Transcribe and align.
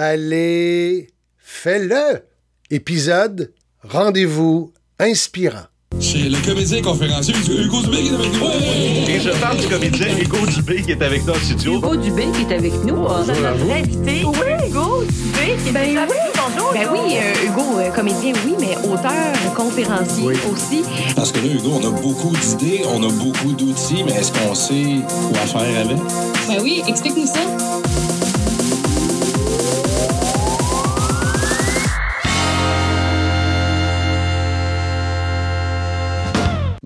Allez, 0.00 1.08
fais-le! 1.38 2.22
Épisode 2.70 3.52
Rendez-vous 3.82 4.72
inspirant. 5.00 5.66
C'est 5.98 6.18
le 6.18 6.38
comédien 6.46 6.80
conférencier 6.82 7.34
Hugo 7.34 7.82
Dubé 7.82 7.96
qui 8.02 8.08
est 8.10 8.14
avec 8.14 8.32
nous. 8.32 9.10
Et 9.10 9.18
je 9.18 9.30
parle 9.40 9.56
du 9.56 9.66
comédien 9.66 10.06
Hugo 10.16 10.46
Dubé 10.46 10.82
qui 10.82 10.92
est 10.92 11.02
avec 11.02 11.26
nous 11.26 11.32
en 11.32 11.38
studio. 11.38 11.78
Hugo 11.78 11.96
Dubé 11.96 12.26
qui 12.32 12.42
est 12.42 12.56
avec 12.56 12.74
nous. 12.84 12.94
Bonjour 12.94 13.26
notre 13.26 13.72
invité. 13.72 14.24
Oui, 14.24 14.68
Hugo 14.68 15.02
Dubé 15.02 15.56
qui 15.64 15.68
est 15.68 15.72
Ben 15.72 15.98
avec 15.98 16.10
oui. 16.10 16.40
Bonjour. 16.46 16.72
Ben 16.72 16.88
oui, 16.92 17.16
euh, 17.16 17.46
Hugo, 17.48 17.78
euh, 17.80 17.90
comédien, 17.90 18.32
oui, 18.46 18.54
mais 18.60 18.76
auteur, 18.88 19.54
conférencier 19.56 20.28
aussi. 20.28 20.84
Parce 21.16 21.32
que 21.32 21.40
là, 21.40 21.52
Hugo, 21.52 21.72
on 21.82 21.88
a 21.88 21.90
beaucoup 22.00 22.36
d'idées, 22.36 22.82
on 22.86 23.02
a 23.02 23.10
beaucoup 23.10 23.52
d'outils, 23.52 24.04
mais 24.04 24.12
est-ce 24.12 24.30
qu'on 24.30 24.54
sait 24.54 25.00
quoi 25.32 25.40
faire 25.40 25.80
avec? 25.80 25.98
Ben 26.46 26.62
oui, 26.62 26.84
explique-nous 26.86 27.26
ça. 27.26 27.77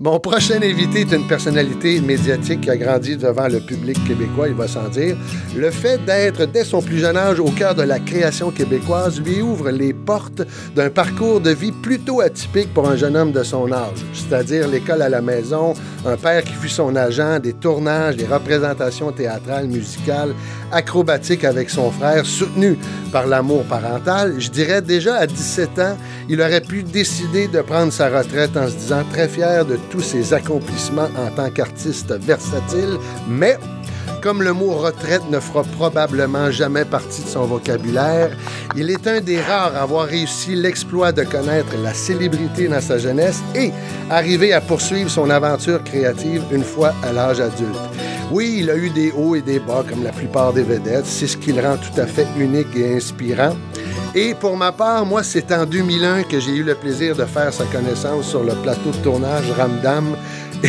Mon 0.03 0.19
prochain 0.19 0.61
invité 0.61 0.99
est 0.99 1.13
une 1.13 1.25
personnalité 1.27 2.01
médiatique 2.01 2.59
qui 2.59 2.69
a 2.69 2.75
grandi 2.75 3.15
devant 3.15 3.47
le 3.47 3.61
public 3.61 3.97
québécois, 4.05 4.49
il 4.49 4.53
va 4.53 4.67
sans 4.67 4.89
dire. 4.89 5.15
Le 5.55 5.71
fait 5.71 6.03
d'être 6.03 6.45
dès 6.45 6.65
son 6.65 6.81
plus 6.81 6.99
jeune 6.99 7.15
âge 7.15 7.39
au 7.39 7.45
cœur 7.45 7.73
de 7.73 7.83
la 7.83 7.99
création 7.99 8.51
québécoise 8.51 9.21
lui 9.21 9.41
ouvre 9.41 9.69
les 9.69 9.93
portes 9.93 10.41
d'un 10.75 10.89
parcours 10.89 11.39
de 11.39 11.51
vie 11.51 11.71
plutôt 11.71 12.19
atypique 12.19 12.73
pour 12.73 12.89
un 12.89 12.97
jeune 12.97 13.15
homme 13.15 13.31
de 13.31 13.43
son 13.43 13.71
âge, 13.71 14.03
c'est-à-dire 14.13 14.67
l'école 14.67 15.03
à 15.03 15.07
la 15.07 15.21
maison, 15.21 15.73
un 16.05 16.17
père 16.17 16.43
qui 16.43 16.51
fut 16.51 16.67
son 16.67 16.97
agent, 16.97 17.39
des 17.39 17.53
tournages, 17.53 18.17
des 18.17 18.25
représentations 18.25 19.13
théâtrales, 19.13 19.67
musicales, 19.67 20.33
acrobatiques 20.73 21.45
avec 21.45 21.69
son 21.69 21.91
frère, 21.91 22.25
soutenu 22.25 22.77
par 23.13 23.25
l'amour 23.25 23.63
parental. 23.63 24.35
Je 24.37 24.49
dirais 24.49 24.81
déjà 24.81 25.15
à 25.15 25.27
17 25.27 25.79
ans, 25.79 25.97
il 26.27 26.41
aurait 26.41 26.59
pu 26.59 26.83
décider 26.83 27.47
de 27.47 27.61
prendre 27.61 27.93
sa 27.93 28.09
retraite 28.09 28.57
en 28.57 28.67
se 28.67 28.75
disant 28.75 29.03
très 29.09 29.29
fier 29.29 29.65
de 29.65 29.77
tous 29.93 30.01
ses 30.01 30.33
accomplissements 30.33 31.09
en 31.15 31.29
tant 31.29 31.51
qu'artiste 31.51 32.11
versatile, 32.13 32.97
mais 33.29 33.59
comme 34.23 34.41
le 34.41 34.51
mot 34.51 34.71
retraite 34.71 35.21
ne 35.29 35.39
fera 35.39 35.61
probablement 35.61 36.49
jamais 36.49 36.83
partie 36.83 37.21
de 37.21 37.27
son 37.27 37.45
vocabulaire, 37.45 38.35
il 38.75 38.89
est 38.89 39.05
un 39.05 39.21
des 39.21 39.39
rares 39.39 39.75
à 39.75 39.81
avoir 39.83 40.07
réussi 40.07 40.55
l'exploit 40.55 41.11
de 41.11 41.21
connaître 41.23 41.75
la 41.83 41.93
célébrité 41.93 42.67
dans 42.67 42.81
sa 42.81 42.97
jeunesse 42.97 43.39
et 43.53 43.71
arriver 44.09 44.51
à 44.51 44.61
poursuivre 44.61 45.11
son 45.11 45.29
aventure 45.29 45.83
créative 45.83 46.41
une 46.51 46.63
fois 46.63 46.95
à 47.03 47.13
l'âge 47.13 47.39
adulte. 47.39 47.77
Oui, 48.31 48.55
il 48.61 48.71
a 48.71 48.75
eu 48.75 48.89
des 48.89 49.11
hauts 49.11 49.35
et 49.35 49.41
des 49.41 49.59
bas 49.59 49.83
comme 49.87 50.03
la 50.03 50.11
plupart 50.11 50.53
des 50.53 50.63
vedettes, 50.63 51.05
c'est 51.05 51.27
ce 51.27 51.37
qui 51.37 51.51
le 51.51 51.61
rend 51.61 51.77
tout 51.77 52.01
à 52.01 52.07
fait 52.07 52.25
unique 52.39 52.75
et 52.75 52.95
inspirant. 52.95 53.55
Et 54.15 54.35
pour 54.35 54.55
ma 54.55 54.71
part, 54.71 55.05
moi, 55.05 55.23
c'est 55.23 55.51
en 55.51 55.65
2001 55.65 56.23
que 56.23 56.39
j'ai 56.39 56.51
eu 56.51 56.63
le 56.63 56.75
plaisir 56.75 57.15
de 57.15 57.25
faire 57.25 57.51
sa 57.51 57.65
connaissance 57.65 58.27
sur 58.27 58.43
le 58.43 58.53
plateau 58.53 58.91
de 58.91 58.97
tournage 58.97 59.49
Ramdam. 59.57 60.15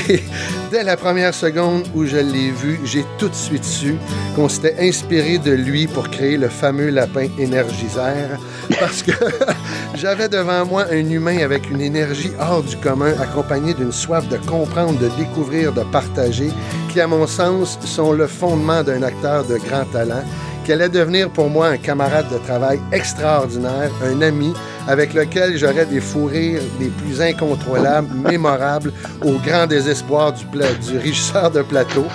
Et 0.08 0.22
dès 0.70 0.83
la 0.83 0.97
première 0.97 1.34
seconde 1.34 1.84
où 1.95 2.05
je 2.05 2.17
l'ai 2.17 2.50
vu, 2.50 2.80
j'ai 2.84 3.05
tout 3.19 3.28
de 3.28 3.34
suite 3.34 3.64
su 3.64 3.97
qu'on 4.34 4.48
s'était 4.48 4.77
inspiré 4.80 5.39
de 5.39 5.52
lui 5.52 5.86
pour 5.86 6.08
créer 6.08 6.36
le 6.36 6.48
fameux 6.48 6.89
lapin 6.89 7.28
énergisère. 7.39 8.39
Parce 8.80 9.02
que 9.02 9.12
j'avais 9.95 10.28
devant 10.28 10.64
moi 10.64 10.86
un 10.91 11.11
humain 11.11 11.39
avec 11.39 11.70
une 11.70 11.80
énergie 11.80 12.33
hors 12.41 12.62
du 12.62 12.77
commun, 12.78 13.12
accompagné 13.20 13.75
d'une 13.75 13.92
soif 13.92 14.27
de 14.28 14.39
comprendre, 14.39 14.98
de 14.98 15.11
découvrir, 15.19 15.72
de 15.72 15.83
partager, 15.92 16.50
qui, 16.92 17.00
à 17.00 17.06
mon 17.06 17.27
sens, 17.27 17.78
sont 17.84 18.12
le 18.12 18.27
fondement 18.27 18.83
d'un 18.83 19.02
acteur 19.02 19.45
de 19.45 19.58
grand 19.58 19.84
talent 19.92 20.25
qui 20.65 20.73
allait 20.73 20.89
devenir 20.89 21.31
pour 21.31 21.51
moi 21.51 21.69
un 21.69 21.77
camarade 21.77 22.27
de 22.33 22.39
travail 22.39 22.81
extraordinaire, 22.93 23.91
un 24.03 24.23
ami 24.23 24.53
avec 24.89 25.15
lequel 25.15 25.57
j'aurais 25.57 25.87
des 25.87 26.01
fous 26.01 26.27
rires 26.27 26.62
les 26.81 26.89
plus 26.89 27.20
incontrôlables, 27.20 28.09
mémorables, 28.31 28.92
au 29.23 29.33
grand 29.33 29.67
désespoir 29.67 30.33
du, 30.33 30.45
du 30.45 30.98
régisseur 30.98 31.51
de 31.51 31.63
plateau. 31.63 32.07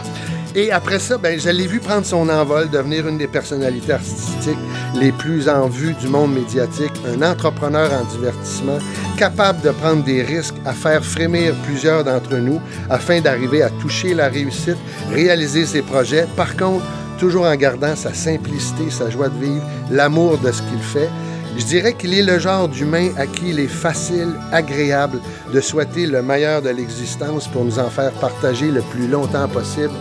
Et 0.56 0.72
après 0.72 0.98
ça, 0.98 1.18
ben, 1.18 1.40
je 1.40 1.50
l'ai 1.50 1.68
vu 1.68 1.80
prendre 1.80 2.06
son 2.06 2.28
envol, 2.28 2.70
devenir 2.70 3.08
une 3.08 3.20
des 3.20 3.28
personnalités 3.28 3.94
artistiques 3.94 4.58
les 4.96 5.12
plus 5.12 5.48
en 5.48 5.68
vue 5.68 5.94
du 5.94 6.08
monde 6.08 6.34
médiatique, 6.34 6.92
un 7.08 7.22
entrepreneur 7.22 7.92
en 7.94 8.04
divertissement, 8.06 8.80
capable 9.18 9.62
de 9.62 9.70
prendre 9.70 10.04
des 10.04 10.24
risques 10.24 10.56
à 10.66 10.74
faire 10.74 11.06
frémir 11.06 11.54
plusieurs 11.66 12.04
d'entre 12.04 12.36
nous 12.38 12.60
afin 12.90 13.22
d'arriver 13.22 13.62
à 13.62 13.70
toucher 13.70 14.16
la 14.16 14.28
réussite, 14.28 14.78
réaliser 15.12 15.68
ses 15.68 15.84
projets. 15.84 16.26
Par 16.36 16.58
contre, 16.58 16.84
toujours 17.20 17.46
en 17.46 17.56
gardant 17.56 17.96
sa 17.96 18.14
simplicité, 18.14 18.90
sa 18.90 19.10
joie 19.10 19.30
de 19.30 19.38
vivre, 19.38 19.64
l'amour 19.92 20.38
de 20.38 20.52
ce 20.52 20.62
qu'il 20.62 20.80
fait. 20.80 21.10
Je 21.58 21.66
dirais 21.66 21.94
qu'il 21.94 22.14
est 22.14 22.24
le 22.24 22.40
genre 22.40 22.70
d'humain 22.70 23.10
à 23.18 23.28
qui 23.28 23.50
il 23.50 23.60
est 23.60 23.68
facile, 23.68 24.34
agréable 24.52 25.20
de 25.54 25.60
souhaiter 25.60 26.06
le 26.06 26.22
meilleur 26.22 26.62
de 26.62 26.70
l'existence 26.70 27.48
pour 27.48 27.66
nous 27.66 27.80
en 27.80 27.90
faire 27.90 28.12
partager 28.14 28.72
le 28.72 28.82
plus 28.82 29.08
longtemps 29.08 29.48
possible. 29.50 29.94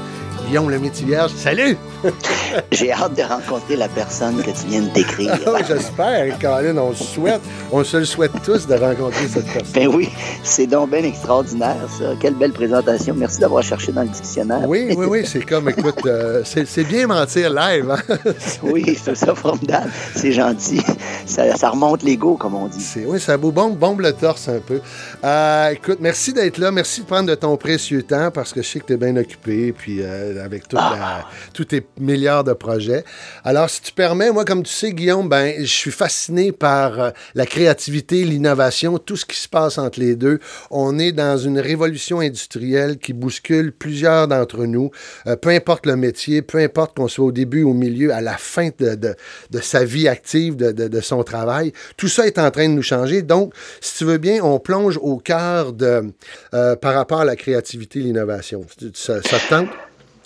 Guillaume 0.47 0.71
le 0.71 0.79
Métivierge, 0.79 1.33
salut! 1.35 1.77
J'ai 2.73 2.93
hâte 2.93 3.15
de 3.17 3.23
rencontrer 3.23 3.77
la 3.77 3.89
personne 3.89 4.37
que 4.43 4.51
tu 4.51 4.67
viens 4.69 4.83
de 4.83 4.89
décrire. 4.91 5.37
Ah 5.47 5.59
J'espère, 5.67 6.39
Colin, 6.39 6.77
on 6.79 6.95
se 6.95 7.05
souhaite, 7.05 7.41
on 7.73 7.83
se 7.85 7.97
le 7.99 8.05
souhaite 8.05 8.33
tous 8.45 8.67
de 8.67 8.75
rencontrer 8.75 9.27
cette 9.29 9.47
personne. 9.47 9.73
Ben 9.75 9.89
oui, 9.89 10.09
c'est 10.43 10.67
donc 10.67 10.91
bien 10.91 11.03
extraordinaire, 11.03 11.77
ça. 11.99 12.05
Quelle 12.21 12.35
belle 12.35 12.53
présentation. 12.53 13.15
Merci 13.17 13.41
d'avoir 13.41 13.63
cherché 13.63 13.93
dans 13.93 14.03
le 14.03 14.09
dictionnaire. 14.09 14.69
Oui, 14.69 14.95
oui, 14.97 15.07
oui, 15.09 15.23
c'est 15.27 15.45
comme, 15.45 15.69
écoute, 15.69 15.99
euh, 16.07 16.43
c'est 16.45 16.85
bien 16.85 17.07
mentir 17.07 17.51
live. 17.53 17.91
Hein? 17.91 17.99
Oui, 18.63 18.99
c'est 19.03 19.15
ça, 19.17 19.35
formidable. 19.35 19.91
C'est 20.15 20.33
gentil. 20.33 20.81
Ça, 21.27 21.57
ça 21.57 21.71
remonte 21.71 22.03
l'ego, 22.03 22.37
comme 22.37 22.55
on 22.55 22.67
dit. 22.67 22.85
Oui, 23.07 23.21
ça 23.21 23.37
vous 23.37 23.53
bombe, 23.53 23.77
bombe 23.77 24.01
le 24.01 24.13
torse 24.13 24.49
un 24.49 24.59
peu. 24.61 24.81
Euh, 25.25 25.71
écoute, 25.71 25.99
merci 26.01 26.33
d'être 26.33 26.59
là. 26.59 26.71
Merci 26.71 27.01
de 27.03 27.07
prendre 27.07 27.29
de 27.29 27.35
ton 27.35 27.57
précieux 27.57 28.03
temps 28.03 28.31
parce 28.31 28.53
que 28.53 28.63
je 28.63 28.69
sais 28.69 28.81
que 28.81 28.87
tu 28.87 28.93
es 28.95 28.97
bien 28.97 29.17
occupé 29.17 29.73
puis 29.73 29.99
euh, 30.03 30.45
avec 30.45 30.63
toute 30.69 30.79
la- 30.79 31.25
tous 31.53 31.65
tes 31.65 31.81
milliards 31.99 32.45
de 32.45 32.53
projets. 32.53 33.05
Alors, 33.45 33.69
si 33.69 33.83
tu 33.83 33.93
permets, 33.93 34.31
moi, 34.31 34.45
comme 34.45 34.63
tu 34.63 34.73
sais, 34.73 34.93
Guillaume, 34.93 35.29
ben, 35.29 35.55
je 35.59 35.65
suis 35.65 35.91
fasciné 35.91 36.53
par 36.53 37.01
euh, 37.01 37.11
la 37.35 37.45
créativité, 37.47 38.25
l'innovation, 38.25 38.99
tout 38.99 39.17
ce 39.17 39.25
qui 39.25 39.37
se 39.37 39.49
passe 39.49 39.79
entre 39.79 39.99
les 39.99 40.15
deux. 40.15 40.39
On 40.71 40.99
est 40.99 41.13
dans 41.13 41.37
une 41.37 41.59
révolution 41.59 42.21
industrielle 42.21 42.99
qui 42.99 43.13
bouscule 43.13 43.73
plusieurs 43.73 44.29
d'entre 44.29 44.65
nous, 44.65 44.91
Euh, 45.27 45.37
peu 45.37 45.51
importe 45.51 45.87
le 45.87 45.97
métier, 45.97 46.43
peu 46.43 46.59
importe 46.59 46.97
qu'on 46.97 47.09
soit 47.09 47.25
au 47.25 47.33
début, 47.33 47.63
au 47.63 47.75
milieu, 47.75 48.13
à 48.13 48.21
la 48.21 48.37
fin 48.37 48.69
de, 48.79 48.95
de- 48.95 49.61
sa 49.61 49.85
vie 49.85 50.07
active, 50.09 50.57
de, 50.57 50.71
de- 50.73 51.01
son 51.01 51.23
travail. 51.25 51.73
Tout 51.97 52.09
ça 52.09 52.27
est 52.27 52.39
en 52.39 52.51
train 52.51 52.69
de 52.69 52.75
nous 52.75 52.83
changer. 52.83 53.23
Donc, 53.23 53.53
si 53.81 53.99
tu 53.99 54.05
veux 54.05 54.19
bien, 54.19 54.43
on 54.43 54.59
plonge 54.61 54.99
au 55.03 55.17
cœur 55.19 55.73
de, 55.73 56.13
euh, 56.55 56.77
par 56.77 56.95
rapport 56.95 57.21
à 57.21 57.25
la 57.25 57.37
créativité 57.37 58.01
l'innovation. 58.01 58.65
Ça, 58.95 59.21
ça 59.23 59.39
te 59.39 59.49
tente? 59.49 59.69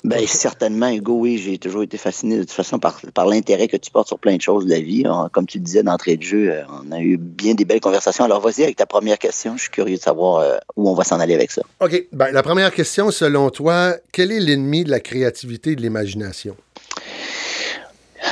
Ben 0.05 0.27
certainement, 0.27 0.89
Hugo, 0.91 1.13
oui, 1.15 1.39
j'ai 1.39 1.59
toujours 1.59 1.85
été 1.85 1.97
fasciné 1.97 2.37
de 2.37 2.43
toute 2.43 2.51
façon 2.51 2.81
par, 2.81 3.01
par 3.15 3.27
l'intérêt 3.27 3.69
que 3.69 3.77
tu 3.77 3.91
portes 3.93 4.09
sur 4.09 4.19
plein 4.19 4.35
de 4.37 4.41
choses 4.43 4.65
de 4.67 4.71
la 4.71 4.81
vie. 4.81 5.05
On- 5.07 5.29
comme 5.29 5.47
tu 5.47 5.61
disais 5.61 5.85
d'entrée 5.85 6.17
de 6.17 6.23
jeu, 6.25 6.51
euh, 6.51 6.63
on 6.85 6.91
a 6.91 7.01
eu 7.01 7.17
bien 7.19 7.55
des 7.55 7.65
belles 7.65 7.81
conversations. 7.81 8.25
Alors 8.25 8.41
vas-y 8.41 8.65
avec 8.65 8.75
ta 8.77 8.87
première 8.87 9.19
question. 9.19 9.57
Je 9.57 9.63
suis 9.63 9.71
curieux 9.71 9.97
de 9.97 10.03
savoir 10.03 10.39
euh, 10.41 10.57
où 10.77 10.89
on 10.91 10.95
va 10.95 11.05
s'en 11.05 11.21
aller 11.21 11.35
avec 11.35 11.53
ça. 11.53 11.63
OK. 11.81 12.07
Ben, 12.13 12.33
la 12.33 12.43
première 12.43 12.73
question, 12.73 13.13
selon 13.13 13.51
toi, 13.51 13.95
quel 14.13 14.33
est 14.33 14.41
l'ennemi 14.41 14.83
de 14.83 14.91
la 14.91 14.99
créativité 14.99 15.71
et 15.73 15.77
de 15.77 15.83
l'imagination? 15.83 16.57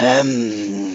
Euh, 0.03 0.95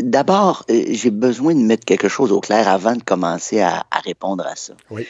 D'abord, 0.00 0.64
j'ai 0.68 1.10
besoin 1.10 1.54
de 1.54 1.60
mettre 1.60 1.84
quelque 1.84 2.08
chose 2.08 2.30
au 2.30 2.40
clair 2.40 2.68
avant 2.68 2.94
de 2.94 3.02
commencer 3.02 3.60
à, 3.60 3.84
à 3.90 3.98
répondre 4.00 4.46
à 4.46 4.54
ça. 4.54 4.74
Oui. 4.90 5.06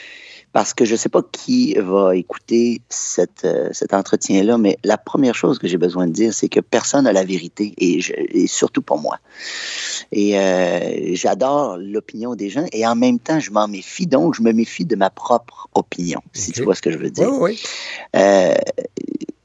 Parce 0.57 0.73
que 0.73 0.87
je 0.87 0.93
ne 0.93 0.97
sais 0.97 1.11
pas 1.11 1.21
qui 1.33 1.75
va 1.75 2.17
écouter 2.17 2.81
cette, 2.89 3.45
euh, 3.45 3.69
cet 3.73 3.93
entretien-là, 3.93 4.57
mais 4.57 4.79
la 4.85 4.97
première 4.97 5.35
chose 5.35 5.59
que 5.59 5.69
j'ai 5.69 5.77
besoin 5.77 6.07
de 6.07 6.13
dire, 6.13 6.33
c'est 6.33 6.49
que 6.49 6.61
personne 6.61 7.05
n'a 7.05 7.13
la 7.13 7.25
vérité, 7.25 7.75
et, 7.77 8.01
je- 8.01 8.15
et 8.17 8.47
surtout 8.47 8.81
pas 8.81 8.97
moi. 8.97 9.19
Et 10.13 10.39
euh, 10.41 11.15
j'adore 11.15 11.77
l'opinion 11.77 12.35
des 12.35 12.49
gens, 12.49 12.65
et 12.73 12.87
en 12.87 12.97
même 12.97 13.19
temps, 13.19 13.39
je 13.39 13.51
m'en 13.51 13.69
méfie, 13.69 14.07
donc 14.07 14.35
je 14.35 14.41
me 14.41 14.53
méfie 14.53 14.87
de 14.87 14.97
ma 14.97 15.11
propre 15.11 15.69
opinion, 15.75 16.23
si 16.33 16.53
tu 16.53 16.63
vois 16.63 16.75
ce 16.75 16.81
que 16.81 16.91
je 16.91 16.97
veux 16.97 17.11
dire. 17.11 17.29
oui, 17.31 17.39
oui. 17.53 17.63
Euh, 18.17 18.55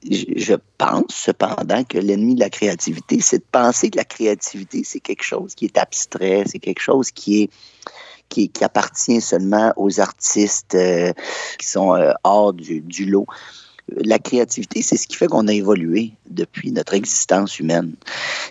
je 0.09 0.55
pense 0.77 1.13
cependant 1.13 1.83
que 1.83 1.97
l'ennemi 1.97 2.35
de 2.35 2.39
la 2.39 2.49
créativité, 2.49 3.19
c'est 3.19 3.39
de 3.39 3.45
penser 3.51 3.89
que 3.89 3.97
la 3.97 4.05
créativité, 4.05 4.83
c'est 4.85 5.01
quelque 5.01 5.23
chose 5.23 5.55
qui 5.55 5.65
est 5.65 5.77
abstrait, 5.77 6.45
c'est 6.47 6.59
quelque 6.59 6.81
chose 6.81 7.11
qui 7.11 7.43
est 7.43 7.49
qui, 8.31 8.63
appartient 8.63 9.21
seulement 9.21 9.73
aux 9.75 9.99
artistes 9.99 10.75
euh, 10.75 11.13
qui 11.59 11.67
sont 11.67 11.93
euh, 11.95 12.11
hors 12.23 12.53
du, 12.53 13.05
lot. 13.05 13.27
La 13.89 14.19
créativité, 14.19 14.81
c'est 14.81 14.95
ce 14.95 15.05
qui 15.05 15.17
fait 15.17 15.27
qu'on 15.27 15.49
a 15.49 15.53
évolué 15.53 16.13
depuis 16.29 16.71
notre 16.71 16.93
existence 16.93 17.59
humaine. 17.59 17.95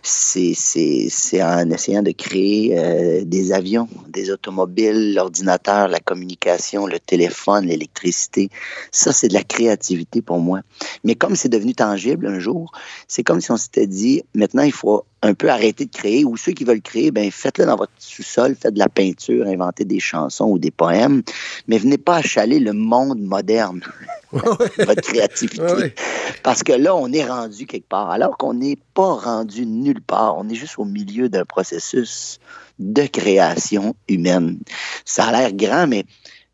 C'est 0.03 1.43
en 1.43 1.71
essayant 1.71 2.03
de 2.03 2.11
créer 2.11 2.79
euh, 2.79 3.25
des 3.25 3.53
avions, 3.53 3.88
des 4.09 4.31
automobiles, 4.31 5.15
l'ordinateur, 5.15 5.88
la 5.88 6.00
communication, 6.00 6.87
le 6.87 6.99
téléphone, 6.99 7.67
l'électricité. 7.67 8.50
Ça, 8.91 9.12
c'est 9.12 9.29
de 9.29 9.35
la 9.35 9.44
créativité 9.44 10.21
pour 10.21 10.41
moi. 10.41 10.61
Mais 11.05 11.15
comme 11.15 11.37
c'est 11.37 11.49
devenu 11.49 11.75
tangible 11.75 12.27
un 12.27 12.38
jour, 12.38 12.73
c'est 13.09 13.23
comme 13.23 13.41
si 13.41 13.50
on 13.50 13.56
s'était 13.56 13.87
dit, 13.87 14.23
maintenant, 14.35 14.65
il 14.65 14.73
faut 14.73 15.06
un 15.22 15.34
peu 15.34 15.50
arrêter 15.50 15.84
de 15.84 15.90
créer, 15.90 16.25
ou 16.25 16.37
ceux 16.37 16.52
qui 16.52 16.64
veulent 16.64 16.81
créer, 16.81 17.11
ben 17.11 17.31
faites-le 17.31 17.67
dans 17.67 17.76
votre 17.76 17.93
sous-sol, 17.99 18.56
faites 18.58 18.75
de 18.75 18.78
la 18.78 18.88
peinture, 18.88 19.46
inventez 19.46 19.84
des 19.84 20.00
chansons 20.00 20.46
ou 20.46 20.58
des 20.58 20.70
poèmes, 20.70 21.22
mais 21.69 21.78
venez 21.78 21.99
pas 21.99 22.17
achaler 22.17 22.58
le 22.58 22.72
monde 22.72 23.20
moderne, 23.20 23.81
votre 24.32 25.02
créativité. 25.02 25.94
Parce 26.43 26.62
que 26.62 26.72
là, 26.72 26.94
on 26.94 27.12
est 27.12 27.25
rendu 27.25 27.67
quelque 27.67 27.88
part, 27.88 28.11
alors 28.11 28.38
qu'on 28.38 28.55
n'est 28.55 28.78
pas 28.94 29.14
rendu 29.14 29.67
nulle 29.67 30.00
part. 30.00 30.38
On 30.38 30.49
est 30.49 30.55
juste 30.55 30.78
au 30.78 30.84
milieu 30.84 31.28
d'un 31.28 31.44
processus 31.44 32.38
de 32.78 33.02
création 33.06 33.94
humaine. 34.08 34.61
Ça 35.05 35.26
a 35.26 35.32
l'air 35.32 35.52
grand, 35.52 35.87
mais, 35.87 36.05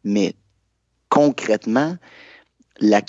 mais 0.04 0.34
concrètement, 1.08 1.96
la, 2.80 3.02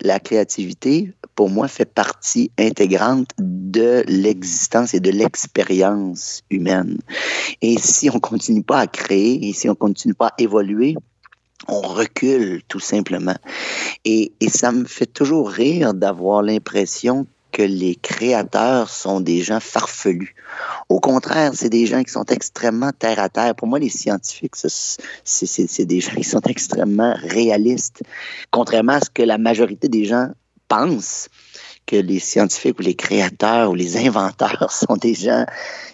la 0.00 0.20
créativité, 0.20 1.12
pour 1.34 1.50
moi, 1.50 1.68
fait 1.68 1.84
partie 1.84 2.50
intégrante 2.58 3.30
de 3.38 4.04
l'existence 4.08 4.94
et 4.94 5.00
de 5.00 5.10
l'expérience 5.10 6.42
humaine. 6.50 6.98
Et 7.62 7.78
si 7.78 8.10
on 8.10 8.18
continue 8.20 8.62
pas 8.62 8.80
à 8.80 8.86
créer 8.86 9.48
et 9.48 9.52
si 9.52 9.68
on 9.68 9.74
continue 9.74 10.14
pas 10.14 10.28
à 10.28 10.34
évoluer, 10.38 10.96
on 11.68 11.80
recule 11.80 12.62
tout 12.68 12.80
simplement. 12.80 13.36
Et, 14.04 14.32
et 14.40 14.48
ça 14.48 14.72
me 14.72 14.84
fait 14.84 15.06
toujours 15.06 15.50
rire 15.50 15.94
d'avoir 15.94 16.42
l'impression 16.42 17.26
que 17.52 17.62
les 17.62 17.94
créateurs 17.94 18.90
sont 18.90 19.20
des 19.20 19.40
gens 19.40 19.60
farfelus. 19.60 20.34
Au 20.88 21.00
contraire, 21.00 21.52
c'est 21.54 21.68
des 21.68 21.86
gens 21.86 22.02
qui 22.02 22.12
sont 22.12 22.24
extrêmement 22.24 22.92
terre 22.92 23.18
à 23.18 23.28
terre. 23.28 23.54
Pour 23.54 23.66
moi, 23.66 23.78
les 23.78 23.88
scientifiques, 23.88 24.56
c'est 24.56 25.84
des 25.84 26.00
gens 26.02 26.14
qui 26.14 26.24
sont 26.24 26.42
extrêmement 26.42 27.14
réalistes. 27.22 28.02
Contrairement 28.50 28.94
à 28.94 29.00
ce 29.00 29.10
que 29.10 29.22
la 29.22 29.38
majorité 29.38 29.88
des 29.88 30.04
gens 30.04 30.28
pensent, 30.68 31.28
que 31.86 31.96
les 31.96 32.18
scientifiques 32.18 32.78
ou 32.80 32.82
les 32.82 32.96
créateurs 32.96 33.70
ou 33.70 33.74
les 33.74 33.96
inventeurs 33.96 34.70
sont 34.88 34.96
des 34.96 35.14
gens 35.14 35.46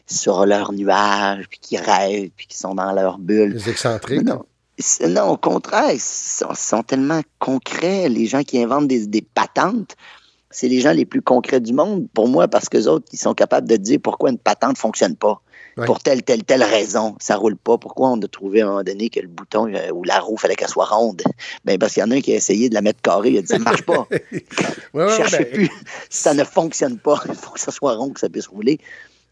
sur 0.07 0.47
leur 0.47 0.73
nuage, 0.73 1.47
puis 1.49 1.59
qui 1.61 1.77
rêvent, 1.77 2.31
puis 2.35 2.47
qui 2.47 2.57
sont 2.57 2.75
dans 2.75 2.93
leur 2.93 3.19
bulle. 3.19 3.53
Les 3.53 3.69
excentriques. 3.69 4.23
Non, 4.23 4.45
non 5.09 5.29
au 5.31 5.37
contraire, 5.37 5.93
ils 5.93 6.01
sont, 6.01 6.83
tellement 6.83 7.21
concrets. 7.39 8.09
Les 8.09 8.27
gens 8.27 8.43
qui 8.43 8.63
inventent 8.63 8.89
des, 8.89 9.07
des 9.07 9.23
patentes, 9.23 9.97
c'est 10.53 10.69
les 10.69 10.81
gens 10.81 10.93
les 10.93 11.05
plus 11.05 11.23
concrets 11.23 11.61
du 11.61 11.73
monde 11.73 12.07
pour 12.15 12.29
moi 12.29 12.49
parce 12.49 12.69
que 12.69 12.87
autres, 12.87 13.07
ils 13.13 13.19
sont 13.19 13.35
capables 13.35 13.69
de 13.69 13.77
dire 13.77 13.99
pourquoi 14.03 14.31
une 14.31 14.39
patente 14.39 14.73
ne 14.73 14.79
fonctionne 14.79 15.17
pas. 15.17 15.41
Pour 15.87 16.01
telle, 16.01 16.23
telle, 16.23 16.45
telle 16.45 16.63
raison, 16.63 17.17
ça 17.19 17.37
roule 17.37 17.57
pas. 17.57 17.79
Pourquoi 17.79 18.11
on 18.11 18.21
a 18.21 18.29
trouvé 18.29 18.61
à 18.61 18.67
un 18.67 18.69
moment 18.69 18.83
donné 18.83 19.09
que 19.09 19.21
le 19.21 19.29
bouton 19.29 19.73
euh, 19.73 19.91
ou 19.91 20.05
la 20.05 20.19
roue, 20.21 20.37
fallait 20.37 20.55
qu'elle 20.55 20.69
soit 20.69 20.85
ronde? 20.85 21.23
Ben, 21.65 21.79
parce 21.79 21.95
qu'il 21.95 22.03
y 22.03 22.05
en 22.05 22.11
a 22.11 22.17
un 22.17 22.21
qui 22.21 22.33
a 22.33 22.37
essayé 22.37 22.69
de 22.69 22.75
la 22.75 22.83
mettre 22.83 23.01
carrée, 23.01 23.31
il 23.31 23.39
a 23.39 23.41
dit 23.41 23.49
ça 23.49 23.59
marche 23.59 23.83
pas. 23.83 24.07
ouais, 24.95 25.17
cherchez 25.17 25.45
ben, 25.45 25.53
plus. 25.53 25.71
Ça 26.11 26.35
ne 26.35 26.45
fonctionne 26.45 26.99
pas. 26.99 27.23
Il 27.29 27.35
faut 27.35 27.53
que 27.53 27.61
ça 27.61 27.73
soit 27.73 27.95
rond, 27.95 28.11
que 28.11 28.21
ça 28.21 28.29
puisse 28.29 28.49
rouler. 28.49 28.81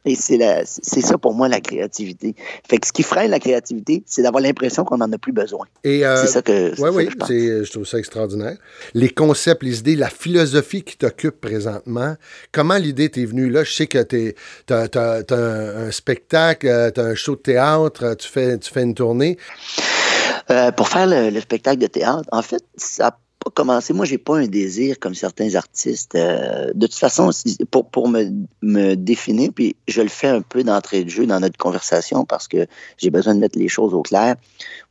Et 0.06 0.14
c'est 0.14 1.00
ça 1.02 1.18
pour 1.18 1.34
moi 1.34 1.48
la 1.48 1.60
créativité. 1.60 2.34
Fait 2.68 2.78
que 2.78 2.86
ce 2.86 2.92
qui 2.92 3.02
freine 3.02 3.30
la 3.30 3.38
créativité, 3.38 4.02
c'est 4.06 4.22
d'avoir 4.22 4.42
l'impression 4.42 4.82
qu'on 4.84 4.96
n'en 4.96 5.12
a 5.12 5.18
plus 5.18 5.32
besoin. 5.32 5.66
Euh, 5.84 6.16
c'est 6.22 6.26
ça 6.26 6.42
que, 6.42 6.72
oui, 6.80 6.90
oui, 6.90 7.08
je, 7.28 7.64
je, 7.64 7.70
trouve 7.70 7.84
ça 7.86 7.98
extraordinaire. 7.98 8.56
Les 8.94 9.10
concepts, 9.10 9.62
les 9.62 9.80
idées, 9.80 9.96
la 9.96 10.08
philosophie 10.08 10.82
qui 10.82 10.96
t'occupe 10.96 11.38
présentement, 11.40 12.16
comment 12.50 12.76
l'idée 12.76 13.10
t'est 13.10 13.26
venue 13.26 13.50
là? 13.50 13.62
Je 13.62 13.72
sais 13.72 13.86
que 13.86 14.02
tu 14.02 14.34
as, 14.70 15.34
un, 15.34 15.90
spectacle, 15.90 16.66
euh, 16.66 16.90
tu 16.90 17.00
as 17.00 17.04
un 17.04 17.14
show 17.14 17.36
de 17.36 17.42
théâtre, 17.42 18.14
tu 18.14 18.28
fais, 18.28 18.56
tu 18.58 18.72
fais 18.72 18.82
une 18.82 18.94
tournée. 18.94 19.36
Euh, 20.50 20.72
pour 20.72 20.88
faire 20.88 21.06
le, 21.06 21.28
le, 21.28 21.40
spectacle 21.40 21.78
de 21.78 21.86
théâtre, 21.86 22.28
en 22.32 22.42
fait, 22.42 22.62
ça 22.76 23.18
pas 23.42 23.50
commencé. 23.50 23.92
Moi, 23.92 24.04
j'ai 24.04 24.18
pas 24.18 24.38
un 24.38 24.46
désir 24.46 24.98
comme 24.98 25.14
certains 25.14 25.54
artistes. 25.54 26.14
Euh, 26.14 26.70
de 26.74 26.86
toute 26.86 26.98
façon, 26.98 27.30
pour, 27.70 27.90
pour 27.90 28.08
me, 28.08 28.30
me, 28.62 28.94
définir, 28.94 29.50
puis 29.54 29.76
je 29.88 30.02
le 30.02 30.08
fais 30.08 30.28
un 30.28 30.42
peu 30.42 30.62
d'entrée 30.62 31.04
de 31.04 31.10
jeu 31.10 31.26
dans 31.26 31.40
notre 31.40 31.56
conversation 31.56 32.24
parce 32.24 32.46
que 32.48 32.66
j'ai 32.98 33.10
besoin 33.10 33.34
de 33.34 33.40
mettre 33.40 33.58
les 33.58 33.68
choses 33.68 33.94
au 33.94 34.02
clair. 34.02 34.36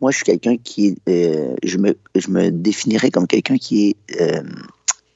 Moi, 0.02 0.12
je 0.12 0.18
suis 0.18 0.26
quelqu'un 0.26 0.58
qui, 0.58 0.98
euh, 1.08 1.56
je, 1.64 1.78
me, 1.78 1.96
je 2.16 2.30
me 2.30 2.50
définirais 2.50 3.12
comme 3.12 3.28
quelqu'un 3.28 3.58
qui 3.58 3.90
est 3.90 4.22
euh, 4.22 4.42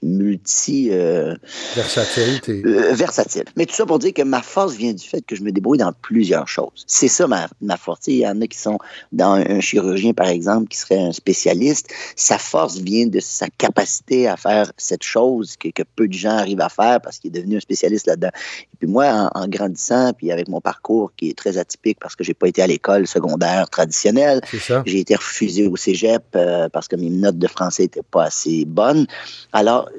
multi... 0.03 0.89
Euh, 0.91 1.35
versatile. 1.75 2.41
Euh, 2.49 2.93
versatile. 2.93 3.45
Mais 3.55 3.65
tout 3.65 3.75
ça 3.75 3.85
pour 3.85 3.99
dire 3.99 4.13
que 4.13 4.21
ma 4.21 4.41
force 4.41 4.75
vient 4.75 4.93
du 4.93 5.03
fait 5.03 5.21
que 5.21 5.35
je 5.35 5.43
me 5.43 5.51
débrouille 5.51 5.77
dans 5.77 5.93
plusieurs 5.93 6.47
choses. 6.47 6.83
C'est 6.87 7.07
ça 7.07 7.27
ma, 7.27 7.47
ma 7.61 7.77
force. 7.77 8.07
Il 8.07 8.17
y 8.17 8.27
en 8.27 8.39
a 8.41 8.47
qui 8.47 8.57
sont 8.57 8.77
dans 9.11 9.33
un, 9.33 9.59
chirurgien, 9.61 10.13
par 10.13 10.27
exemple, 10.27 10.67
qui 10.67 10.77
serait 10.77 10.99
un 10.99 11.11
spécialiste. 11.11 11.89
Sa 12.15 12.37
force 12.37 12.77
vient 12.77 13.07
de 13.07 13.19
sa 13.19 13.47
capacité 13.47 14.27
à 14.27 14.37
faire 14.37 14.71
cette 14.77 15.03
chose 15.03 15.55
que, 15.57 15.69
que 15.69 15.83
peu 15.95 16.07
de 16.07 16.13
gens 16.13 16.37
arrivent 16.37 16.61
à 16.61 16.69
faire 16.69 16.99
parce 17.01 17.17
qu'il 17.17 17.29
est 17.29 17.39
devenu 17.39 17.57
un 17.57 17.61
spécialiste 17.61 18.07
là-dedans. 18.07 18.31
Et 18.73 18.77
puis 18.77 18.87
moi, 18.87 19.29
en, 19.33 19.47
grandissant, 19.47 20.13
puis 20.13 20.31
avec 20.31 20.47
mon 20.49 20.61
parcours 20.61 21.11
qui 21.15 21.29
est 21.29 21.37
très 21.37 21.57
atypique 21.57 21.97
parce 21.99 22.15
que 22.15 22.23
j'ai 22.23 22.33
pas 22.33 22.47
été 22.47 22.61
à 22.61 22.67
l'école 22.67 23.07
secondaire 23.07 23.69
traditionnelle, 23.69 24.41
j'ai 24.85 24.99
été 24.99 25.15
refusé 25.15 25.67
au 25.67 25.75
cégep 25.75 26.23
euh, 26.35 26.69
parce 26.69 26.87
que 26.87 26.95
mes 26.95 27.09
notes 27.09 27.37
de 27.37 27.47
français 27.47 27.85
étaient 27.85 28.01
pas 28.03 28.25
assez 28.25 28.65
bonnes. 28.65 29.05
Alors, 29.51 29.89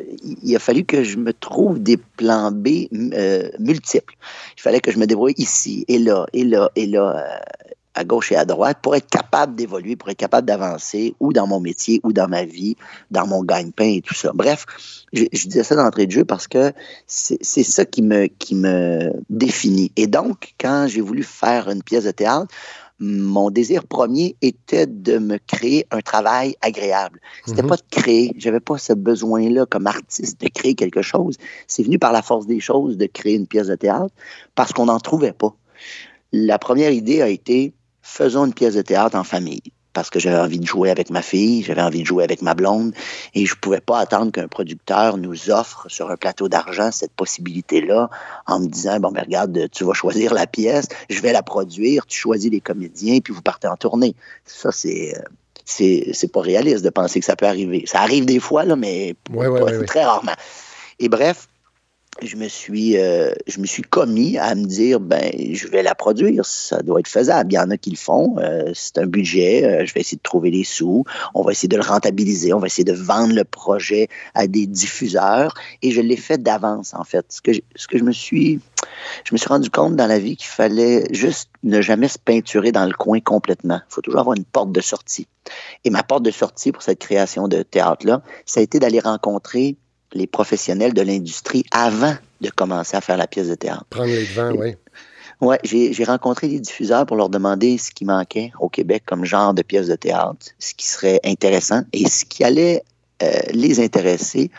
il 0.43 0.57
a 0.57 0.59
fallu 0.59 0.85
que 0.85 1.03
je 1.03 1.17
me 1.17 1.33
trouve 1.33 1.83
des 1.83 1.97
plans 1.97 2.51
B 2.51 2.87
euh, 2.93 3.49
multiples. 3.59 4.15
Il 4.57 4.63
fallait 4.63 4.81
que 4.81 4.91
je 4.91 4.99
me 4.99 5.07
débrouille 5.07 5.35
ici 5.37 5.85
et 5.89 5.99
là 5.99 6.27
et 6.33 6.45
là 6.45 6.71
et 6.77 6.87
là, 6.87 7.17
euh, 7.17 7.39
à 7.95 8.05
gauche 8.05 8.33
et 8.33 8.37
à 8.37 8.45
droite, 8.45 8.79
pour 8.83 8.97
être 8.97 9.09
capable 9.09 9.55
d'évoluer, 9.55 9.97
pour 9.97 10.11
être 10.11 10.19
capable 10.19 10.47
d'avancer, 10.47 11.15
ou 11.21 11.33
dans 11.33 11.47
mon 11.47 11.61
métier, 11.61 12.01
ou 12.03 12.13
dans 12.13 12.29
ma 12.29 12.45
vie, 12.45 12.77
dans 13.11 13.27
mon 13.27 13.43
gagne-pain 13.43 13.95
et 13.97 14.03
tout 14.03 14.15
ça. 14.15 14.33
Bref, 14.35 14.67
je, 15.13 15.25
disais 15.31 15.63
ça 15.63 15.77
d'entrée 15.77 16.07
de 16.07 16.13
jeu 16.13 16.25
parce 16.25 16.49
que 16.49 16.73
c'est 17.07 17.63
ça 17.63 17.85
qui 17.85 18.03
me, 18.03 18.27
qui 18.27 18.57
me 18.57 19.13
définit. 19.31 19.93
Et 19.97 20.07
donc, 20.07 20.55
quand 20.61 20.87
j'ai 20.89 21.01
voulu 21.01 21.23
faire 21.23 21.71
une 21.71 21.83
pièce 21.83 22.05
de 22.05 22.11
théâtre, 22.11 22.53
mon 23.01 23.51
désir 23.51 23.87
premier 23.87 24.37
était 24.41 24.87
de 24.87 25.19
me 25.19 25.39
créer 25.39 25.87
un 25.91 26.01
travail 26.01 26.55
agréable. 26.61 27.21
C'était 27.45 27.63
mhm. 27.63 27.69
pas 27.69 27.77
de 27.77 27.83
créer, 27.91 28.33
j'avais 28.39 28.61
pas 28.61 28.79
ce 28.79 28.93
besoin-là 28.93 29.67
comme 29.67 29.87
artiste 29.87 30.41
de 30.41 30.49
créer 30.49 30.75
quelque 30.75 31.03
chose. 31.03 31.37
C'est 31.67 31.83
venu 31.83 31.99
par 31.99 32.13
la 32.13 32.23
force 32.23 32.47
des 32.47 32.61
choses 32.61 32.97
de 32.97 33.07
créer 33.07 33.35
une 33.35 33.47
pièce 33.47 33.67
de 33.67 33.75
théâtre 33.75 34.15
parce 34.55 34.73
qu'on 34.73 34.87
n'en 34.87 35.01
trouvait 35.01 35.33
pas. 35.33 35.55
La 36.33 36.59
première 36.59 36.93
idée 36.93 37.21
a 37.21 37.29
été 37.29 37.75
faisons 38.03 38.47
une 38.47 38.55
pièce 38.55 38.75
de 38.75 38.83
théâtre 38.83 39.17
en 39.17 39.25
famille 39.25 39.63
parce 39.95 40.11
que 40.11 40.19
j'avais 40.19 40.37
envie 40.37 40.59
de 40.59 40.67
jouer 40.67 40.91
avec 40.91 41.09
ma 41.09 41.23
fille, 41.23 41.63
j'avais 41.63 41.81
envie 41.81 42.03
de 42.03 42.07
jouer 42.07 42.25
avec 42.25 42.43
ma 42.43 42.55
blonde, 42.55 42.93
et 43.35 43.47
je 43.47 43.55
pouvais 43.55 43.81
pas 43.81 43.99
attendre 43.99 44.31
qu'un 44.33 44.49
producteur 44.49 45.17
nous 45.17 45.51
offre 45.51 45.87
sur 45.89 46.11
un 46.11 46.17
plateau 46.17 46.49
d'argent 46.49 46.91
cette 46.91 47.13
possibilité-là 47.13 48.11
en 48.47 48.61
me 48.61 48.67
disant, 48.67 49.01
bon, 49.01 49.11
ben 49.11 49.23
regarde, 49.23 49.71
tu 49.73 49.85
vas 49.85 49.95
choisir 49.95 50.35
la 50.35 50.47
pièce, 50.47 50.89
je 51.09 51.21
vais 51.23 51.33
la 51.33 51.43
produire, 51.43 52.05
tu 52.07 52.19
choisis 52.19 52.51
les 52.51 52.61
comédiens, 52.61 53.21
puis 53.21 53.33
vous 53.33 53.43
partez 53.43 53.69
en 53.69 53.77
tournée. 53.77 54.15
Ça, 54.45 54.71
c'est... 54.71 55.15
Euh, 55.17 55.23
c'est 55.67 56.31
pas 56.31 56.43
réaliste 56.43 56.85
de 56.85 56.91
penser 56.91 57.21
que 57.21 57.25
ça 57.25 57.37
peut 57.37 57.47
arriver. 57.47 57.85
Ça 57.87 58.01
arrive 58.01 58.27
des 58.27 58.39
fois, 58.39 58.65
là, 58.65 58.77
mais 58.77 59.17
très 59.87 60.05
rarement. 60.05 60.35
Et 60.99 61.09
bref, 61.09 61.49
je 62.23 62.37
me 62.37 62.49
suis 62.49 62.97
euh, 62.97 63.33
je 63.47 63.61
me 63.61 63.67
suis 63.67 63.83
commis 63.83 64.39
à 64.39 64.55
me 64.55 64.65
dire 64.65 65.01
ben 65.01 65.31
je 65.53 65.67
vais 65.67 65.83
la 65.83 65.95
produire. 65.95 66.45
Ça 66.47 66.81
doit 66.83 67.01
être 67.01 67.09
faisable. 67.09 67.53
Il 67.53 67.57
y 67.57 67.59
en 67.59 67.71
a 67.71 67.77
qui 67.77 67.91
le 67.91 67.97
font. 67.97 68.37
Euh, 68.39 68.71
c'est 68.75 68.99
un 68.99 69.07
budget. 69.07 69.65
Euh, 69.65 69.85
je 69.85 69.93
vais 69.95 70.01
essayer 70.01 70.17
de 70.17 70.23
trouver 70.23 70.51
les 70.51 70.65
sous. 70.65 71.05
On 71.35 71.43
va 71.43 71.53
essayer 71.53 71.69
de 71.69 71.77
le 71.77 71.83
rentabiliser. 71.83 72.53
On 72.53 72.59
va 72.59 72.67
essayer 72.67 72.85
de 72.85 72.93
vendre 72.93 73.35
le 73.35 73.45
projet 73.45 74.09
à 74.35 74.47
des 74.47 74.67
diffuseurs. 74.67 75.55
Et 75.83 75.91
je 75.91 76.01
l'ai 76.01 76.17
fait 76.17 76.43
d'avance 76.43 76.95
en 76.95 77.05
fait. 77.05 77.27
Ce 77.29 77.41
que 77.41 77.53
je, 77.53 77.61
ce 77.75 77.87
que 77.87 77.99
je 77.99 78.05
me 78.05 78.13
suis 78.13 78.61
je 79.25 79.33
me 79.33 79.39
suis 79.39 79.49
rendu 79.49 79.71
compte 79.71 79.97
dans 79.97 80.07
la 80.07 80.19
vie 80.19 80.37
qu'il 80.37 80.49
fallait 80.49 81.07
juste 81.11 81.49
ne 81.63 81.81
jamais 81.81 82.09
se 82.09 82.19
peinturer 82.19 82.71
dans 82.71 82.85
le 82.85 82.93
coin 82.93 83.21
complètement. 83.21 83.81
Il 83.91 83.95
faut 83.95 84.03
toujours 84.03 84.21
avoir 84.21 84.37
une 84.37 84.45
porte 84.45 84.73
de 84.73 84.81
sortie. 84.81 85.27
Et 85.85 85.91
ma 85.91 86.03
porte 86.03 86.23
de 86.23 86.31
sortie 86.31 86.71
pour 86.71 86.83
cette 86.83 86.99
création 86.99 87.49
de 87.49 87.63
théâtre 87.63 88.07
là 88.07 88.23
ça 88.47 88.61
a 88.61 88.63
été 88.63 88.79
d'aller 88.79 89.01
rencontrer 89.01 89.77
les 90.15 90.27
professionnels 90.27 90.95
de 90.95 91.03
l'industrie 91.03 91.65
avant 91.71 92.15
de 92.41 92.51
commencer 92.51 92.97
à 92.97 93.01
faire 93.01 93.17
la 93.17 93.27
pièce 93.27 93.49
de 93.49 93.55
théâtre. 93.55 93.85
Prendre 93.91 94.07
les 94.07 94.27
devants, 94.27 94.53
oui. 94.53 94.77
Oui, 95.41 95.57
j'ai 95.63 96.05
rencontré 96.05 96.49
les 96.49 96.61
diffuseurs 96.61 97.05
pour 97.07 97.17
leur 97.17 97.29
demander 97.29 97.77
ce 97.77 97.91
qui 97.91 98.05
manquait 98.05 98.53
au 98.61 98.69
Québec 98.69 99.03
comme 99.05 99.25
genre 99.25 99.53
de 99.53 99.63
pièce 99.63 99.89
de 99.89 99.97
théâtre, 99.97 100.47
ce 100.59 100.75
qui 100.75 100.87
serait 100.87 101.21
intéressant 101.25 101.83
et 101.93 102.09
ce 102.09 102.25
qui 102.25 102.45
allait 102.45 102.83
euh, 103.23 103.31
les 103.51 103.81
intéresser 103.81 104.51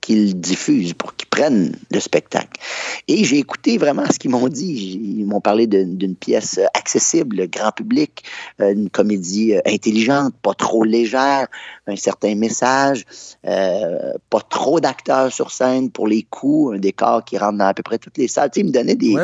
qu'ils 0.00 0.40
diffusent, 0.40 0.94
pour 0.94 1.14
qu'ils 1.14 1.28
prennent 1.28 1.76
le 1.90 2.00
spectacle. 2.00 2.60
Et 3.08 3.24
j'ai 3.24 3.38
écouté 3.38 3.78
vraiment 3.78 4.04
ce 4.10 4.18
qu'ils 4.18 4.30
m'ont 4.30 4.48
dit. 4.48 5.00
Ils 5.18 5.26
m'ont 5.26 5.40
parlé 5.40 5.66
d'une 5.66 6.16
pièce 6.16 6.58
accessible, 6.74 7.48
grand 7.48 7.72
public, 7.72 8.24
euh, 8.60 8.72
une 8.72 8.90
comédie 8.90 9.54
euh, 9.54 9.60
intelligente, 9.66 10.34
pas 10.42 10.54
trop 10.54 10.84
légère, 10.84 11.46
un 11.86 11.96
certain 11.96 12.34
message, 12.34 13.04
euh, 13.46 14.12
pas 14.30 14.40
trop 14.40 14.80
d'acteurs 14.80 15.32
sur 15.32 15.50
scène 15.50 15.90
pour 15.90 16.08
les 16.08 16.22
coups, 16.22 16.76
un 16.76 16.78
décor 16.78 17.24
qui 17.24 17.38
rentre 17.38 17.58
dans 17.58 17.66
à 17.66 17.74
peu 17.74 17.82
près 17.82 17.98
toutes 17.98 18.18
les 18.18 18.28
salles. 18.28 18.50
Tu 18.50 18.60
sais, 18.60 18.66
ils 18.66 18.68
me 18.68 18.72
donnaient 18.72 18.94
des, 18.94 19.16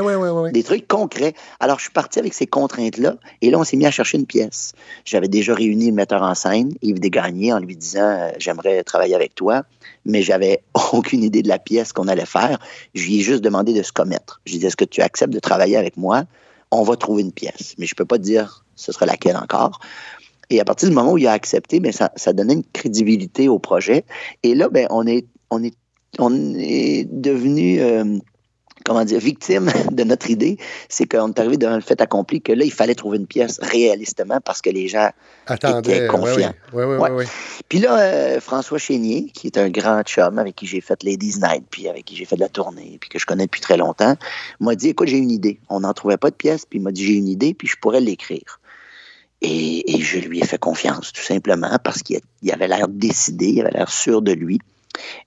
des 0.53 0.63
trucs 0.63 0.87
concrets. 0.87 1.35
Alors, 1.61 1.79
je 1.79 1.85
suis 1.85 1.93
parti 1.93 2.19
avec 2.19 2.35
ces 2.35 2.47
contraintes-là 2.47 3.17
et 3.43 3.51
là, 3.51 3.59
on 3.59 3.65
s'est 3.65 3.77
mis 3.77 3.87
à 3.87 3.91
chercher 3.91 4.19
une 4.19 4.27
pièce. 4.27 4.73
J'avais 5.05 5.29
déjà 5.29 5.55
réuni 5.55 5.87
le 5.87 5.93
metteur 5.93 6.23
en 6.23 6.35
scène, 6.35 6.73
Yves 6.83 7.01
Desgagnés, 7.01 7.53
en 7.53 7.59
lui 7.59 7.77
disant 7.77 8.31
J'aimerais 8.39 8.85
travailler 8.85 9.15
avec 9.15 9.35
toi 9.35 9.65
mais 10.07 10.23
j'avais 10.23 10.63
aucune 10.93 11.23
idée 11.23 11.43
de 11.43 11.49
la 11.49 11.59
pièce 11.59 11.93
qu'on 11.93 12.09
allait 12.09 12.27
faire. 12.27 12.59
Je 12.95 13.05
lui 13.07 13.21
ai 13.21 13.23
juste 13.23 13.43
demandé 13.43 13.73
de 13.73 13.83
se 13.83 13.93
commettre. 13.93 14.41
Je 14.47 14.53
lui 14.53 14.57
ai 14.57 14.61
dit, 14.61 14.67
est-ce 14.67 14.77
que 14.77 14.85
tu 14.85 15.03
acceptes 15.03 15.33
de 15.33 15.41
travailler 15.41 15.77
avec 15.77 15.97
moi? 15.97 16.25
On 16.71 16.83
va 16.83 16.97
trouver 16.97 17.23
une 17.23 17.33
pièce. 17.33 17.75
Mais 17.79 17.87
je 17.87 17.93
ne 17.95 17.97
peux 17.97 18.05
pas 18.05 18.19
te 18.19 18.23
dire 18.23 18.65
ce 18.75 18.93
sera 18.93 19.07
laquelle 19.07 19.37
encore. 19.37 19.81
Et 20.51 20.61
à 20.61 20.65
partir 20.65 20.89
du 20.89 20.95
moment 20.95 21.13
où 21.13 21.19
il 21.19 21.27
a 21.27 21.33
accepté, 21.33 21.81
mais 21.81 21.93
ça, 21.93 22.13
ça 22.17 22.33
donnait 22.33 22.55
une 22.55 22.65
crédibilité 22.73 23.49
au 23.49 23.59
projet. 23.59 24.05
Et 24.43 24.55
là, 24.55 24.69
ben, 24.69 24.87
on 24.91 25.07
est, 25.07 25.27
on 25.51 25.63
est, 25.63 25.75
on 26.19 26.55
est 26.55 27.09
devenu 27.11 27.81
euh, 27.81 28.19
comment 28.87 29.05
dire, 29.05 29.19
victime 29.19 29.71
de 29.91 30.05
notre 30.05 30.31
idée, 30.31 30.57
c'est 30.89 31.07
qu'on 31.07 31.29
est 31.29 31.39
arrivé 31.39 31.57
devant 31.57 31.75
le 31.75 31.81
fait 31.81 32.01
accompli 32.01 32.41
que 32.41 32.53
là, 32.53 32.65
il 32.65 32.73
fallait 32.73 32.95
trouver 32.95 33.19
une 33.19 33.27
pièce 33.27 33.59
réalistement 33.61 34.41
parce 34.41 34.63
que 34.63 34.71
les 34.71 34.87
gens 34.87 35.11
étaient 35.51 36.07
confiants. 36.07 36.55
Oui, 36.73 36.85
oui, 36.85 37.09
oui, 37.11 37.25
Puis 37.69 37.81
là, 37.81 37.99
euh, 37.99 38.41
François 38.41 38.79
Chénier, 38.79 39.27
qui 39.35 39.49
est 39.49 39.59
un 39.59 39.69
grand 39.69 40.03
chum 40.03 40.39
avec 40.39 40.55
qui 40.55 40.67
j'ai 40.67 40.81
fait 40.81 41.03
Ladies 41.03 41.39
Night, 41.41 41.65
puis 41.69 41.89
avec 41.89 42.05
qui 42.05 42.17
j'ai 42.17 42.25
fait 42.25 42.37
de 42.37 42.41
la 42.41 42.49
tournée, 42.49 42.99
puis 43.01 43.11
que 43.11 43.19
je 43.19 43.27
connais 43.27 43.47
depuis 43.47 43.61
très 43.61 43.77
longtemps, 43.77 44.15
m'a 44.61 44.75
dit, 44.77 44.91
écoute, 44.91 45.09
j'ai 45.09 45.19
une 45.19 45.33
idée. 45.33 45.59
On 45.69 45.81
n'en 45.81 45.93
trouvait 45.93 46.17
pas 46.17 46.31
de 46.31 46.37
pièce, 46.37 46.65
puis 46.65 46.79
il 46.79 46.83
m'a 46.83 46.93
dit, 46.93 47.05
j'ai 47.05 47.15
une 47.15 47.29
idée, 47.29 47.55
puis 47.55 47.67
je 47.67 47.77
pourrais 47.81 48.01
l'écrire. 48.01 48.61
Et, 49.43 49.95
et, 49.95 50.01
je 50.01 50.19
lui 50.19 50.41
ai 50.41 50.47
fait 50.47 50.59
confiance, 50.59 51.13
tout 51.13 51.23
simplement, 51.23 51.77
parce 51.85 52.03
qu'il 52.03 52.21
avait 52.51 52.69
l'air 52.69 52.89
décidé, 52.89 53.49
il 53.49 53.61
avait 53.61 53.77
l'air 53.77 53.91
sûr 53.91 54.23
de 54.23 54.33
lui. 54.33 54.61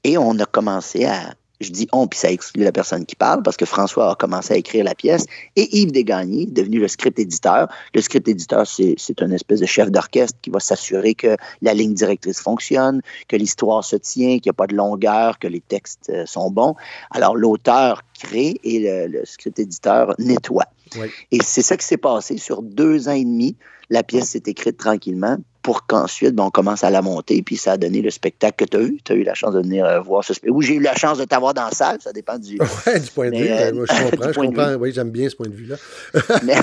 Et 0.04 0.18
on 0.18 0.40
a 0.40 0.46
commencé 0.46 1.06
à, 1.06 1.36
je 1.60 1.72
dis 1.72 1.88
on, 1.92 2.08
puis 2.08 2.20
ça 2.20 2.32
exclut 2.32 2.64
la 2.64 2.72
personne 2.72 3.06
qui 3.06 3.16
parle, 3.16 3.44
parce 3.44 3.58
que 3.58 3.66
François 3.66 4.12
a 4.12 4.16
commencé 4.16 4.54
à 4.54 4.58
écrire 4.58 4.84
la 4.84 4.96
pièce, 4.96 5.26
et 5.56 5.78
Yves 5.78 5.92
Desgagnés, 5.92 6.46
devenu 6.46 6.80
le 6.80 6.88
script 6.88 7.20
éditeur. 7.20 7.68
Le 7.94 8.02
script 8.02 8.28
éditeur, 8.28 8.66
c'est 8.66 9.22
un 9.22 9.32
espèce 9.32 9.60
de 9.60 9.66
chef 9.66 9.92
d'orchestre 9.92 10.38
qui 10.42 10.50
va 10.50 10.60
s'assurer 10.60 11.16
que 11.16 11.36
la 11.62 11.74
ligne 11.74 11.94
directrice 11.94 12.40
fonctionne, 12.40 13.02
que 13.28 13.36
l'histoire 13.36 13.84
se 13.84 13.96
tient, 13.96 14.40
qu'il 14.40 14.48
n'y 14.48 14.52
a 14.52 14.54
pas 14.54 14.68
de 14.68 14.76
longueur, 14.76 15.40
que 15.40 15.48
les 15.48 15.62
textes 15.62 16.10
euh, 16.10 16.26
sont 16.26 16.50
bons. 16.50 16.76
Alors, 17.12 17.36
l'auteur 17.36 18.04
crée 18.18 18.56
et 18.64 18.80
le, 18.80 19.08
le 19.08 19.26
script 19.26 19.60
éditeur 19.60 20.16
nettoie. 20.18 20.66
Oui. 20.98 21.08
Et 21.32 21.40
c'est 21.44 21.62
ça 21.62 21.78
qui 21.78 21.86
s'est 21.86 21.98
passé 21.98 22.38
sur 22.38 22.62
deux 22.62 23.08
ans 23.08 23.14
et 23.14 23.24
demi. 23.24 23.56
La 23.90 24.04
pièce 24.04 24.30
s'est 24.30 24.44
écrite 24.46 24.78
tranquillement 24.78 25.38
pour 25.62 25.86
qu'ensuite, 25.86 26.36
ben, 26.36 26.44
on 26.44 26.50
commence 26.52 26.84
à 26.84 26.90
la 26.90 27.02
monter, 27.02 27.42
puis 27.42 27.58
ça 27.58 27.74
a 27.74 27.78
donné 27.78 28.02
le 28.02 28.10
spectacle 28.10 28.66
que 28.66 28.70
tu 28.70 28.78
as 28.78 28.82
eu. 28.82 29.00
Tu 29.04 29.12
as 29.12 29.16
eu 29.16 29.24
la 29.24 29.34
chance 29.34 29.54
de 29.54 29.60
venir 29.60 29.86
euh, 29.86 30.00
voir 30.00 30.24
ce 30.24 30.34
spectacle. 30.34 30.56
Ou 30.56 30.62
j'ai 30.62 30.76
eu 30.76 30.80
la 30.80 30.96
chance 30.96 31.18
de 31.18 31.26
t'avoir 31.26 31.54
dans 31.54 31.66
la 31.66 31.72
salle, 31.72 31.98
ça 32.02 32.14
dépend 32.14 32.38
du... 32.38 32.58
Point 33.16 33.30
de 33.30 33.38
vue. 33.38 33.48
Euh, 33.50 33.86
je 33.86 34.10
comprends, 34.10 34.32
je 34.32 34.40
comprends. 34.40 34.74
Oui, 34.76 34.92
j'aime 34.94 35.12
bien 35.12 35.30
ce 35.30 35.36
point 35.36 35.48
de 35.48 35.54
vue-là. 35.54 35.76
Mais... 36.44 36.56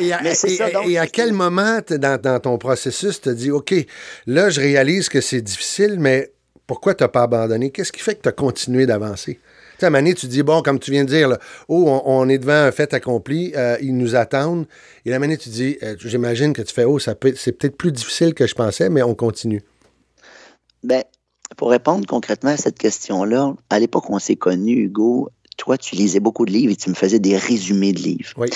et, 0.00 0.12
à, 0.12 0.22
mais 0.22 0.30
et, 0.30 0.34
ça, 0.34 0.70
donc, 0.70 0.86
et 0.88 0.98
à 0.98 1.06
quel 1.06 1.32
moment, 1.32 1.80
dans, 1.90 2.20
dans 2.20 2.40
ton 2.40 2.58
processus, 2.58 3.20
tu 3.20 3.28
as 3.28 3.34
dit, 3.34 3.50
OK, 3.50 3.74
là, 4.26 4.50
je 4.50 4.60
réalise 4.60 5.08
que 5.08 5.20
c'est 5.20 5.42
difficile, 5.42 5.96
mais 5.98 6.32
pourquoi 6.66 6.94
tu 6.94 7.04
n'as 7.04 7.08
pas 7.08 7.22
abandonné? 7.22 7.70
Qu'est-ce 7.70 7.92
qui 7.92 8.00
fait 8.00 8.14
que 8.14 8.22
tu 8.22 8.28
as 8.28 8.32
continué 8.32 8.86
d'avancer? 8.86 9.40
Sais, 9.84 9.88
à 9.88 9.90
Mané, 9.90 10.14
tu 10.14 10.28
dis, 10.28 10.42
bon, 10.42 10.62
comme 10.62 10.78
tu 10.78 10.90
viens 10.92 11.04
de 11.04 11.10
dire, 11.10 11.28
là, 11.28 11.38
oh, 11.68 11.84
on, 11.86 12.02
on, 12.06 12.28
est 12.30 12.38
devant 12.38 12.54
un 12.54 12.72
fait 12.72 12.94
accompli, 12.94 13.52
euh, 13.54 13.76
ils 13.82 13.94
nous 13.94 14.16
attendent. 14.16 14.66
Et 15.04 15.10
la 15.10 15.18
Mané, 15.18 15.36
tu 15.36 15.50
dis, 15.50 15.76
euh, 15.82 15.94
j'imagine 15.98 16.54
que 16.54 16.62
tu 16.62 16.72
fais, 16.72 16.84
oh, 16.84 16.98
ça 16.98 17.14
peut, 17.14 17.34
c'est 17.36 17.52
peut-être 17.52 17.76
plus 17.76 17.92
difficile 17.92 18.32
que 18.32 18.46
je 18.46 18.54
pensais, 18.54 18.88
mais 18.88 19.02
on 19.02 19.14
continue. 19.14 19.60
Ben, 20.84 21.04
pour 21.58 21.68
répondre 21.68 22.06
concrètement 22.06 22.52
à 22.52 22.56
cette 22.56 22.78
question-là, 22.78 23.52
à 23.68 23.78
l'époque 23.78 24.08
où 24.08 24.14
on 24.14 24.18
s'est 24.18 24.36
connus, 24.36 24.84
Hugo, 24.84 25.28
toi, 25.58 25.76
tu 25.76 25.96
lisais 25.96 26.18
beaucoup 26.18 26.46
de 26.46 26.52
livres 26.52 26.72
et 26.72 26.76
tu 26.76 26.88
me 26.88 26.94
faisais 26.94 27.18
des 27.18 27.36
résumés 27.36 27.92
de 27.92 28.00
livres. 28.00 28.32
Oui. 28.38 28.48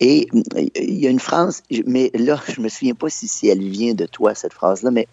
Et 0.00 0.28
il 0.76 0.98
y 0.98 1.06
a 1.06 1.10
une 1.10 1.20
phrase, 1.20 1.62
mais 1.84 2.10
là, 2.14 2.40
je 2.48 2.62
me 2.62 2.70
souviens 2.70 2.94
pas 2.94 3.10
si, 3.10 3.28
si 3.28 3.48
elle 3.48 3.62
vient 3.68 3.92
de 3.92 4.06
toi, 4.06 4.34
cette 4.34 4.54
phrase-là, 4.54 4.90
mais 4.90 5.08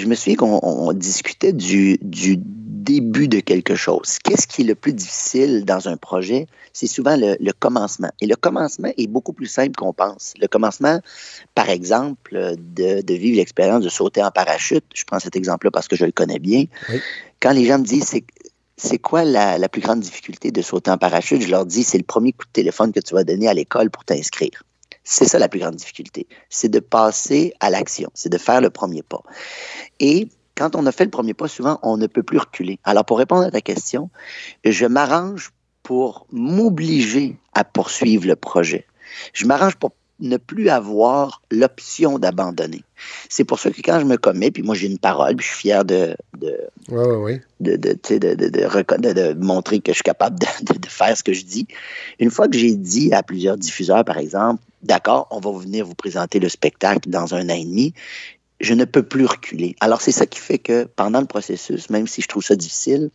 je 0.00 0.06
me 0.06 0.14
souviens 0.14 0.36
qu'on 0.36 0.92
discutait 0.92 1.52
du, 1.52 1.98
du 2.00 2.38
début 2.82 3.28
de 3.28 3.40
quelque 3.40 3.74
chose. 3.74 4.18
Qu'est-ce 4.24 4.46
qui 4.46 4.62
est 4.62 4.64
le 4.64 4.74
plus 4.74 4.92
difficile 4.92 5.64
dans 5.64 5.88
un 5.88 5.96
projet? 5.96 6.46
C'est 6.72 6.86
souvent 6.86 7.16
le, 7.16 7.36
le, 7.40 7.52
commencement. 7.52 8.10
Et 8.20 8.26
le 8.26 8.36
commencement 8.36 8.90
est 8.96 9.06
beaucoup 9.06 9.32
plus 9.32 9.46
simple 9.46 9.76
qu'on 9.76 9.92
pense. 9.92 10.34
Le 10.40 10.48
commencement, 10.48 11.00
par 11.54 11.68
exemple, 11.68 12.54
de, 12.58 13.02
de 13.02 13.14
vivre 13.14 13.36
l'expérience 13.36 13.84
de 13.84 13.88
sauter 13.88 14.22
en 14.22 14.30
parachute, 14.30 14.84
je 14.94 15.04
prends 15.04 15.20
cet 15.20 15.36
exemple-là 15.36 15.70
parce 15.70 15.88
que 15.88 15.96
je 15.96 16.04
le 16.04 16.12
connais 16.12 16.38
bien. 16.38 16.64
Oui. 16.88 17.00
Quand 17.40 17.52
les 17.52 17.64
gens 17.64 17.78
me 17.78 17.84
disent 17.84 18.04
c'est 18.04 18.24
c'est 18.78 18.98
quoi 18.98 19.24
la, 19.24 19.58
la, 19.58 19.68
plus 19.68 19.80
grande 19.80 20.00
difficulté 20.00 20.50
de 20.50 20.60
sauter 20.60 20.90
en 20.90 20.98
parachute? 20.98 21.40
Je 21.40 21.50
leur 21.50 21.66
dis, 21.66 21.84
c'est 21.84 21.98
le 21.98 22.04
premier 22.04 22.32
coup 22.32 22.46
de 22.46 22.52
téléphone 22.52 22.90
que 22.90 22.98
tu 22.98 23.14
vas 23.14 23.22
donner 23.22 23.46
à 23.46 23.54
l'école 23.54 23.90
pour 23.90 24.04
t'inscrire. 24.04 24.64
C'est 25.04 25.26
ça 25.26 25.38
la 25.38 25.48
plus 25.48 25.60
grande 25.60 25.76
difficulté. 25.76 26.26
C'est 26.48 26.68
de 26.68 26.80
passer 26.80 27.54
à 27.60 27.70
l'action. 27.70 28.10
C'est 28.14 28.30
de 28.30 28.38
faire 28.38 28.60
le 28.60 28.70
premier 28.70 29.02
pas. 29.02 29.22
Et 30.00 30.28
quand 30.54 30.76
on 30.76 30.86
a 30.86 30.92
fait 30.92 31.04
le 31.04 31.10
premier 31.10 31.34
pas, 31.34 31.48
souvent, 31.48 31.78
on 31.82 31.96
ne 31.96 32.06
peut 32.06 32.22
plus 32.22 32.38
reculer. 32.38 32.78
Alors, 32.84 33.04
pour 33.04 33.18
répondre 33.18 33.42
à 33.42 33.50
ta 33.50 33.60
question, 33.60 34.10
je 34.64 34.86
m'arrange 34.86 35.52
pour 35.82 36.26
m'obliger 36.30 37.36
à 37.54 37.64
poursuivre 37.64 38.26
le 38.26 38.36
projet. 38.36 38.86
Je 39.32 39.46
m'arrange 39.46 39.76
pour 39.76 39.92
ne 40.20 40.36
plus 40.36 40.68
avoir 40.68 41.42
l'option 41.50 42.18
d'abandonner. 42.18 42.84
C'est 43.28 43.44
pour 43.44 43.58
ça 43.58 43.70
que 43.70 43.80
quand 43.82 43.98
je 43.98 44.04
me 44.04 44.16
commets, 44.16 44.52
puis 44.52 44.62
moi 44.62 44.74
j'ai 44.74 44.86
une 44.86 44.98
parole, 44.98 45.34
puis 45.36 45.44
je 45.44 45.50
suis 45.50 45.68
fier 45.68 45.84
de 45.84 46.16
de, 46.38 46.56
ouais, 46.88 47.04
ouais, 47.04 47.16
ouais. 47.16 47.42
de, 47.60 47.76
de, 47.76 47.98
de, 48.08 48.34
de, 48.34 49.12
de, 49.12 49.44
montrer 49.44 49.80
que 49.80 49.90
je 49.90 49.96
suis 49.96 50.04
capable 50.04 50.38
de, 50.38 50.46
faire 50.88 51.16
ce 51.16 51.24
que 51.24 51.32
je 51.32 51.44
dis. 51.44 51.66
Une 52.20 52.30
fois 52.30 52.46
que 52.46 52.56
j'ai 52.56 52.76
dit 52.76 53.12
à 53.12 53.22
plusieurs 53.22 53.56
diffuseurs, 53.56 54.04
par 54.04 54.18
exemple, 54.18 54.62
d'accord, 54.82 55.28
on 55.30 55.40
va 55.40 55.50
venir 55.58 55.86
vous 55.86 55.94
présenter 55.94 56.40
le 56.40 56.48
spectacle 56.48 57.08
dans 57.08 57.34
un 57.34 57.48
an 57.48 57.54
et 57.54 57.64
demi, 57.64 57.94
je 58.60 58.74
ne 58.74 58.84
peux 58.84 59.02
plus 59.02 59.26
reculer. 59.26 59.74
Alors, 59.80 60.00
c'est 60.00 60.12
ça 60.12 60.26
qui 60.26 60.38
fait 60.38 60.58
que 60.58 60.84
pendant 60.84 61.20
le 61.20 61.26
processus, 61.26 61.90
même 61.90 62.06
si 62.06 62.22
je 62.22 62.28
trouve 62.28 62.44
ça 62.44 62.54
difficile, 62.54 63.10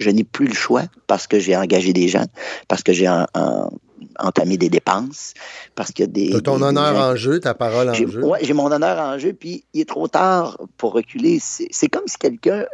je 0.00 0.10
n'ai 0.10 0.24
plus 0.24 0.46
le 0.46 0.54
choix 0.54 0.84
parce 1.06 1.26
que 1.26 1.38
j'ai 1.38 1.56
engagé 1.56 1.92
des 1.92 2.08
gens, 2.08 2.26
parce 2.68 2.82
que 2.82 2.92
j'ai 2.92 3.06
un, 3.06 3.26
un, 3.34 3.70
entamé 4.18 4.56
des 4.56 4.68
dépenses, 4.68 5.34
parce 5.74 5.90
a 6.00 6.06
des. 6.06 6.42
Ton 6.42 6.58
des, 6.58 6.62
honneur 6.64 6.90
des 6.90 6.96
gens... 6.96 7.10
en 7.10 7.16
jeu, 7.16 7.40
ta 7.40 7.54
parole 7.54 7.90
en 7.90 7.94
jeu. 7.94 8.24
Oui, 8.24 8.38
j'ai 8.42 8.52
mon 8.52 8.70
honneur 8.70 8.98
en 8.98 9.18
jeu, 9.18 9.32
puis 9.32 9.64
il 9.72 9.82
est 9.82 9.88
trop 9.88 10.08
tard 10.08 10.58
pour 10.76 10.92
reculer. 10.92 11.38
C'est 11.40 11.88
comme 11.88 12.06
si 12.06 12.16
quelqu'un 12.18 12.64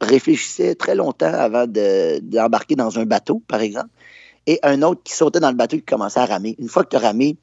réfléchissait 0.00 0.74
très 0.74 0.94
longtemps 0.94 1.32
avant 1.32 1.66
d'embarquer 1.66 2.74
de, 2.74 2.80
dans 2.80 2.98
un 2.98 3.06
bateau, 3.06 3.42
par 3.48 3.60
exemple, 3.60 3.90
et 4.46 4.58
un 4.62 4.82
autre 4.82 5.02
qui 5.04 5.12
sautait 5.12 5.40
dans 5.40 5.50
le 5.50 5.56
bateau 5.56 5.76
qui 5.76 5.82
commençait 5.82 6.20
à 6.20 6.26
ramer. 6.26 6.56
Une 6.58 6.68
fois 6.68 6.84
que 6.84 6.90
tu 6.90 6.96
as 6.96 7.00
ramé, 7.00 7.36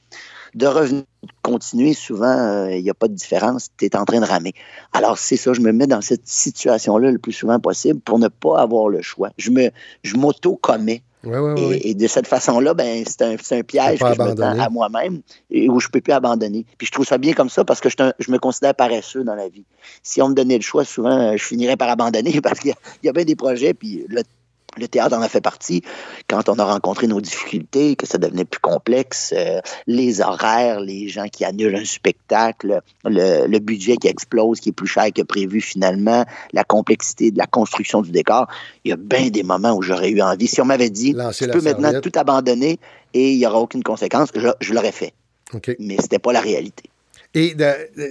de 0.53 0.67
revenir 0.67 1.03
continuer, 1.41 1.93
souvent, 1.93 2.67
il 2.67 2.77
euh, 2.77 2.81
n'y 2.81 2.89
a 2.89 2.93
pas 2.93 3.07
de 3.07 3.13
différence. 3.13 3.69
Tu 3.77 3.85
es 3.85 3.95
en 3.95 4.05
train 4.05 4.19
de 4.19 4.25
ramer. 4.25 4.53
Alors, 4.93 5.17
c'est 5.17 5.37
ça, 5.37 5.53
je 5.53 5.61
me 5.61 5.71
mets 5.71 5.87
dans 5.87 6.01
cette 6.01 6.27
situation-là 6.27 7.11
le 7.11 7.19
plus 7.19 7.33
souvent 7.33 7.59
possible 7.59 7.99
pour 7.99 8.19
ne 8.19 8.27
pas 8.27 8.59
avoir 8.59 8.89
le 8.89 9.01
choix. 9.01 9.29
Je 9.37 9.51
me, 9.51 9.69
je 10.03 10.15
m'auto-commets. 10.15 11.03
Oui, 11.23 11.37
oui, 11.37 11.53
oui. 11.55 11.73
Et, 11.73 11.89
et, 11.89 11.93
de 11.95 12.05
cette 12.05 12.27
façon-là, 12.27 12.75
ben, 12.75 13.03
c'est 13.07 13.23
un, 13.23 13.33
un, 13.33 13.63
piège 13.63 13.99
que 13.99 14.13
je 14.13 14.21
me 14.21 14.35
tends 14.35 14.59
à 14.59 14.69
moi-même 14.69 15.21
et 15.49 15.69
où 15.69 15.79
je 15.79 15.87
ne 15.87 15.91
peux 15.91 16.01
plus 16.01 16.13
abandonner. 16.13 16.67
Puis 16.77 16.85
je 16.85 16.91
trouve 16.91 17.05
ça 17.05 17.17
bien 17.17 17.33
comme 17.33 17.49
ça 17.49 17.65
parce 17.65 17.79
que 17.79 17.89
je, 17.89 17.95
je, 18.19 18.31
me 18.31 18.37
considère 18.37 18.75
paresseux 18.75 19.23
dans 19.23 19.33
la 19.33 19.49
vie. 19.49 19.65
Si 20.03 20.21
on 20.21 20.29
me 20.29 20.35
donnait 20.35 20.57
le 20.57 20.61
choix, 20.61 20.85
souvent, 20.85 21.35
je 21.35 21.43
finirais 21.43 21.77
par 21.77 21.89
abandonner 21.89 22.41
parce 22.43 22.59
qu'il 22.59 22.75
y, 23.01 23.07
y, 23.07 23.09
a 23.09 23.11
bien 23.11 23.25
des 23.25 23.35
projets, 23.35 23.73
puis 23.73 24.05
le 24.07 24.21
le 24.77 24.87
théâtre 24.87 25.17
en 25.17 25.21
a 25.21 25.29
fait 25.29 25.41
partie. 25.41 25.81
Quand 26.27 26.49
on 26.49 26.59
a 26.59 26.63
rencontré 26.63 27.07
nos 27.07 27.21
difficultés, 27.21 27.95
que 27.95 28.05
ça 28.05 28.17
devenait 28.17 28.45
plus 28.45 28.59
complexe, 28.59 29.33
euh, 29.35 29.59
les 29.87 30.21
horaires, 30.21 30.79
les 30.79 31.07
gens 31.07 31.27
qui 31.27 31.45
annulent 31.45 31.75
un 31.75 31.85
spectacle, 31.85 32.81
le, 33.03 33.47
le, 33.47 33.59
budget 33.59 33.97
qui 33.97 34.07
explose, 34.07 34.59
qui 34.59 34.69
est 34.69 34.73
plus 34.73 34.87
cher 34.87 35.05
que 35.13 35.21
prévu 35.21 35.61
finalement, 35.61 36.25
la 36.53 36.63
complexité 36.63 37.31
de 37.31 37.37
la 37.37 37.47
construction 37.47 38.01
du 38.01 38.11
décor, 38.11 38.47
il 38.83 38.89
y 38.89 38.91
a 38.93 38.97
bien 38.97 39.29
des 39.29 39.43
moments 39.43 39.73
où 39.73 39.81
j'aurais 39.81 40.09
eu 40.09 40.21
envie. 40.21 40.47
Si 40.47 40.61
on 40.61 40.65
m'avait 40.65 40.89
dit, 40.89 41.13
Lancer 41.13 41.45
tu 41.45 41.51
peux 41.51 41.61
maintenant 41.61 41.99
tout 42.01 42.11
abandonner 42.15 42.79
et 43.13 43.31
il 43.31 43.37
n'y 43.37 43.45
aura 43.45 43.59
aucune 43.59 43.83
conséquence, 43.83 44.29
je, 44.35 44.49
je 44.59 44.73
l'aurais 44.73 44.91
fait. 44.91 45.13
Okay. 45.53 45.75
Mais 45.79 45.97
c'était 45.99 46.19
pas 46.19 46.33
la 46.33 46.41
réalité. 46.41 46.89
Et 47.35 47.53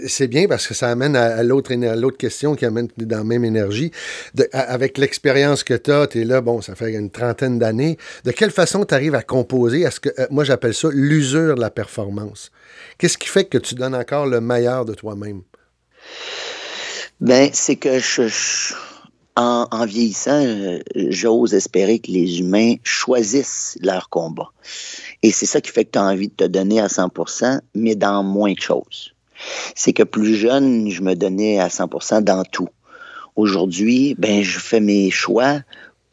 c'est 0.07 0.28
bien 0.28 0.47
parce 0.47 0.66
que 0.66 0.75
ça 0.75 0.90
amène 0.90 1.16
à, 1.16 1.43
l'autre 1.43 2.19
question 2.19 2.54
qui 2.54 2.66
amène 2.66 2.88
dans 2.99 3.19
la 3.19 3.25
même 3.25 3.45
énergie. 3.45 3.90
Avec 4.52 4.99
l'expérience 4.99 5.64
que 5.64 5.73
tu 5.73 5.90
as, 5.90 6.07
tu 6.07 6.21
es 6.21 6.25
là, 6.26 6.43
bon, 6.43 6.61
ça 6.61 6.75
fait 6.75 6.93
une 6.93 7.11
trentaine 7.11 7.59
d'années. 7.59 7.97
De 8.25 8.33
quelle 8.33 8.50
façon 8.50 8.85
tu 8.85 8.93
arrives 8.93 9.14
à 9.14 9.23
composer? 9.23 9.87
À 9.87 9.90
ce 9.90 9.99
que 9.99 10.11
euh, 10.19 10.26
moi 10.31 10.45
j'appelle 10.45 10.75
ça 10.75 10.88
l'usure 10.93 11.54
de 11.54 11.61
la 11.62 11.71
performance? 11.71 12.50
Qu'est-ce 12.99 13.16
qui 13.16 13.28
fait 13.28 13.47
que 13.47 13.57
tu 13.57 13.75
donnes 13.75 13.95
encore 13.95 14.26
le 14.26 14.43
meilleur 14.43 14.85
de 14.85 14.93
toi-même? 14.93 15.40
Ben, 17.21 17.49
c'est 17.54 17.76
que 17.76 17.99
en, 19.37 19.66
en, 19.71 19.87
vieillissant, 19.87 20.78
j'ose 21.09 21.54
espérer 21.54 21.99
que 21.99 22.11
les 22.11 22.40
humains 22.40 22.75
choisissent 22.85 23.78
leur 23.81 24.11
combat. 24.11 24.50
Et 25.23 25.33
c'est 25.33 25.47
ça 25.47 25.62
qui 25.62 25.71
fait 25.71 25.87
que 25.87 25.93
tu 25.93 25.99
as 25.99 26.04
envie 26.04 26.28
de 26.28 26.35
te 26.35 26.45
donner 26.45 26.81
à 26.81 26.90
100 26.90 27.11
mais 27.75 27.95
dans 27.95 28.23
moins 28.23 28.52
de 28.52 28.61
choses 28.61 29.13
c'est 29.75 29.93
que 29.93 30.03
plus 30.03 30.37
jeune, 30.37 30.91
je 30.91 31.03
me 31.03 31.14
donnais 31.14 31.59
à 31.59 31.69
100% 31.69 32.23
dans 32.23 32.45
tout. 32.45 32.69
Aujourd'hui, 33.37 34.14
ben, 34.19 34.43
je 34.43 34.59
fais 34.59 34.81
mes 34.81 35.11
choix 35.11 35.61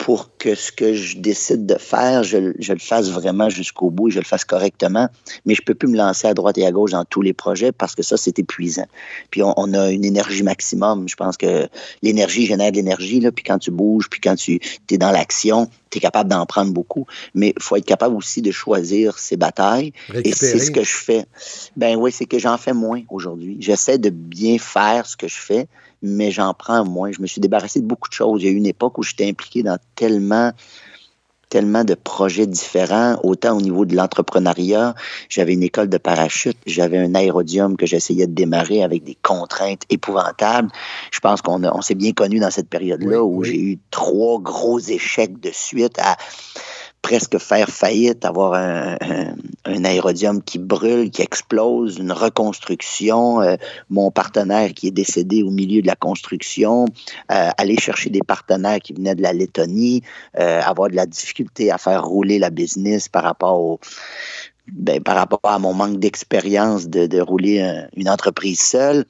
pour 0.01 0.35
que 0.39 0.55
ce 0.55 0.71
que 0.71 0.95
je 0.95 1.17
décide 1.17 1.67
de 1.67 1.75
faire, 1.75 2.23
je, 2.23 2.37
le 2.37 2.79
fasse 2.79 3.11
vraiment 3.11 3.49
jusqu'au 3.49 3.91
bout 3.91 4.07
et 4.07 4.11
je 4.11 4.17
le 4.17 4.25
fasse 4.25 4.45
correctement. 4.45 5.07
Mais 5.45 5.53
je 5.53 5.61
peux 5.61 5.75
plus 5.75 5.87
me 5.87 5.95
lancer 5.95 6.27
à 6.27 6.33
droite 6.33 6.57
et 6.57 6.65
à 6.65 6.71
gauche 6.71 6.89
dans 6.89 7.05
tous 7.05 7.21
les 7.21 7.33
projets 7.33 7.71
parce 7.71 7.93
que 7.93 8.01
ça, 8.01 8.17
c'est 8.17 8.39
épuisant. 8.39 8.87
Puis 9.29 9.43
on, 9.43 9.73
a 9.73 9.91
une 9.91 10.03
énergie 10.03 10.41
maximum. 10.41 11.07
Je 11.07 11.15
pense 11.15 11.37
que 11.37 11.69
l'énergie 12.01 12.47
génère 12.47 12.71
de 12.71 12.77
l'énergie. 12.77 13.19
Là, 13.19 13.31
puis 13.31 13.43
quand 13.43 13.59
tu 13.59 13.69
bouges, 13.69 14.09
puis 14.09 14.19
quand 14.19 14.35
tu 14.35 14.59
es 14.89 14.97
dans 14.97 15.11
l'action, 15.11 15.69
tu 15.91 15.99
es 15.99 16.01
capable 16.01 16.31
d'en 16.31 16.47
prendre 16.47 16.73
beaucoup. 16.73 17.05
Mais 17.35 17.53
il 17.55 17.61
faut 17.61 17.75
être 17.75 17.85
capable 17.85 18.15
aussi 18.15 18.41
de 18.41 18.49
choisir 18.49 19.19
ses 19.19 19.37
batailles. 19.37 19.93
Et 20.23 20.31
c'est 20.33 20.57
ce 20.57 20.71
que 20.71 20.83
je 20.83 20.95
fais. 20.95 21.25
Ben 21.77 21.95
oui, 21.95 22.11
c'est 22.11 22.25
que 22.25 22.39
j'en 22.39 22.57
fais 22.57 22.73
moins 22.73 23.03
aujourd'hui. 23.11 23.57
J'essaie 23.59 23.99
de 23.99 24.09
bien 24.09 24.57
faire 24.57 25.05
ce 25.05 25.15
que 25.15 25.27
je 25.27 25.37
fais 25.37 25.67
mais 26.01 26.31
j'en 26.31 26.53
prends 26.53 26.83
moins. 26.85 27.11
Je 27.11 27.21
me 27.21 27.27
suis 27.27 27.41
débarrassé 27.41 27.81
de 27.81 27.85
beaucoup 27.85 28.09
de 28.09 28.13
choses. 28.13 28.41
Il 28.41 28.45
y 28.45 28.49
a 28.49 28.51
eu 28.51 28.55
une 28.55 28.65
époque 28.65 28.97
où 28.97 29.03
j'étais 29.03 29.27
impliqué 29.27 29.63
dans 29.63 29.77
tellement 29.95 30.51
tellement 31.51 31.83
de 31.83 31.95
projets 31.95 32.47
différents, 32.47 33.19
autant 33.23 33.57
au 33.57 33.61
niveau 33.61 33.85
de 33.85 33.93
l'entrepreneuriat. 33.93 34.95
J'avais 35.27 35.53
une 35.53 35.63
école 35.63 35.89
de 35.89 35.97
parachute, 35.97 36.57
j'avais 36.65 36.97
un 36.97 37.13
aérodium 37.13 37.75
que 37.75 37.85
j'essayais 37.85 38.25
de 38.25 38.33
démarrer 38.33 38.81
avec 38.81 39.03
des 39.03 39.17
contraintes 39.21 39.83
épouvantables. 39.89 40.69
Je 41.11 41.19
pense 41.19 41.41
qu'on 41.41 41.61
on 41.65 41.81
s'est 41.81 41.93
bien 41.93 42.13
connu 42.13 42.39
dans 42.39 42.51
cette 42.51 42.69
période-là 42.69 43.21
où 43.21 43.43
j'ai 43.43 43.59
eu 43.59 43.79
trois 43.91 44.39
gros 44.39 44.79
échecs 44.79 45.41
de 45.41 45.51
suite 45.51 45.99
à 45.99 46.15
presque 47.11 47.39
faire 47.39 47.67
faillite, 47.67 48.23
avoir 48.23 48.53
un, 48.53 48.95
un, 49.65 49.83
aérodium 49.83 50.41
qui 50.41 50.59
brûle, 50.59 51.11
qui 51.11 51.21
explose, 51.21 51.97
une 51.97 52.13
reconstruction, 52.13 53.41
euh, 53.41 53.57
mon 53.89 54.11
partenaire 54.11 54.73
qui 54.73 54.87
est 54.87 54.91
décédé 54.91 55.43
au 55.43 55.49
milieu 55.49 55.81
de 55.81 55.87
la 55.87 55.97
construction, 55.97 56.85
euh, 57.29 57.49
aller 57.57 57.75
chercher 57.75 58.09
des 58.11 58.21
partenaires 58.21 58.79
qui 58.79 58.93
venaient 58.93 59.13
de 59.13 59.21
la 59.21 59.33
Lettonie, 59.33 60.03
euh, 60.39 60.61
avoir 60.61 60.89
de 60.89 60.95
la 60.95 61.05
difficulté 61.05 61.69
à 61.69 61.77
faire 61.77 62.01
rouler 62.05 62.39
la 62.39 62.49
business 62.49 63.09
par 63.09 63.23
rapport 63.23 63.59
au 63.59 63.79
ben, 64.71 65.03
par 65.03 65.15
rapport 65.17 65.41
à 65.43 65.59
mon 65.59 65.73
manque 65.73 65.99
d'expérience 65.99 66.87
de, 66.87 67.19
rouler 67.19 67.57
une 67.97 68.07
entreprise 68.07 68.61
seule. 68.61 69.03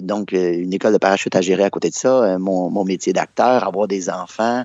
donc, 0.00 0.32
une 0.32 0.72
école 0.72 0.94
de 0.94 0.98
parachute 0.98 1.36
à 1.36 1.42
gérer 1.42 1.64
à 1.64 1.68
côté 1.68 1.90
de 1.90 1.94
ça, 1.94 2.38
mon, 2.38 2.70
mon 2.70 2.84
métier 2.84 3.12
d'acteur, 3.12 3.66
avoir 3.66 3.86
des 3.86 4.08
enfants, 4.08 4.64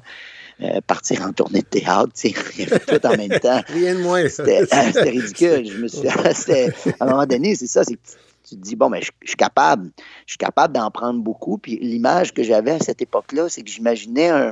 euh, 0.61 0.81
partir 0.85 1.21
en 1.23 1.33
tournée 1.33 1.61
de 1.61 1.65
théâtre, 1.65 2.11
tout 2.87 3.05
en 3.07 3.17
même 3.17 3.39
temps. 3.39 3.61
Rien 3.67 3.95
de 3.95 4.01
moins. 4.01 4.27
C'était 4.29 4.63
ridicule. 5.09 5.65
Je 5.71 5.77
me 5.77 5.87
suis, 5.87 6.07
à 6.99 7.05
un 7.05 7.05
moment 7.05 7.25
donné, 7.25 7.55
c'est 7.55 7.67
ça, 7.67 7.83
c'est 7.83 7.97
tu 8.45 8.55
te 8.57 8.61
dis, 8.61 8.75
bon, 8.75 8.89
mais 8.89 9.01
je, 9.01 9.09
suis 9.23 9.37
capable, 9.37 9.89
je 10.25 10.33
suis 10.33 10.37
capable 10.37 10.73
d'en 10.73 10.91
prendre 10.91 11.21
beaucoup. 11.21 11.57
Puis 11.57 11.77
l'image 11.77 12.33
que 12.33 12.43
j'avais 12.43 12.71
à 12.71 12.79
cette 12.79 13.01
époque-là, 13.01 13.47
c'est 13.47 13.63
que 13.63 13.69
j'imaginais 13.69 14.29
un, 14.29 14.51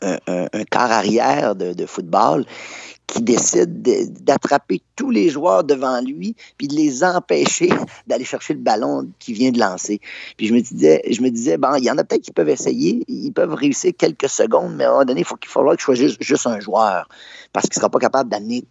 un, 0.00 0.18
un, 0.26 0.64
quart 0.64 0.90
arrière 0.90 1.54
de, 1.54 1.74
de, 1.74 1.86
football 1.86 2.46
qui 3.14 3.22
décide 3.22 3.80
d'attraper 4.24 4.82
tous 4.96 5.10
les 5.10 5.28
joueurs 5.28 5.62
devant 5.62 6.00
lui 6.00 6.34
puis 6.58 6.66
de 6.66 6.74
les 6.74 7.04
empêcher 7.04 7.68
d'aller 8.08 8.24
chercher 8.24 8.54
le 8.54 8.60
ballon 8.60 9.08
qui 9.20 9.32
vient 9.32 9.52
de 9.52 9.60
lancer. 9.60 10.00
Puis 10.36 10.48
je 10.48 10.54
me 10.54 10.60
disais, 10.60 11.00
je 11.08 11.22
me 11.22 11.30
disais 11.30 11.56
bon, 11.56 11.76
il 11.76 11.84
y 11.84 11.90
en 11.90 11.98
a 11.98 12.02
peut-être 12.02 12.22
qui 12.22 12.32
peuvent 12.32 12.48
essayer, 12.48 13.04
ils 13.06 13.32
peuvent 13.32 13.54
réussir 13.54 13.92
quelques 13.96 14.28
secondes, 14.28 14.74
mais 14.74 14.84
à 14.84 14.88
un 14.88 14.92
moment 14.92 15.04
donné, 15.04 15.20
il 15.20 15.26
faut 15.26 15.36
qu'il 15.36 15.50
faudra 15.50 15.76
que 15.76 15.80
je 15.80 15.84
sois 15.84 15.94
juste, 15.94 16.20
juste 16.20 16.46
un 16.48 16.58
joueur 16.58 17.08
parce 17.52 17.68
qu'il 17.68 17.78
ne 17.78 17.82
sera 17.82 17.88
pas 17.88 18.00
capable 18.00 18.30
d'amener 18.30 18.64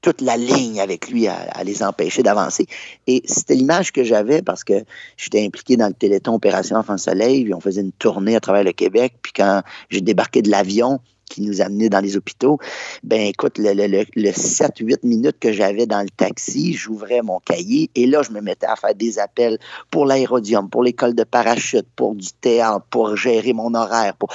toute 0.00 0.22
la 0.22 0.36
ligne 0.36 0.80
avec 0.80 1.10
lui 1.10 1.28
à, 1.28 1.62
les 1.64 1.82
empêcher 1.82 2.22
d'avancer. 2.22 2.66
Et 3.06 3.22
c'était 3.26 3.54
l'image 3.54 3.92
que 3.92 4.02
j'avais 4.02 4.40
parce 4.40 4.64
que 4.64 4.84
j'étais 5.16 5.44
impliqué 5.44 5.76
dans 5.76 5.86
le 5.86 5.92
Téléthon 5.92 6.34
Opération 6.34 6.76
Enfant 6.76 6.96
Soleil, 6.96 7.44
puis 7.44 7.54
on 7.54 7.60
faisait 7.60 7.82
une 7.82 7.92
tournée 7.92 8.34
à 8.34 8.40
travers 8.40 8.64
le 8.64 8.72
Québec, 8.72 9.14
puis 9.22 9.32
quand 9.36 9.62
j'ai 9.90 10.00
débarqué 10.00 10.42
de 10.42 10.50
l'avion, 10.50 10.98
qui 11.26 11.42
nous 11.42 11.60
amenait 11.60 11.88
dans 11.88 12.00
les 12.00 12.16
hôpitaux, 12.16 12.58
ben 13.02 13.20
écoute, 13.20 13.58
le, 13.58 13.72
le, 13.72 14.04
le 14.14 14.30
7-8 14.30 14.98
minutes 15.02 15.36
que 15.40 15.52
j'avais 15.52 15.86
dans 15.86 16.02
le 16.02 16.10
taxi, 16.10 16.74
j'ouvrais 16.74 17.22
mon 17.22 17.40
cahier 17.40 17.90
et 17.94 18.06
là, 18.06 18.22
je 18.22 18.30
me 18.30 18.40
mettais 18.40 18.66
à 18.66 18.76
faire 18.76 18.94
des 18.94 19.18
appels 19.18 19.58
pour 19.90 20.06
l'aérodium, 20.06 20.68
pour 20.68 20.82
l'école 20.82 21.14
de 21.14 21.24
parachute, 21.24 21.86
pour 21.96 22.14
du 22.14 22.28
théâtre, 22.40 22.84
pour 22.90 23.16
gérer 23.16 23.52
mon 23.52 23.74
horaire. 23.74 24.14
Pour... 24.14 24.28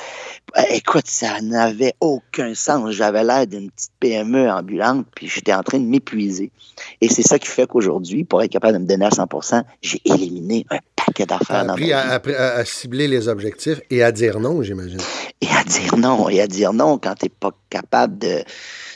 Ben, 0.56 0.66
écoute, 0.72 1.08
ça 1.08 1.42
n'avait 1.42 1.94
aucun 2.00 2.54
sens. 2.54 2.92
J'avais 2.92 3.24
l'air 3.24 3.48
d'une 3.48 3.70
petite 3.70 3.92
PME 4.00 4.50
ambulante, 4.50 5.06
puis 5.16 5.28
j'étais 5.28 5.54
en 5.54 5.64
train 5.64 5.80
de 5.80 5.86
m'épuiser. 5.86 6.52
Et 7.02 7.10
c'est 7.10 7.24
ça 7.24 7.40
qui 7.40 7.48
fait 7.48 7.68
qu'aujourd'hui, 7.68 8.24
pour 8.24 8.42
être 8.42 8.52
capable 8.52 8.74
de 8.76 8.84
me 8.84 8.88
donner 8.88 9.06
à 9.06 9.12
100 9.12 9.28
j'ai 9.82 10.02
éliminé 10.06 10.66
un 10.70 10.80
paquet 10.96 11.26
d'affaires 11.26 11.66
dans 11.66 11.76
ma 11.76 11.98
À, 11.98 12.22
à, 12.58 12.66
cibler 12.66 13.08
les 13.08 13.28
objectifs 13.28 13.82
et 13.90 14.04
à 14.04 14.12
dire 14.12 14.40
non, 14.40 14.62
j'imagine. 14.62 15.00
Et 15.42 15.48
à 15.48 15.64
dire 15.64 15.98
non, 15.98 16.30
et 16.30 16.42
à 16.42 16.48
dire 16.48 16.74
non 16.74 16.77
quand 16.78 17.16
tu 17.16 17.26
n'es 17.26 17.30
pas 17.30 17.52
capable 17.70 18.18
de, 18.18 18.44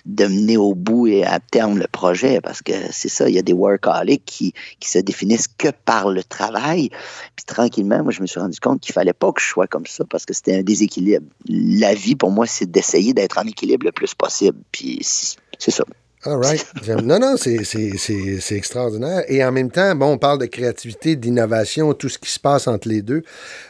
de 0.06 0.26
mener 0.26 0.58
au 0.58 0.74
bout 0.74 1.08
et 1.08 1.26
à 1.26 1.40
terme 1.40 1.78
le 1.78 1.88
projet, 1.88 2.42
parce 2.42 2.62
que 2.62 2.74
c'est 2.92 3.10
ça, 3.10 3.30
il 3.30 3.36
y 3.36 3.40
a 3.40 3.42
des 3.42 3.54
workaholics 3.54 4.26
qui, 4.26 4.54
qui 4.80 4.90
se 4.90 5.00
définissent 5.00 5.48
que 5.48 5.70
par 5.70 6.10
le 6.10 6.24
travail. 6.24 6.90
Puis 7.36 7.46
tranquillement, 7.46 8.04
moi, 8.04 8.12
je 8.12 8.22
me 8.22 8.28
suis 8.28 8.40
rendu 8.40 8.60
compte 8.60 8.82
qu'il 8.82 8.94
fallait 8.94 9.14
pas 9.14 9.32
que 9.32 9.42
je 9.42 9.48
sois 9.48 9.68
comme 9.68 9.86
ça, 9.86 10.04
parce 10.10 10.26
que 10.26 10.34
c'était 10.34 10.58
un 10.60 10.64
déséquilibre. 10.64 11.26
La 11.48 11.94
vie, 11.94 12.16
pour 12.16 12.32
moi, 12.32 12.48
c'est 12.48 12.70
d'essayer 12.70 13.14
d'être 13.14 13.38
en 13.38 13.44
équilibre 13.44 13.86
le 13.86 13.92
plus 13.92 14.14
possible. 14.14 14.58
Puis 14.72 15.00
c'est 15.02 15.72
ça. 15.72 15.84
All 16.24 16.38
right. 16.38 16.64
Non, 17.04 17.18
non, 17.18 17.36
c'est 17.36 18.52
extraordinaire. 18.52 19.24
Et 19.28 19.44
en 19.44 19.52
même 19.52 19.72
temps, 19.72 19.96
bon, 19.96 20.14
on 20.14 20.18
parle 20.20 20.38
de 20.38 20.46
créativité, 20.46 21.16
d'innovation, 21.16 21.94
tout 21.96 22.10
ce 22.10 22.20
qui 22.20 22.30
se 22.30 22.40
passe 22.40 22.68
entre 22.68 22.88
les 22.88 23.02
deux. 23.02 23.24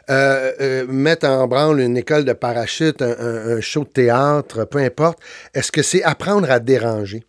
Euh, 0.09 0.51
euh, 0.59 0.85
mettre 0.87 1.27
en 1.27 1.47
branle 1.47 1.79
une 1.79 1.95
école 1.95 2.25
de 2.25 2.33
parachute, 2.33 3.01
un, 3.01 3.61
show 3.61 3.85
de 3.85 3.89
théâtre, 3.89 4.65
peu 4.65 4.79
importe, 4.79 5.19
est-ce 5.53 5.71
que 5.71 5.81
c'est 5.81 6.03
apprendre 6.03 6.51
à 6.51 6.59
déranger? 6.59 7.23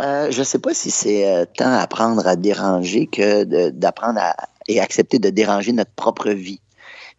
Euh, 0.00 0.30
je 0.30 0.38
ne 0.38 0.44
sais 0.44 0.58
pas 0.58 0.72
si 0.72 0.90
c'est 0.90 1.46
tant 1.58 1.72
apprendre 1.72 2.26
à 2.26 2.36
déranger 2.36 3.06
que 3.06 3.44
d'apprendre 3.70 4.20
et 4.66 4.80
accepter 4.80 5.18
de 5.18 5.28
déranger 5.28 5.72
notre 5.72 5.92
propre 5.92 6.30
vie. 6.30 6.60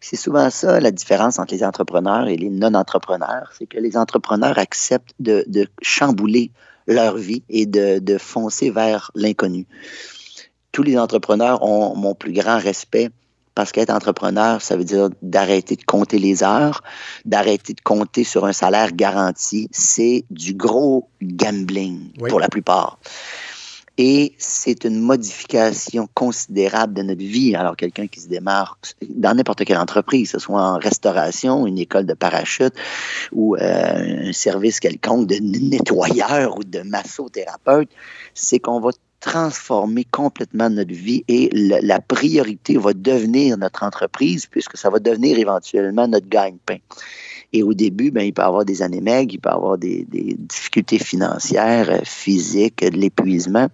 C'est 0.00 0.16
souvent 0.16 0.50
ça 0.50 0.78
la 0.80 0.90
différence 0.90 1.38
entre 1.38 1.54
les 1.54 1.64
entrepreneurs 1.64 2.28
et 2.28 2.36
les 2.36 2.50
non-entrepreneurs, 2.50 3.52
c'est 3.56 3.66
que 3.66 3.78
les 3.78 3.96
entrepreneurs 3.96 4.58
acceptent 4.58 5.14
de, 5.18 5.44
chambouler 5.82 6.52
leur 6.86 7.16
vie 7.16 7.42
et 7.48 7.66
de, 7.66 8.18
foncer 8.18 8.70
vers 8.70 9.10
l'inconnu. 9.14 9.66
Tous 10.72 10.82
les 10.82 10.98
entrepreneurs 10.98 11.62
ont 11.62 11.96
mon 11.96 12.14
plus 12.14 12.32
grand 12.32 12.58
respect 12.58 13.10
parce 13.54 13.72
qu'être 13.72 13.90
entrepreneur, 13.90 14.60
ça 14.60 14.76
veut 14.76 14.84
dire 14.84 15.08
d'arrêter 15.22 15.76
de 15.76 15.82
compter 15.82 16.18
les 16.18 16.42
heures, 16.42 16.82
d'arrêter 17.24 17.72
de 17.72 17.80
compter 17.80 18.22
sur 18.22 18.44
un 18.44 18.52
salaire 18.52 18.92
garanti. 18.92 19.68
C'est 19.72 20.26
du 20.28 20.52
gros 20.52 21.08
gambling 21.22 22.12
pour 22.28 22.38
la 22.38 22.48
plupart. 22.48 22.98
Et 23.98 24.34
c'est 24.36 24.84
une 24.84 25.00
modification 25.00 26.06
considérable 26.12 26.92
de 26.92 27.02
notre 27.02 27.22
vie. 27.22 27.54
Alors, 27.54 27.76
quelqu'un 27.76 28.06
qui 28.06 28.20
se 28.20 28.28
démarre 28.28 28.78
dans 29.08 29.34
n'importe 29.34 29.64
quelle 29.64 29.78
entreprise, 29.78 30.32
que 30.32 30.38
ce 30.38 30.44
soit 30.44 30.60
en 30.60 30.78
restauration, 30.78 31.66
une 31.66 31.78
école 31.78 32.04
de 32.04 32.12
parachute 32.12 32.74
ou 33.32 33.56
euh, 33.56 34.28
un 34.28 34.32
service 34.32 34.80
quelconque 34.80 35.28
de 35.28 35.36
nettoyeur 35.36 36.58
ou 36.58 36.64
de 36.64 36.80
massothérapeute, 36.80 37.88
c'est 38.34 38.58
qu'on 38.58 38.80
va 38.80 38.90
transformer 39.20 40.04
complètement 40.04 40.68
notre 40.68 40.92
vie 40.92 41.24
et 41.26 41.48
la 41.52 42.00
priorité 42.00 42.76
va 42.76 42.92
devenir 42.92 43.56
notre 43.56 43.82
entreprise 43.82 44.46
puisque 44.46 44.76
ça 44.76 44.90
va 44.90 44.98
devenir 44.98 45.38
éventuellement 45.38 46.06
notre 46.06 46.28
gagne-pain. 46.28 46.76
Et 47.52 47.62
au 47.62 47.72
début, 47.72 48.10
ben, 48.10 48.22
il 48.22 48.34
peut 48.34 48.42
avoir 48.42 48.64
des 48.64 48.82
années 48.82 49.00
maigres, 49.00 49.34
il 49.34 49.40
peut 49.40 49.48
avoir 49.48 49.78
des, 49.78 50.04
des 50.04 50.36
difficultés 50.38 50.98
financières, 50.98 51.90
euh, 51.90 52.00
physiques, 52.04 52.84
de 52.84 52.96
l'épuisement. 52.96 53.68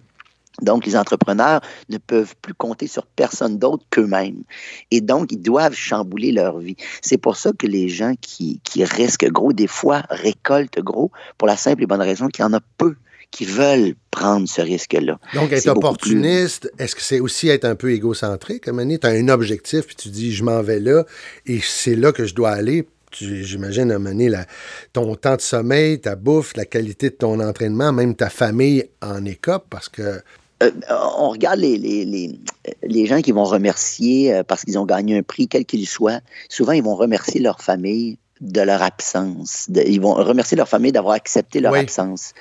Donc, 0.61 0.85
les 0.85 0.95
entrepreneurs 0.95 1.61
ne 1.89 1.97
peuvent 1.97 2.35
plus 2.41 2.53
compter 2.53 2.87
sur 2.87 3.05
personne 3.05 3.57
d'autre 3.57 3.83
qu'eux-mêmes. 3.89 4.43
Et 4.91 5.01
donc, 5.01 5.31
ils 5.31 5.41
doivent 5.41 5.75
chambouler 5.75 6.31
leur 6.31 6.59
vie. 6.59 6.77
C'est 7.01 7.17
pour 7.17 7.37
ça 7.37 7.51
que 7.57 7.65
les 7.65 7.89
gens 7.89 8.13
qui, 8.21 8.59
qui 8.63 8.83
risquent 8.83 9.29
gros, 9.29 9.53
des 9.53 9.67
fois, 9.67 10.03
récoltent 10.09 10.79
gros, 10.79 11.11
pour 11.37 11.47
la 11.47 11.57
simple 11.57 11.83
et 11.83 11.85
bonne 11.87 12.01
raison 12.01 12.27
qu'il 12.27 12.43
y 12.43 12.45
en 12.45 12.53
a 12.53 12.59
peu 12.77 12.95
qui 13.31 13.45
veulent 13.45 13.95
prendre 14.11 14.47
ce 14.47 14.61
risque-là. 14.61 15.19
Donc, 15.33 15.51
être 15.51 15.67
opportuniste, 15.69 16.71
est-ce 16.77 16.95
que 16.95 17.01
c'est 17.01 17.19
aussi 17.19 17.49
être 17.49 17.65
un 17.65 17.75
peu 17.75 17.91
égocentrique? 17.91 18.65
Tu 18.65 19.07
as 19.07 19.09
un 19.09 19.27
objectif, 19.27 19.87
puis 19.87 19.95
tu 19.95 20.09
dis, 20.09 20.31
je 20.31 20.43
m'en 20.43 20.61
vais 20.61 20.79
là, 20.79 21.03
et 21.47 21.59
c'est 21.63 21.95
là 21.95 22.11
que 22.11 22.25
je 22.25 22.35
dois 22.35 22.51
aller 22.51 22.87
j'imagine, 23.15 23.91
à 23.91 23.95
un 23.95 24.45
ton 24.91 25.15
temps 25.15 25.35
de 25.35 25.41
sommeil, 25.41 25.99
ta 25.99 26.15
bouffe, 26.15 26.55
la 26.55 26.65
qualité 26.65 27.09
de 27.09 27.15
ton 27.15 27.39
entraînement, 27.39 27.93
même 27.93 28.15
ta 28.15 28.29
famille 28.29 28.85
en 29.01 29.23
écope, 29.25 29.65
parce 29.69 29.89
que 29.89 30.21
euh, 30.61 30.71
on 31.17 31.29
regarde 31.29 31.59
les, 31.59 31.77
les, 31.77 33.05
gens 33.05 33.21
qui 33.21 33.31
vont 33.31 33.43
remercier 33.43 34.33
euh, 34.33 34.43
parce 34.43 34.63
qu'ils 34.63 34.77
ont 34.77 34.85
gagné 34.85 35.17
un 35.17 35.23
prix, 35.23 35.47
quel 35.47 35.65
qu'il 35.65 35.87
soit. 35.87 36.21
Souvent, 36.49 36.73
ils 36.73 36.83
vont 36.83 36.95
remercier 36.95 37.41
leur 37.41 37.61
famille 37.61 38.17
de 38.41 38.61
leur 38.61 38.81
absence. 38.81 39.67
ils 39.69 40.01
vont 40.01 40.13
remercier 40.13 40.57
leur 40.57 40.67
famille 40.67 40.91
d'avoir 40.91 41.15
accepté 41.15 41.59
leur 41.59 41.73
absence. 41.73 42.33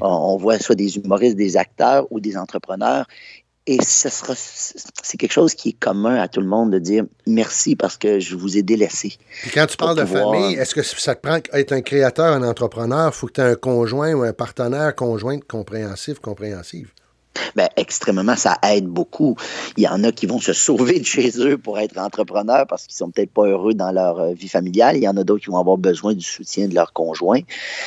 On, 0.00 0.36
voit 0.36 0.58
soit 0.58 0.74
des 0.74 0.96
humoristes, 0.96 1.36
des 1.36 1.56
acteurs 1.56 2.06
ou 2.10 2.20
des 2.20 2.36
entrepreneurs. 2.36 3.06
Et 3.66 3.80
ce 3.82 4.08
sera, 4.08 4.32
c'est 4.36 5.18
quelque 5.18 5.32
chose 5.32 5.54
qui 5.54 5.68
est 5.70 5.78
commun 5.78 6.16
à 6.16 6.28
tout 6.28 6.40
le 6.40 6.46
monde 6.46 6.72
de 6.72 6.78
dire 6.78 7.04
merci 7.26 7.76
parce 7.76 7.98
que 7.98 8.18
je 8.18 8.34
vous 8.34 8.56
ai 8.56 8.62
délaissé. 8.62 9.16
Puis 9.42 9.50
quand 9.50 9.66
tu 9.66 9.76
parles 9.76 9.98
de 9.98 10.06
famille, 10.06 10.54
est-ce 10.54 10.74
que 10.74 10.82
ça 10.82 11.14
te 11.14 11.20
prend 11.20 11.38
être 11.52 11.72
un 11.72 11.82
créateur, 11.82 12.32
un 12.32 12.42
entrepreneur, 12.42 13.10
il 13.12 13.16
faut 13.16 13.26
que 13.26 13.34
tu 13.34 13.40
aies 13.42 13.44
un 13.44 13.54
conjoint 13.54 14.12
ou 14.14 14.22
un 14.22 14.32
partenaire 14.32 14.94
conjoint 14.94 15.38
compréhensif, 15.40 16.20
compréhensive? 16.20 16.90
Ben, 17.56 17.68
extrêmement, 17.76 18.36
ça 18.36 18.56
aide 18.62 18.86
beaucoup. 18.86 19.36
Il 19.76 19.84
y 19.84 19.88
en 19.88 20.02
a 20.04 20.12
qui 20.12 20.26
vont 20.26 20.40
se 20.40 20.52
sauver 20.52 20.98
de 20.98 21.04
chez 21.04 21.30
eux 21.38 21.58
pour 21.58 21.78
être 21.78 21.98
entrepreneurs 21.98 22.66
parce 22.68 22.86
qu'ils 22.86 22.96
sont 22.96 23.10
peut-être 23.10 23.32
pas 23.32 23.46
heureux 23.46 23.74
dans 23.74 23.92
leur 23.92 24.20
euh, 24.20 24.32
vie 24.32 24.48
familiale. 24.48 24.96
Il 24.96 25.02
y 25.02 25.08
en 25.08 25.16
a 25.16 25.24
d'autres 25.24 25.44
qui 25.44 25.50
vont 25.50 25.58
avoir 25.58 25.76
besoin 25.76 26.14
du 26.14 26.24
soutien 26.24 26.68
de 26.68 26.74
leur 26.74 26.92
conjoint. 26.92 27.40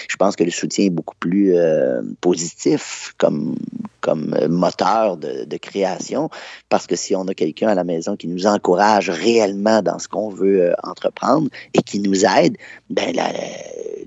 Je 0.07 0.15
pense 0.15 0.35
que 0.35 0.43
le 0.43 0.51
soutien 0.51 0.85
est 0.85 0.89
beaucoup 0.89 1.15
plus 1.19 1.55
euh, 1.55 2.01
positif 2.21 3.13
comme, 3.17 3.55
comme 4.01 4.35
euh, 4.39 4.47
moteur 4.47 5.17
de, 5.17 5.45
de, 5.45 5.57
création 5.57 6.29
parce 6.69 6.87
que 6.87 6.95
si 6.95 7.15
on 7.15 7.27
a 7.27 7.33
quelqu'un 7.33 7.69
à 7.69 7.75
la 7.75 7.83
maison 7.83 8.15
qui 8.15 8.27
nous 8.27 8.47
encourage 8.47 9.09
réellement 9.09 9.81
dans 9.81 9.99
ce 9.99 10.07
qu'on 10.07 10.29
veut 10.29 10.73
entreprendre 10.83 11.47
et 11.73 11.81
qui 11.81 11.99
nous 11.99 12.25
aide, 12.25 12.57
ben 12.89 13.15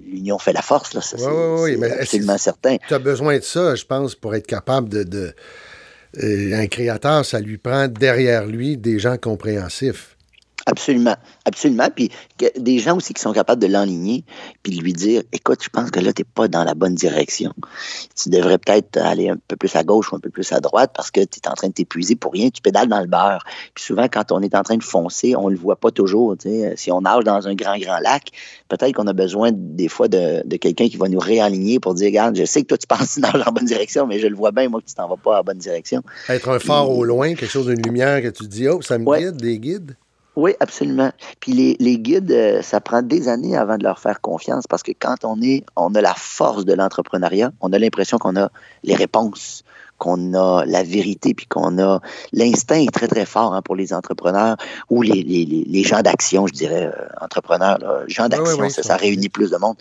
l'union 0.06 0.38
fait 0.38 0.52
la 0.52 0.62
force. 0.62 0.94
Là. 0.94 1.00
Ça, 1.00 1.16
oui, 1.16 1.76
oui, 1.76 1.90
absolument 1.90 2.38
certain. 2.38 2.76
Tu 2.88 2.94
as 2.94 2.98
besoin 2.98 3.38
de 3.38 3.42
ça, 3.42 3.74
je 3.74 3.84
pense, 3.84 4.14
pour 4.14 4.34
être 4.34 4.46
capable 4.46 4.88
de, 4.88 5.02
de 5.02 5.34
un 6.18 6.66
créateur, 6.66 7.24
ça 7.24 7.40
lui 7.40 7.58
prend 7.58 7.88
derrière 7.88 8.46
lui 8.46 8.76
des 8.76 8.98
gens 8.98 9.18
compréhensifs. 9.18 10.15
Absolument, 10.68 11.14
absolument. 11.44 11.86
Puis 11.94 12.10
des 12.56 12.80
gens 12.80 12.96
aussi 12.96 13.14
qui 13.14 13.22
sont 13.22 13.32
capables 13.32 13.62
de 13.62 13.68
l'enligner, 13.68 14.24
puis 14.64 14.76
de 14.76 14.82
lui 14.82 14.92
dire, 14.92 15.22
écoute, 15.32 15.60
je 15.62 15.68
pense 15.68 15.92
que 15.92 16.00
là, 16.00 16.12
tu 16.12 16.22
n'es 16.22 16.26
pas 16.34 16.48
dans 16.48 16.64
la 16.64 16.74
bonne 16.74 16.96
direction. 16.96 17.54
Tu 18.20 18.30
devrais 18.30 18.58
peut-être 18.58 18.96
aller 18.96 19.28
un 19.28 19.36
peu 19.46 19.54
plus 19.54 19.76
à 19.76 19.84
gauche 19.84 20.12
ou 20.12 20.16
un 20.16 20.18
peu 20.18 20.28
plus 20.28 20.50
à 20.50 20.58
droite 20.58 20.90
parce 20.92 21.12
que 21.12 21.20
tu 21.20 21.38
es 21.38 21.48
en 21.48 21.54
train 21.54 21.68
de 21.68 21.72
t'épuiser 21.72 22.16
pour 22.16 22.32
rien, 22.32 22.50
tu 22.50 22.60
pédales 22.62 22.88
dans 22.88 23.00
le 23.00 23.06
beurre. 23.06 23.44
Puis 23.74 23.84
souvent, 23.84 24.08
quand 24.08 24.32
on 24.32 24.42
est 24.42 24.56
en 24.56 24.64
train 24.64 24.76
de 24.76 24.82
foncer, 24.82 25.36
on 25.36 25.48
le 25.48 25.56
voit 25.56 25.76
pas 25.76 25.92
toujours. 25.92 26.34
Si 26.74 26.90
on 26.90 27.02
nage 27.02 27.22
dans 27.22 27.46
un 27.46 27.54
grand, 27.54 27.78
grand 27.78 28.00
lac, 28.00 28.32
peut-être 28.68 28.92
qu'on 28.92 29.06
a 29.06 29.12
besoin 29.12 29.52
des 29.54 29.88
fois 29.88 30.08
de, 30.08 30.42
de 30.44 30.56
quelqu'un 30.56 30.88
qui 30.88 30.96
va 30.96 31.08
nous 31.08 31.20
réaligner 31.20 31.78
pour 31.78 31.94
dire, 31.94 32.06
regarde, 32.06 32.36
je 32.36 32.44
sais 32.44 32.62
que 32.62 32.66
toi, 32.66 32.78
tu 32.78 32.88
penses 32.88 33.18
dans 33.20 33.38
la 33.38 33.52
bonne 33.52 33.66
direction, 33.66 34.08
mais 34.08 34.18
je 34.18 34.26
le 34.26 34.34
vois 34.34 34.50
bien, 34.50 34.68
moi, 34.68 34.80
que 34.80 34.86
tu 34.86 34.94
t'en 34.94 35.06
vas 35.06 35.16
pas 35.16 35.34
à 35.34 35.36
la 35.36 35.42
bonne 35.44 35.58
direction. 35.58 36.02
Être 36.28 36.48
un 36.48 36.58
phare 36.58 36.90
au 36.90 37.04
loin, 37.04 37.36
quelque 37.36 37.46
chose 37.46 37.66
d'une 37.66 37.82
lumière 37.82 38.20
que 38.20 38.30
tu 38.30 38.48
dis, 38.48 38.66
oh, 38.66 38.82
ça 38.82 38.98
me 38.98 39.04
guide, 39.04 39.36
des 39.36 39.60
guides. 39.60 39.94
Oui, 40.36 40.52
absolument. 40.60 41.10
Puis 41.40 41.52
les, 41.52 41.76
les, 41.80 41.98
guides, 41.98 42.30
euh, 42.30 42.60
ça 42.60 42.80
prend 42.80 43.00
des 43.00 43.28
années 43.28 43.56
avant 43.56 43.78
de 43.78 43.84
leur 43.84 43.98
faire 43.98 44.20
confiance 44.20 44.66
parce 44.66 44.82
que 44.82 44.92
quand 44.92 45.24
on 45.24 45.40
est, 45.40 45.64
on 45.76 45.94
a 45.94 46.02
la 46.02 46.12
force 46.14 46.66
de 46.66 46.74
l'entrepreneuriat, 46.74 47.52
on 47.62 47.72
a 47.72 47.78
l'impression 47.78 48.18
qu'on 48.18 48.36
a 48.36 48.50
les 48.84 48.94
réponses, 48.94 49.64
qu'on 49.96 50.34
a 50.34 50.64
la 50.66 50.82
vérité, 50.82 51.32
puis 51.32 51.46
qu'on 51.46 51.78
a 51.78 52.00
l'instinct 52.34 52.76
est 52.76 52.92
très 52.92 53.08
très 53.08 53.24
fort 53.24 53.54
hein, 53.54 53.62
pour 53.62 53.76
les 53.76 53.94
entrepreneurs 53.94 54.58
ou 54.90 55.00
les, 55.00 55.22
les, 55.22 55.46
les 55.46 55.82
gens 55.82 56.02
d'action, 56.02 56.46
je 56.46 56.52
dirais 56.52 56.92
euh, 56.94 57.06
entrepreneurs, 57.18 57.78
là, 57.78 58.02
gens 58.06 58.28
d'action, 58.28 58.68
ça, 58.68 58.82
ça 58.82 58.96
réunit 58.96 59.30
plus 59.30 59.50
de 59.50 59.56
monde. 59.56 59.76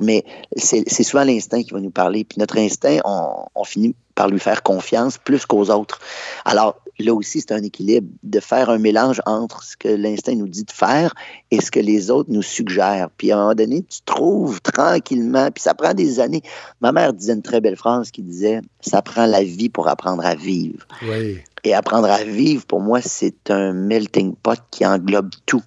Mais 0.00 0.24
c'est 0.56 1.04
souvent 1.04 1.22
l'instinct 1.22 1.62
qui 1.62 1.70
va 1.70 1.78
nous 1.78 1.90
parler. 1.90 2.24
Puis 2.24 2.40
notre 2.40 2.58
instinct, 2.58 2.98
on, 3.04 3.44
on 3.54 3.62
finit 3.62 3.94
par 4.16 4.28
lui 4.28 4.40
faire 4.40 4.64
confiance 4.64 5.16
plus 5.16 5.46
qu'aux 5.46 5.70
autres. 5.70 6.00
Alors, 6.44 6.80
là 7.02 7.14
aussi, 7.14 7.40
c'est 7.40 7.52
un 7.52 7.62
équilibre 7.62 8.08
de 8.22 8.40
faire 8.40 8.70
un 8.70 8.78
mélange 8.78 9.20
entre 9.26 9.62
ce 9.62 9.76
que 9.76 9.88
l'instinct 9.88 10.34
nous 10.34 10.48
dit 10.48 10.64
de 10.64 10.70
faire 10.70 11.14
et 11.50 11.60
ce 11.60 11.70
que 11.70 11.80
les 11.80 12.10
autres 12.10 12.30
nous 12.30 12.42
suggèrent. 12.42 13.10
Puis 13.16 13.30
à 13.30 13.36
un 13.36 13.40
moment 13.42 13.54
donné, 13.54 13.82
tu 13.82 14.00
trouves 14.04 14.60
tranquillement, 14.60 15.50
puis 15.50 15.62
ça 15.62 15.74
prend 15.74 15.94
des 15.94 16.20
années. 16.20 16.42
Ma 16.80 16.92
mère 16.92 17.12
disait 17.12 17.34
une 17.34 17.42
très 17.42 17.60
belle 17.60 17.76
phrase 17.76 18.10
qui 18.10 18.22
disait 18.22 18.60
Ça 18.80 19.02
prend 19.02 19.26
la 19.26 19.42
vie 19.42 19.68
pour 19.68 19.88
apprendre 19.88 20.24
à 20.24 20.34
vivre. 20.34 20.86
Oui. 21.02 21.38
Et 21.64 21.74
apprendre 21.74 22.10
à 22.10 22.24
vivre, 22.24 22.66
pour 22.66 22.80
moi, 22.80 23.00
c'est 23.00 23.50
un 23.50 23.72
melting 23.72 24.34
pot 24.34 24.58
qui 24.70 24.84
englobe 24.84 25.30
tout, 25.46 25.62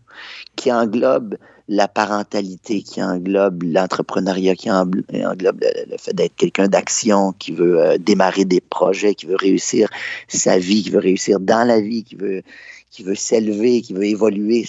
qui 0.56 0.72
englobe 0.72 1.36
la 1.68 1.88
parentalité, 1.88 2.84
qui 2.84 3.02
englobe 3.02 3.64
l'entrepreneuriat, 3.64 4.56
qui 4.56 4.70
englobe 4.70 5.62
le, 5.62 5.98
fait 5.98 6.14
d'être 6.14 6.36
quelqu'un 6.36 6.68
d'action, 6.68 7.34
qui 7.34 7.52
veut 7.52 7.82
euh, 7.82 7.98
démarrer 7.98 8.46
des 8.46 8.62
projets, 8.62 9.16
qui 9.16 9.26
veut 9.26 9.36
réussir 9.36 9.90
sa 10.28 10.60
vie, 10.60 10.84
qui 10.84 10.92
veut 10.92 11.00
réussir 11.00 11.40
dans 11.40 11.64
la 11.64 11.82
vie, 11.82 12.04
qui 12.04 12.16
veut, 12.16 12.44
qui 12.92 13.04
veut 13.04 13.16
s'élever, 13.16 13.82
qui 13.82 13.94
veut 13.94 14.06
évoluer. 14.06 14.66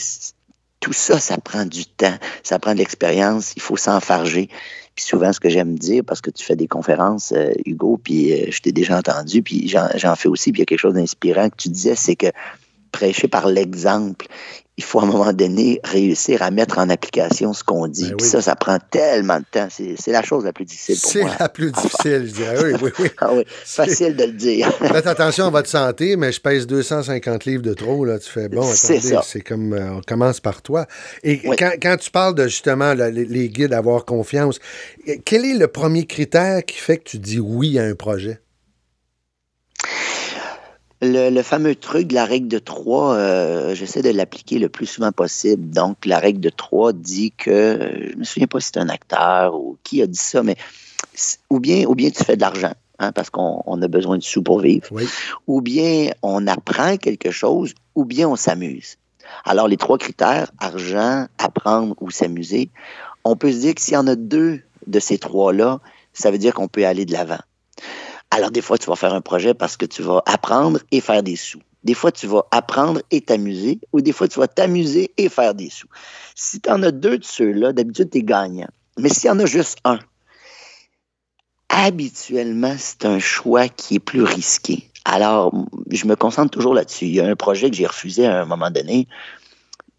Tout 0.81 0.93
ça, 0.93 1.19
ça 1.19 1.37
prend 1.39 1.67
du 1.67 1.85
temps, 1.87 2.17
ça 2.43 2.59
prend 2.59 2.73
de 2.73 2.79
l'expérience, 2.79 3.53
il 3.57 3.63
faut 3.63 3.77
s'enfarger. 3.77 4.49
Puis 4.95 5.05
souvent, 5.05 5.33
ce 5.33 5.41
que 5.41 5.51
j'aime 5.51 5.79
dire, 5.79 6.03
parce 6.07 6.23
que 6.23 6.31
tu 6.31 6.43
fais 6.43 6.57
des 6.57 6.69
conférences, 6.69 7.33
euh, 7.33 7.51
Hugo, 7.67 8.01
puis 8.03 8.33
euh, 8.33 8.47
je 8.51 8.61
t'ai 8.61 8.73
déjà 8.73 8.97
entendu, 8.97 9.43
puis 9.43 9.69
j'en 9.69 10.17
fais 10.17 10.29
aussi, 10.29 10.53
puis 10.53 10.61
il 10.61 10.63
y 10.63 10.63
a 10.63 10.67
quelque 10.67 10.79
chose 10.79 10.95
d'inspirant 10.95 11.51
que 11.51 11.57
tu 11.57 11.69
disais, 11.69 11.95
c'est 11.95 12.17
que 12.17 12.29
prêcher 12.93 13.29
par 13.29 13.47
l'exemple 13.49 14.27
il 14.79 14.85
faut 14.85 15.01
à 15.01 15.05
un 15.05 15.07
moment 15.07 15.33
donné 15.33 15.81
réussir 15.85 16.43
à 16.43 16.51
mettre 16.51 16.79
en 16.79 16.91
application 16.91 17.55
ce 17.55 17.65
qu'on 17.65 17.89
dit. 17.89 18.11
Ben 18.11 18.17
Puis 18.19 18.27
ça, 18.27 18.43
ça 18.43 18.57
prend 18.57 18.79
tellement 18.91 19.39
de 19.39 19.45
temps. 19.51 19.69
C'est 19.71 20.13
la 20.13 20.23
chose 20.23 20.45
la 20.45 20.53
plus 20.53 20.67
difficile 20.67 20.97
pour 21.01 21.23
moi. 21.23 21.33
C'est 21.33 21.43
la 21.43 21.49
plus 21.49 21.73
difficile, 21.73 22.27
je 22.27 22.33
dirais. 22.33 22.63
Oui, 22.63 22.79
oui, 22.83 22.91
oui. 22.99 23.09
ah 23.19 23.31
oui, 23.33 23.45
facile 23.47 24.17
de 24.17 24.25
le 24.25 24.33
dire. 24.33 24.71
Faites 24.79 25.07
attention 25.07 25.47
à 25.47 25.51
votre 25.51 25.71
santé, 25.71 26.17
mais 26.17 26.31
je 26.31 26.41
pèse 26.43 26.67
250 26.67 27.47
livres 27.47 27.63
de 27.63 27.73
trop. 27.73 28.05
Là. 28.05 28.19
Tu 28.19 28.29
fais, 28.29 28.51
bon, 28.51 28.71
attendez, 28.71 29.19
c'est 29.23 29.41
comme, 29.41 29.73
euh, 29.73 29.95
on 29.95 30.01
commence 30.03 30.41
par 30.41 30.61
toi. 30.61 30.87
Et 31.23 31.39
quand, 31.39 31.73
quand, 31.81 31.97
tu 31.97 32.11
parles 32.11 32.35
de 32.35 32.45
justement 32.45 32.93
les, 32.93 33.11
les 33.11 33.49
guides, 33.49 33.73
avoir 33.73 34.05
confiance, 34.05 34.59
quel 35.25 35.47
est 35.47 35.55
le 35.55 35.69
premier 35.69 36.05
critère 36.05 36.63
qui 36.65 36.77
fait 36.77 36.99
que 36.99 37.05
tu 37.11 37.19
dis 37.19 37.41
oui 37.41 37.79
à 37.79 37.85
un 37.85 37.95
projet? 37.95 38.41
Le, 41.07 41.43
fameux 41.43 41.75
truc 41.75 42.09
de 42.09 42.15
la 42.15 42.25
règle 42.25 42.49
de 42.49 42.59
3, 42.59 43.15
euh, 43.15 43.75
j'essaie 43.75 44.03
de 44.03 44.11
l'appliquer 44.11 44.59
le 44.59 44.69
plus 44.69 44.87
souvent 44.87 45.13
possible. 45.13 45.71
Donc, 45.71 46.05
la 46.05 46.19
règle 46.19 46.41
de 46.41 46.51
3 46.51 46.93
dit 46.93 47.33
que, 47.33 48.11
je 48.13 48.17
me 48.17 48.25
souviens 48.25 48.47
pas 48.47 48.61
si 48.61 48.71
c'est 48.73 48.81
un 48.81 48.89
acteur 48.89 49.55
ou 49.55 49.79
qui 49.83 50.03
a 50.03 50.07
dit 50.07 50.19
ça, 50.19 50.43
mais 50.43 50.57
ou 51.51 51.61
bien, 51.61 51.87
ou 51.87 51.95
bien 51.95 52.11
tu 52.11 52.25
fais 52.25 52.37
de 52.37 52.41
l'argent, 52.41 52.73
hein, 52.99 53.13
parce 53.13 53.31
qu'on 53.31 53.83
a 53.83 53.89
besoin 53.89 54.19
de 54.19 54.23
sous 54.23 54.43
pour 54.43 54.61
vivre, 54.61 54.89
ou 55.47 55.61
bien 55.61 56.11
on 56.23 56.47
apprend 56.47 56.97
quelque 56.97 57.31
chose, 57.31 57.75
ou 57.95 58.05
bien 58.05 58.29
on 58.29 58.37
s'amuse. 58.37 58.97
Alors, 59.45 59.69
les 59.69 59.77
trois 59.77 59.99
critères, 59.99 60.51
argent, 60.59 61.27
apprendre 61.39 61.95
ou 62.01 62.11
s'amuser, 62.11 62.71
on 63.25 63.37
peut 63.37 63.53
se 63.53 63.59
dire 63.59 63.75
que 63.75 63.81
s'il 63.81 63.95
y 63.95 63.97
en 63.97 64.07
a 64.07 64.17
deux 64.17 64.61
de 64.87 65.01
ces 65.01 65.19
trois-là, 65.19 65.81
ça 66.13 66.31
veut 66.31 66.39
dire 66.39 66.55
qu'on 66.55 66.69
peut 66.69 66.87
aller 66.87 67.05
de 67.05 67.13
l'avant. 67.13 67.41
Alors, 68.31 68.51
des 68.51 68.61
fois, 68.61 68.79
tu 68.79 68.87
vas 68.87 68.97
faire 68.97 69.15
un 69.15 69.21
projet 69.21 69.55
parce 69.55 69.77
que 69.77 69.87
tu 69.87 70.03
vas 70.03 70.23
apprendre 70.27 70.81
et 70.91 71.01
faire 71.01 71.23
des 71.23 71.37
sous. 71.37 71.61
Des 71.85 71.95
fois, 71.95 72.11
tu 72.11 72.27
vas 72.27 72.45
apprendre 72.51 73.01
et 73.11 73.21
t'amuser, 73.21 73.79
ou 73.93 74.01
des 74.01 74.13
fois, 74.13 74.27
tu 74.27 74.41
vas 74.41 74.49
t'amuser 74.49 75.13
et 75.17 75.29
faire 75.29 75.55
des 75.55 75.71
sous. 75.71 75.87
Si 76.35 76.61
tu 76.61 76.69
en 76.69 76.83
as 76.83 76.91
deux 76.91 77.19
de 77.19 77.25
ceux-là, 77.25 77.73
d'habitude, 77.73 78.11
tu 78.11 78.19
es 78.19 78.23
gagnant. 78.23 78.69
Mais 78.99 79.09
s'il 79.09 79.29
y 79.29 79.31
en 79.31 79.39
a 79.39 79.47
juste 79.47 79.79
un, 79.85 80.01
habituellement, 81.69 82.75
c'est 82.77 83.05
un 83.05 83.19
choix 83.19 83.69
qui 83.69 83.97
est 83.97 84.01
plus 84.01 84.23
risqué. 84.23 84.91
Alors, 85.05 85.55
je 85.91 86.07
me 86.07 86.17
concentre 86.17 86.51
toujours 86.51 86.75
là-dessus. 86.75 87.07
Il 87.07 87.15
y 87.15 87.21
a 87.21 87.27
un 87.27 87.37
projet 87.37 87.71
que 87.71 87.77
j'ai 87.77 87.87
refusé 87.87 88.27
à 88.27 88.43
un 88.43 88.45
moment 88.47 88.73
donné, 88.73 89.07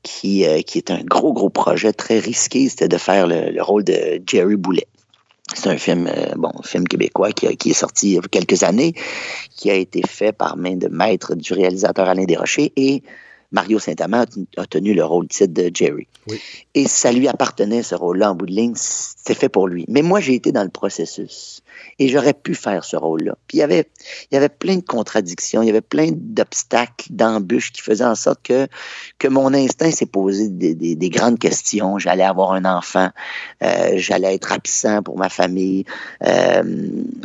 qui, 0.04 0.46
euh, 0.46 0.62
qui 0.62 0.80
est 0.80 0.92
un 0.92 1.02
gros, 1.04 1.32
gros 1.32 1.50
projet 1.50 1.94
très 1.94 2.20
risqué. 2.20 2.68
C'était 2.68 2.90
de 2.90 2.98
faire 2.98 3.28
le 3.28 3.62
rôle 3.62 3.86
de 3.86 4.22
Jerry 4.26 4.58
Boulet. 4.58 4.88
C'est 5.54 5.70
un 5.70 5.78
film, 5.78 6.08
euh, 6.08 6.34
bon, 6.36 6.52
film 6.64 6.88
québécois 6.88 7.32
qui, 7.32 7.56
qui, 7.58 7.72
est 7.72 7.74
sorti 7.74 8.10
il 8.10 8.14
y 8.16 8.18
a 8.18 8.22
quelques 8.22 8.64
années, 8.64 8.94
qui 9.56 9.72
a 9.72 9.76
été 9.76 10.02
fait 10.08 10.32
par 10.32 10.58
main 10.58 10.76
de 10.76 10.88
maître 10.88 11.36
du 11.36 11.54
réalisateur 11.54 12.08
Alain 12.08 12.26
Desrochers 12.26 12.74
et 12.76 13.02
Mario 13.52 13.80
Saint-Amand 13.80 14.26
a 14.58 14.66
tenu 14.66 14.94
le 14.94 15.06
rôle 15.06 15.28
titre 15.28 15.54
de 15.54 15.72
Jerry. 15.74 16.08
Et 16.74 16.88
ça 16.88 17.12
lui 17.12 17.28
appartenait, 17.28 17.82
ce 17.82 17.96
rôle-là, 17.96 18.32
en 18.32 18.36
bout 18.36 18.46
de 18.46 18.52
ligne, 18.52 18.74
c'était 18.76 19.34
fait 19.40 19.50
pour 19.50 19.68
lui. 19.68 19.86
Mais 19.88 20.02
moi, 20.02 20.20
j'ai 20.20 20.36
été 20.36 20.52
dans 20.52 20.64
le 20.64 20.70
processus 20.70 21.62
et 22.00 22.08
j'aurais 22.10 22.34
pu 22.34 22.54
faire 22.54 22.84
ce 22.84 22.96
rôle-là. 22.96 23.36
Puis 23.48 23.58
il 23.58 23.62
y 23.62 23.64
avait, 23.64 23.90
il 24.30 24.36
y 24.36 24.38
avait 24.38 24.50
plein 24.50 24.76
de 24.76 24.84
contradictions, 24.84 25.62
il 25.64 25.68
y 25.68 25.70
avait 25.70 25.82
plein 25.82 26.10
d'obstacles, 26.12 27.08
d'embûches 27.10 27.72
qui 27.72 27.82
faisaient 27.82 28.06
en 28.06 28.16
sorte 28.16 28.42
que, 28.44 28.68
que 29.18 29.28
mon 29.28 29.54
instinct 29.54 29.92
s'est 29.92 30.06
posé 30.06 30.50
des, 30.50 30.76
des, 30.76 30.96
des, 30.96 31.10
grandes 31.10 31.40
questions. 31.40 31.98
J'allais 31.98 32.24
avoir 32.24 32.54
un 32.54 32.66
enfant, 32.66 33.10
euh, 33.64 33.94
j'allais 33.96 34.36
être 34.36 34.52
absent 34.52 35.02
pour 35.02 35.18
ma 35.18 35.30
famille. 35.30 35.86
Euh, 36.24 36.64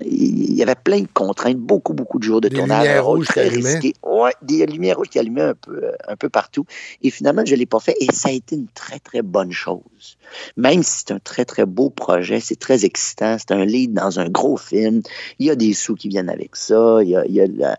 il 0.05 0.55
y 0.55 0.63
avait 0.63 0.75
plein 0.75 1.01
de 1.01 1.09
contraintes, 1.13 1.59
beaucoup, 1.59 1.93
beaucoup 1.93 2.19
de 2.19 2.25
jours 2.25 2.41
de 2.41 2.49
tournage. 2.49 2.89
Un 2.89 3.01
rôle 3.01 3.27
très 3.27 3.49
risqué. 3.49 3.95
Ouais, 4.03 4.33
des 4.41 4.65
lumières 4.67 4.97
rouges 4.97 5.09
qui 5.09 5.19
allumaient 5.19 5.43
un 5.43 5.55
peu, 5.55 5.93
un 6.09 6.17
peu 6.17 6.29
partout. 6.29 6.65
Et 7.03 7.11
finalement, 7.11 7.43
je 7.45 7.55
ne 7.55 7.59
l'ai 7.59 7.67
pas 7.67 7.81
fait 7.81 7.97
et 8.01 8.11
ça 8.13 8.31
a 8.31 8.33
été 8.33 8.57
une 8.57 8.69
très, 8.69 8.99
très 8.99 9.23
bonne 9.23 9.53
chose. 9.53 10.17
Même 10.57 10.83
si 10.83 11.01
c'est 11.01 11.13
un 11.13 11.19
très, 11.19 11.45
très 11.45 11.67
beau 11.67 11.91
projet, 11.91 12.41
c'est 12.41 12.59
très 12.59 12.85
excitant, 12.85 13.37
c'est 13.39 13.53
un 13.53 13.65
lead 13.65 13.93
dans 13.93 14.19
un 14.19 14.29
gros 14.29 14.57
film, 14.63 15.03
il 15.39 15.47
y 15.47 15.51
a 15.51 15.57
des 15.57 15.75
sous 15.75 15.95
qui 15.95 16.09
viennent 16.09 16.31
avec 16.31 16.57
ça, 16.57 16.99
il 17.03 17.11
y 17.11 17.65
a, 17.65 17.79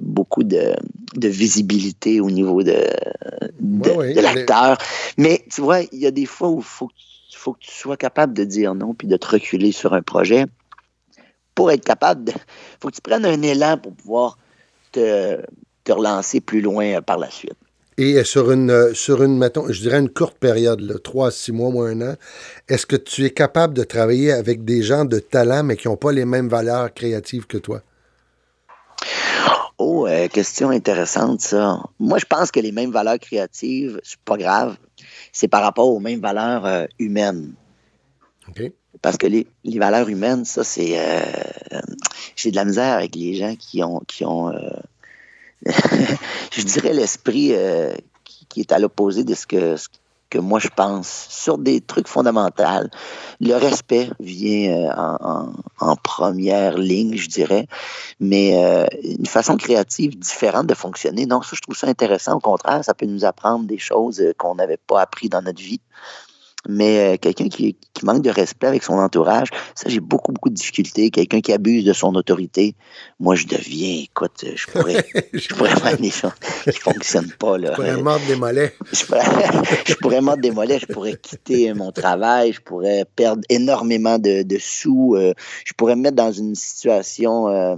beaucoup 0.00 0.44
de, 0.44 0.74
visibilité 1.16 2.20
au 2.20 2.30
niveau 2.30 2.62
de, 2.62 2.86
de, 3.60 4.20
l'acteur. 4.20 4.78
Mais 5.16 5.44
tu 5.52 5.60
vois, 5.60 5.80
il 5.80 5.98
y 5.98 6.06
a 6.06 6.10
des 6.10 6.26
fois 6.26 6.48
où 6.48 6.58
il 6.58 6.64
faut, 6.64 6.88
faut 7.38 7.52
que 7.52 7.60
tu 7.60 7.70
sois 7.70 7.96
capable 7.96 8.34
de 8.34 8.44
dire 8.44 8.74
non 8.74 8.94
puis 8.94 9.08
de 9.08 9.16
te 9.16 9.26
reculer 9.26 9.72
sur 9.72 9.94
un 9.94 10.02
projet 10.02 10.46
pour 11.54 11.70
être 11.70 11.84
capable 11.84 12.24
de. 12.24 12.32
faut 12.80 12.88
que 12.88 12.94
tu 12.94 13.00
prennes 13.00 13.24
un 13.24 13.42
élan 13.42 13.78
pour 13.78 13.94
pouvoir 13.94 14.38
te, 14.92 15.40
te 15.84 15.92
relancer 15.92 16.40
plus 16.40 16.60
loin 16.60 16.84
euh, 16.94 17.00
par 17.00 17.18
la 17.18 17.30
suite. 17.30 17.56
Et 18.00 18.22
sur 18.22 18.52
une, 18.52 18.70
euh, 18.70 18.94
sur 18.94 19.24
une, 19.24 19.36
mettons, 19.36 19.70
je 19.72 19.80
dirais 19.80 19.98
une 19.98 20.08
courte 20.08 20.38
période, 20.38 20.80
là, 20.80 20.94
3 21.02 21.28
à 21.28 21.30
6 21.32 21.50
mois 21.50 21.68
ou 21.70 21.82
un 21.82 22.00
an, 22.00 22.14
est-ce 22.68 22.86
que 22.86 22.94
tu 22.94 23.24
es 23.24 23.30
capable 23.30 23.74
de 23.74 23.82
travailler 23.82 24.30
avec 24.30 24.64
des 24.64 24.82
gens 24.82 25.04
de 25.04 25.18
talent, 25.18 25.64
mais 25.64 25.76
qui 25.76 25.88
n'ont 25.88 25.96
pas 25.96 26.12
les 26.12 26.24
mêmes 26.24 26.48
valeurs 26.48 26.94
créatives 26.94 27.46
que 27.46 27.58
toi? 27.58 27.82
Oh, 29.78 30.06
euh, 30.06 30.28
question 30.28 30.70
intéressante, 30.70 31.40
ça. 31.40 31.80
Moi, 31.98 32.18
je 32.18 32.24
pense 32.24 32.50
que 32.52 32.60
les 32.60 32.72
mêmes 32.72 32.92
valeurs 32.92 33.18
créatives, 33.18 34.00
c'est 34.04 34.18
pas 34.20 34.36
grave. 34.36 34.76
C'est 35.32 35.48
par 35.48 35.62
rapport 35.62 35.88
aux 35.88 36.00
mêmes 36.00 36.20
valeurs 36.20 36.66
euh, 36.66 36.84
humaines. 36.98 37.52
OK. 38.48 38.72
Parce 39.02 39.16
que 39.16 39.26
les, 39.26 39.46
les 39.64 39.78
valeurs 39.78 40.08
humaines, 40.08 40.44
ça, 40.44 40.64
c'est. 40.64 40.98
euh, 40.98 41.80
J'ai 42.36 42.50
de 42.50 42.56
la 42.56 42.64
misère 42.64 42.94
avec 42.94 43.14
les 43.14 43.34
gens 43.34 43.54
qui 43.56 43.82
ont. 43.82 44.00
Qui 44.06 44.24
ont 44.24 44.50
euh, 44.50 44.70
je 46.52 46.62
dirais 46.62 46.92
l'esprit 46.92 47.50
euh, 47.52 47.92
qui, 48.48 48.60
est 48.60 48.72
à 48.72 48.78
l'opposé 48.78 49.24
de 49.24 49.34
ce 49.34 49.46
que, 49.46 50.38
moi 50.38 50.58
je 50.58 50.68
pense 50.68 51.26
sur 51.30 51.58
des 51.58 51.80
trucs 51.80 52.08
fondamentaux. 52.08 52.62
Le 53.40 53.54
respect 53.54 54.10
vient 54.20 54.88
euh, 54.88 55.52
en, 55.80 55.96
première 55.96 56.78
ligne, 56.78 57.16
je 57.16 57.28
dirais, 57.28 57.66
mais 58.20 58.62
euh, 58.62 58.86
une 59.02 59.26
façon 59.26 59.56
créative 59.56 60.18
différente 60.18 60.66
de 60.66 60.74
fonctionner. 60.74 61.26
Donc, 61.26 61.44
ça, 61.44 61.52
je 61.54 61.60
trouve 61.60 61.76
ça 61.76 61.86
intéressant. 61.86 62.36
Au 62.36 62.40
contraire, 62.40 62.84
ça 62.84 62.94
peut 62.94 63.06
nous 63.06 63.24
apprendre 63.24 63.64
des 63.66 63.78
choses 63.78 64.22
qu'on 64.38 64.54
n'avait 64.56 64.76
pas 64.78 65.00
appris 65.00 65.28
dans 65.28 65.42
notre 65.42 65.62
vie. 65.62 65.80
Mais 66.68 67.14
euh, 67.14 67.16
quelqu'un 67.16 67.48
qui, 67.48 67.76
qui 67.94 68.04
manque 68.04 68.22
de 68.22 68.30
respect 68.30 68.66
avec 68.66 68.82
son 68.82 68.94
entourage, 68.94 69.48
ça, 69.74 69.88
j'ai 69.88 70.00
beaucoup, 70.00 70.32
beaucoup 70.32 70.48
de 70.48 70.54
difficultés. 70.54 71.10
Quelqu'un 71.10 71.40
qui 71.40 71.52
abuse 71.52 71.84
de 71.84 71.92
son 71.92 72.14
autorité, 72.14 72.74
moi, 73.20 73.36
je 73.36 73.46
deviens, 73.46 74.02
écoute, 74.02 74.44
euh, 74.44 74.52
je 74.54 74.66
pourrais, 74.66 75.06
je 75.32 75.48
pourrais 75.54 75.76
faire 75.76 75.96
des 75.96 76.10
choses 76.10 76.32
qui 76.64 76.70
ne 76.70 76.74
fonctionnent 76.74 77.32
pas. 77.38 77.58
Là. 77.58 77.70
Je 77.70 77.74
pourrais 77.76 77.96
mordre 78.02 78.26
des 78.26 78.36
mollets. 78.36 78.74
Je 78.92 79.04
pourrais, 79.04 79.22
je 79.86 79.94
pourrais 79.94 80.20
mordre 80.20 80.42
des 80.42 80.50
mollets, 80.50 80.78
je 80.80 80.86
pourrais 80.86 81.14
quitter 81.16 81.72
mon 81.74 81.92
travail, 81.92 82.52
je 82.52 82.60
pourrais 82.60 83.04
perdre 83.16 83.42
énormément 83.48 84.18
de, 84.18 84.42
de 84.42 84.58
sous, 84.58 85.14
euh, 85.14 85.34
je 85.64 85.72
pourrais 85.74 85.94
me 85.94 86.02
mettre 86.02 86.16
dans 86.16 86.32
une 86.32 86.54
situation, 86.54 87.48
euh, 87.48 87.76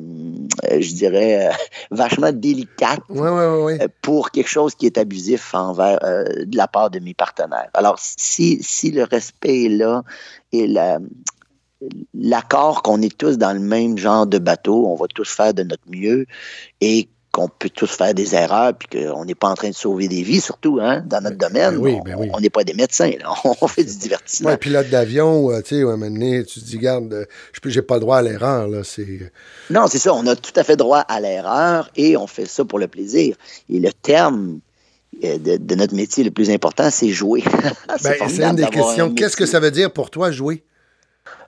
euh, 0.71 0.81
je 0.81 0.95
dirais, 0.95 1.49
euh, 1.49 1.53
vachement 1.91 2.33
délicate 2.33 3.01
oui. 3.09 3.29
oui. 3.29 3.79
euh, 3.81 3.89
pour 4.03 4.31
quelque 4.31 4.49
chose 4.49 4.75
qui 4.75 4.87
est 4.87 4.99
abusif 4.99 5.55
envers 5.55 5.99
euh, 6.05 6.25
de 6.45 6.57
la 6.57 6.69
part 6.69 6.91
de 6.91 6.99
mes 6.99 7.15
partenaires. 7.15 7.69
Alors, 7.75 7.97
si, 7.99 8.63
si 8.71 8.91
le 8.91 9.05
respect 9.05 9.65
est 9.65 9.69
là 9.69 10.03
et 10.53 10.67
la- 10.67 10.99
l'accord 12.15 12.83
qu'on 12.83 13.01
est 13.03 13.17
tous 13.17 13.39
dans 13.39 13.53
le 13.53 13.61
même 13.61 13.97
genre 13.99 14.27
de 14.27 14.39
bateau, 14.39 14.87
on 14.87 14.95
va 14.97 15.07
tous 15.15 15.29
faire 15.31 15.55
de 15.55 15.63
notre 15.63 15.83
mieux 15.89 16.27
et 16.81 17.09
qu'on 17.33 17.47
peut 17.49 17.71
tous 17.71 17.87
faire 17.93 18.13
des 18.13 18.35
erreurs, 18.35 18.73
puis 18.77 18.89
qu'on 18.89 19.25
n'est 19.25 19.37
pas 19.37 19.49
en 19.49 19.55
train 19.55 19.69
de 19.71 19.75
sauver 19.75 20.09
des 20.09 20.25
vies, 20.25 20.41
surtout 20.41 20.79
hein, 20.83 21.05
dans 21.07 21.21
notre 21.23 21.37
domaine. 21.39 21.77
ben 21.77 21.81
oui, 21.81 21.95
On- 22.01 22.03
ben 22.03 22.17
oui. 22.19 22.29
On 22.35 22.41
n'est 22.41 22.51
pas 22.51 22.65
des 22.65 22.75
médecins, 22.75 23.13
là. 23.21 23.33
on 23.61 23.69
fait 23.69 23.85
du 23.85 23.97
divertissement. 23.97 24.51
Ouais, 24.51 24.57
pilote 24.57 24.91
d'avion, 24.91 25.49
euh, 25.53 25.61
tu 25.63 25.77
sais, 25.77 25.85
ouais, 25.85 25.93
un 25.93 25.97
moment 25.97 26.11
donné, 26.11 26.45
tu 26.45 26.59
te 26.61 26.65
dis, 26.65 26.77
garde, 26.79 27.13
euh, 27.15 27.25
j'ai 27.67 27.83
pas 27.83 27.95
le 27.95 28.01
droit 28.01 28.17
à 28.17 28.23
l'erreur, 28.23 28.67
là. 28.67 28.83
C'est. 28.83 29.31
Non, 29.71 29.87
c'est 29.87 30.01
ça. 30.01 30.13
On 30.13 30.27
a 30.27 30.35
tout 30.35 30.51
à 30.57 30.65
fait 30.65 30.77
droit 30.77 30.99
à 30.99 31.21
l'erreur 31.21 31.89
et 31.95 32.17
on 32.17 32.27
fait 32.27 32.47
ça 32.47 32.65
pour 32.65 32.81
le 32.81 32.89
plaisir. 32.89 33.37
Et 33.69 33.79
le 33.79 33.93
terme 33.93 34.57
euh, 34.57 34.70
de, 35.23 35.57
de 35.57 35.75
notre 35.75 35.95
métier 35.95 36.25
le 36.25 36.31
plus 36.31 36.51
important, 36.51 36.91
c'est 36.91 37.11
jouer. 37.11 37.43
Ben, 38.03 38.15
c'est 38.29 38.43
une 38.43 38.57
des 38.57 38.67
questions. 38.67 39.13
Qu'est-ce 39.15 39.37
que 39.37 39.47
ça 39.47 39.61
veut 39.61 39.71
dire 39.71 39.93
pour 39.93 40.11
toi, 40.11 40.31
jouer? 40.31 40.65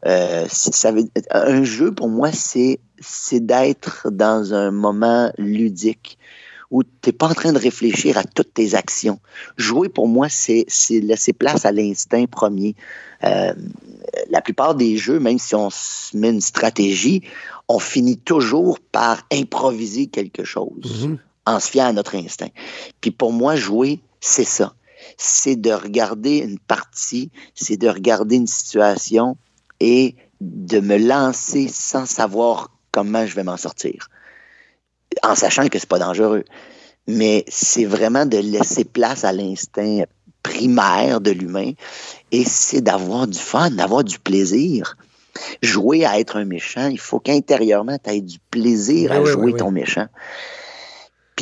Euh, 0.07 0.47
ça 0.49 0.93
veut- 0.93 1.09
un 1.31 1.63
jeu, 1.65 1.93
pour 1.93 2.09
moi, 2.09 2.31
c'est 2.33 2.79
d'être 3.41 4.11
dans 4.11 4.53
un 4.55 4.71
moment 4.71 5.33
ludique 5.39 6.19
où 6.71 6.83
tu 6.85 6.91
n'es 7.07 7.13
pas 7.13 7.29
en 7.29 7.35
train 7.35 7.53
de 7.53 7.59
réfléchir 7.59 8.17
à 8.17 8.25
toutes 8.25 8.55
tes 8.55 8.75
actions. 8.75 9.19
Jouer, 9.59 9.89
pour 9.91 10.09
moi, 10.09 10.29
c'est 10.31 10.67
laisser 10.91 11.33
place 11.35 11.65
à 11.67 11.73
l'instinct 11.73 12.25
premier. 12.27 12.75
Euh, 13.25 13.53
la 14.31 14.41
plupart 14.41 14.75
des 14.75 14.97
jeux, 14.97 15.19
même 15.21 15.39
si 15.39 15.55
on 15.55 15.69
se 15.71 16.17
met 16.17 16.31
une 16.31 16.41
stratégie, 16.41 17.23
on 17.69 17.79
finit 17.79 18.17
toujours 18.19 18.79
par 18.81 19.23
improviser 19.33 20.07
quelque 20.07 20.45
chose 20.45 21.07
Mhm. 21.07 21.19
En 21.47 21.61
se 21.61 21.71
fiant 21.71 21.87
à 21.87 21.93
notre 21.93 22.15
instinct. 22.17 22.51
Puis 23.01 23.11
pour 23.11 23.33
moi, 23.33 23.57
jouer, 23.57 24.01
c'est 24.21 24.45
ça. 24.45 24.75
C'est 25.17 25.57
de 25.57 25.73
regarder 25.73 26.39
une 26.39 26.59
partie, 26.59 27.31
c'est 27.55 27.77
de 27.77 27.89
regarder 27.89 28.37
une 28.37 28.47
situation 28.47 29.37
et 29.81 30.15
de 30.41 30.81
me 30.81 30.97
lancer 30.97 31.69
sans 31.69 32.07
savoir 32.07 32.71
comment 32.93 33.27
je 33.27 33.35
vais 33.35 33.43
m'en 33.43 33.57
sortir. 33.57 34.09
En 35.23 35.35
sachant 35.35 35.69
que 35.69 35.79
c'est 35.79 35.89
pas 35.89 35.99
dangereux. 35.99 36.45
Mais 37.09 37.45
c'est 37.49 37.85
vraiment 37.85 38.27
de 38.27 38.39
laisser 38.39 38.85
place 38.85 39.25
à 39.25 39.33
l'instinct 39.33 40.05
primaire 40.43 41.21
de 41.21 41.31
l'humain 41.31 41.73
et 42.31 42.45
c'est 42.45 42.81
d'avoir 42.81 43.27
du 43.27 43.39
fun, 43.39 43.71
d'avoir 43.71 44.05
du 44.05 44.19
plaisir. 44.19 44.97
Jouer 45.63 46.05
à 46.05 46.21
être 46.21 46.37
un 46.37 46.45
méchant, 46.45 46.89
il 46.89 46.99
faut 46.99 47.19
qu'intérieurement, 47.19 47.99
tu 48.03 48.11
aies 48.11 48.21
du 48.21 48.39
plaisir 48.51 49.11
Oui, 49.11 49.17
à 49.17 49.23
oui, 49.23 49.31
jouer 49.31 49.53
oui, 49.53 49.57
ton 49.57 49.71
méchant. 49.71 50.07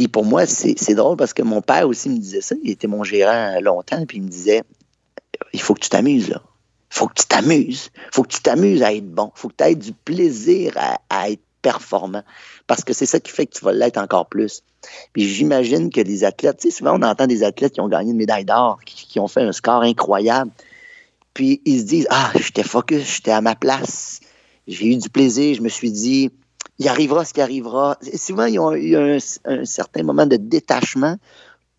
Puis 0.00 0.08
pour 0.08 0.24
moi, 0.24 0.46
c'est 0.46 0.94
drôle 0.94 1.18
parce 1.18 1.34
que 1.34 1.42
mon 1.42 1.60
père 1.60 1.86
aussi 1.86 2.08
me 2.08 2.16
disait 2.16 2.40
ça. 2.40 2.54
Il 2.64 2.70
était 2.70 2.86
mon 2.86 3.04
gérant 3.04 3.60
longtemps, 3.60 4.06
puis 4.06 4.16
il 4.16 4.22
me 4.22 4.28
disait 4.28 4.62
il 5.52 5.60
faut 5.60 5.74
que 5.74 5.80
tu 5.80 5.90
t'amuses, 5.90 6.30
là. 6.30 6.40
Il 6.90 6.96
faut 6.96 7.06
que 7.06 7.20
tu 7.20 7.26
t'amuses. 7.26 7.90
Il 7.94 8.14
faut 8.14 8.22
que 8.22 8.32
tu 8.32 8.40
t'amuses 8.40 8.82
à 8.82 8.94
être 8.94 9.10
bon. 9.10 9.30
Il 9.36 9.38
faut 9.38 9.48
que 9.48 9.56
tu 9.58 9.64
aies 9.64 9.74
du 9.74 9.92
plaisir 9.92 10.72
à, 11.10 11.28
être 11.28 11.42
performant. 11.60 12.22
Parce 12.66 12.82
que 12.82 12.94
c'est 12.94 13.04
ça 13.04 13.20
qui 13.20 13.30
fait 13.30 13.44
que 13.44 13.58
tu 13.58 13.62
vas 13.62 13.74
l'être 13.74 13.98
encore 13.98 14.26
plus. 14.26 14.62
Puis 15.12 15.28
j'imagine 15.28 15.90
que 15.90 16.00
les 16.00 16.24
athlètes, 16.24 16.56
tu 16.56 16.70
sais, 16.70 16.78
souvent 16.78 16.98
on 16.98 17.02
entend 17.02 17.26
des 17.26 17.42
athlètes 17.42 17.74
qui 17.74 17.82
ont 17.82 17.88
gagné 17.88 18.12
une 18.12 18.16
médaille 18.16 18.46
d'or, 18.46 18.80
qui 18.86 19.20
ont 19.20 19.28
fait 19.28 19.42
un 19.42 19.52
score 19.52 19.82
incroyable. 19.82 20.50
Puis 21.34 21.60
ils 21.66 21.80
se 21.80 21.84
disent 21.84 22.06
Ah, 22.08 22.32
j'étais 22.36 22.62
focus, 22.62 23.16
j'étais 23.16 23.32
à 23.32 23.42
ma 23.42 23.54
place. 23.54 24.20
J'ai 24.66 24.86
eu 24.86 24.96
du 24.96 25.10
plaisir, 25.10 25.54
je 25.56 25.60
me 25.60 25.68
suis 25.68 25.92
dit 25.92 26.30
il 26.80 26.88
arrivera 26.88 27.24
ce 27.24 27.34
qui 27.34 27.42
arrivera. 27.42 27.98
Et 28.10 28.16
souvent, 28.16 28.46
ils 28.46 28.58
ont 28.58 28.72
eu 28.72 28.96
un, 28.96 29.18
un 29.44 29.64
certain 29.64 30.02
moment 30.02 30.26
de 30.26 30.36
détachement 30.36 31.16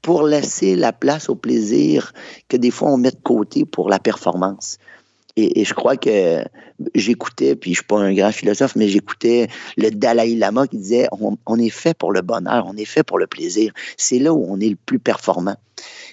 pour 0.02 0.24
laisser 0.24 0.76
la 0.76 0.94
place 0.94 1.28
au 1.28 1.36
plaisir 1.36 2.14
que 2.48 2.56
des 2.56 2.72
fois 2.72 2.90
on 2.90 2.98
met 2.98 3.12
de 3.12 3.20
côté 3.22 3.66
pour 3.66 3.90
la 3.90 4.00
performance. 4.00 4.78
Et, 5.36 5.62
et 5.62 5.66
je 5.66 5.74
crois 5.74 5.98
que 5.98 6.44
j'écoutais, 6.94 7.56
puis 7.56 7.72
je 7.72 7.78
suis 7.78 7.86
pas 7.86 8.00
un 8.00 8.14
grand 8.14 8.32
philosophe, 8.32 8.76
mais 8.76 8.88
j'écoutais 8.88 9.48
le 9.78 9.90
Dalai 9.90 10.36
Lama 10.36 10.68
qui 10.68 10.78
disait 10.78 11.08
on, 11.12 11.38
on 11.46 11.58
est 11.58 11.70
fait 11.70 11.96
pour 11.96 12.12
le 12.12 12.22
bonheur, 12.22 12.66
on 12.68 12.76
est 12.78 12.86
fait 12.86 13.04
pour 13.04 13.18
le 13.18 13.28
plaisir. 13.28 13.74
C'est 13.98 14.20
là 14.20 14.34
où 14.34 14.46
on 14.48 14.60
est 14.60 14.70
le 14.70 14.76
plus 14.76 15.00
performant. 15.00 15.56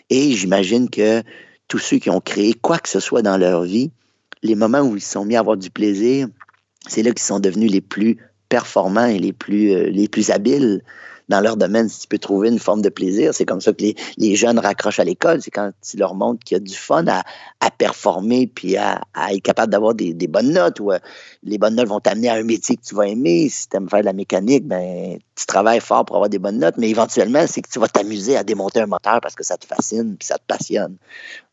Et 0.09 0.33
j'imagine 0.33 0.89
que 0.89 1.23
tous 1.67 1.79
ceux 1.79 1.99
qui 1.99 2.09
ont 2.09 2.21
créé 2.21 2.55
quoi 2.55 2.79
que 2.79 2.89
ce 2.89 3.01
soit 3.01 3.23
dans 3.23 3.37
leur 3.37 3.65
vie, 3.65 3.91
les 4.43 4.55
moments 4.55 4.81
où 4.81 4.97
ils 4.97 5.03
se 5.03 5.13
sont 5.13 5.27
mis 5.27 5.37
à 5.37 5.41
avoir 5.41 5.59
du 5.59 5.71
plaisir, 5.71 6.29
c'est 6.87 7.03
là 7.03 7.11
qu'ils 7.11 7.21
sont 7.21 7.41
devenus 7.41 7.71
les 7.71 7.83
plus 7.83 8.19
performants 8.49 9.07
et 9.07 9.19
les 9.19 9.33
plus, 9.33 9.73
euh, 9.73 9.91
les 9.91 10.09
plus 10.09 10.31
habiles 10.31 10.83
dans 11.29 11.41
leur 11.41 11.57
domaine. 11.57 11.89
Si 11.89 12.01
tu 12.01 12.09
peux 12.09 12.19
trouver 12.19 12.49
une 12.49 12.59
forme 12.59 12.83
de 12.83 12.89
plaisir, 12.89 13.35
c'est 13.35 13.45
comme 13.45 13.61
ça 13.61 13.73
que 13.73 13.83
les, 13.83 13.95
les 14.17 14.35
jeunes 14.35 14.59
raccrochent 14.59 15.01
à 15.01 15.05
l'école. 15.05 15.43
C'est 15.43 15.51
quand 15.51 15.73
tu 15.83 15.97
leur 15.97 16.15
montres 16.15 16.43
qu'il 16.45 16.57
y 16.57 16.61
a 16.61 16.61
du 16.61 16.75
fun 16.75 17.07
à, 17.07 17.23
à 17.61 17.71
performer 17.71 18.47
puis 18.47 18.77
à, 18.77 19.03
être 19.31 19.43
capable 19.43 19.71
d'avoir 19.71 19.95
des, 19.95 20.15
des 20.15 20.27
bonnes 20.27 20.53
notes. 20.53 20.81
Ou, 20.81 20.93
euh, 20.93 20.99
les 21.43 21.59
bonnes 21.59 21.75
notes 21.75 21.89
vont 21.89 22.01
t'amener 22.01 22.29
à 22.29 22.35
un 22.35 22.43
métier 22.43 22.77
que 22.77 22.83
tu 22.83 22.95
vas 22.95 23.07
aimer. 23.07 23.49
Si 23.49 23.69
tu 23.69 23.77
aimes 23.77 23.89
faire 23.89 24.01
de 24.01 24.07
la 24.07 24.13
mécanique, 24.13 24.67
ben, 24.67 25.19
tu 25.37 25.47
travailles 25.47 25.81
fort 25.81 26.05
pour 26.05 26.17
avoir 26.17 26.31
des 26.31 26.39
bonnes 26.39 26.59
notes, 26.59 26.77
mais 26.79 26.89
éventuellement, 26.89 27.47
c'est 27.47 27.63
que 27.63 27.69
tu 27.71 27.79
vas 27.79 27.89
t'amuser 27.89 28.37
à 28.37 28.45
démonter 28.45 28.81
un 28.81 28.87
moteur 28.87 29.21
parce 29.21 29.35
que 29.35 29.45
ça 29.45 29.57
te 29.57 29.67
fascine 29.67 30.17
puis 30.17 30.27
ça 30.27 30.37
te 30.39 30.45
passionne. 30.47 30.97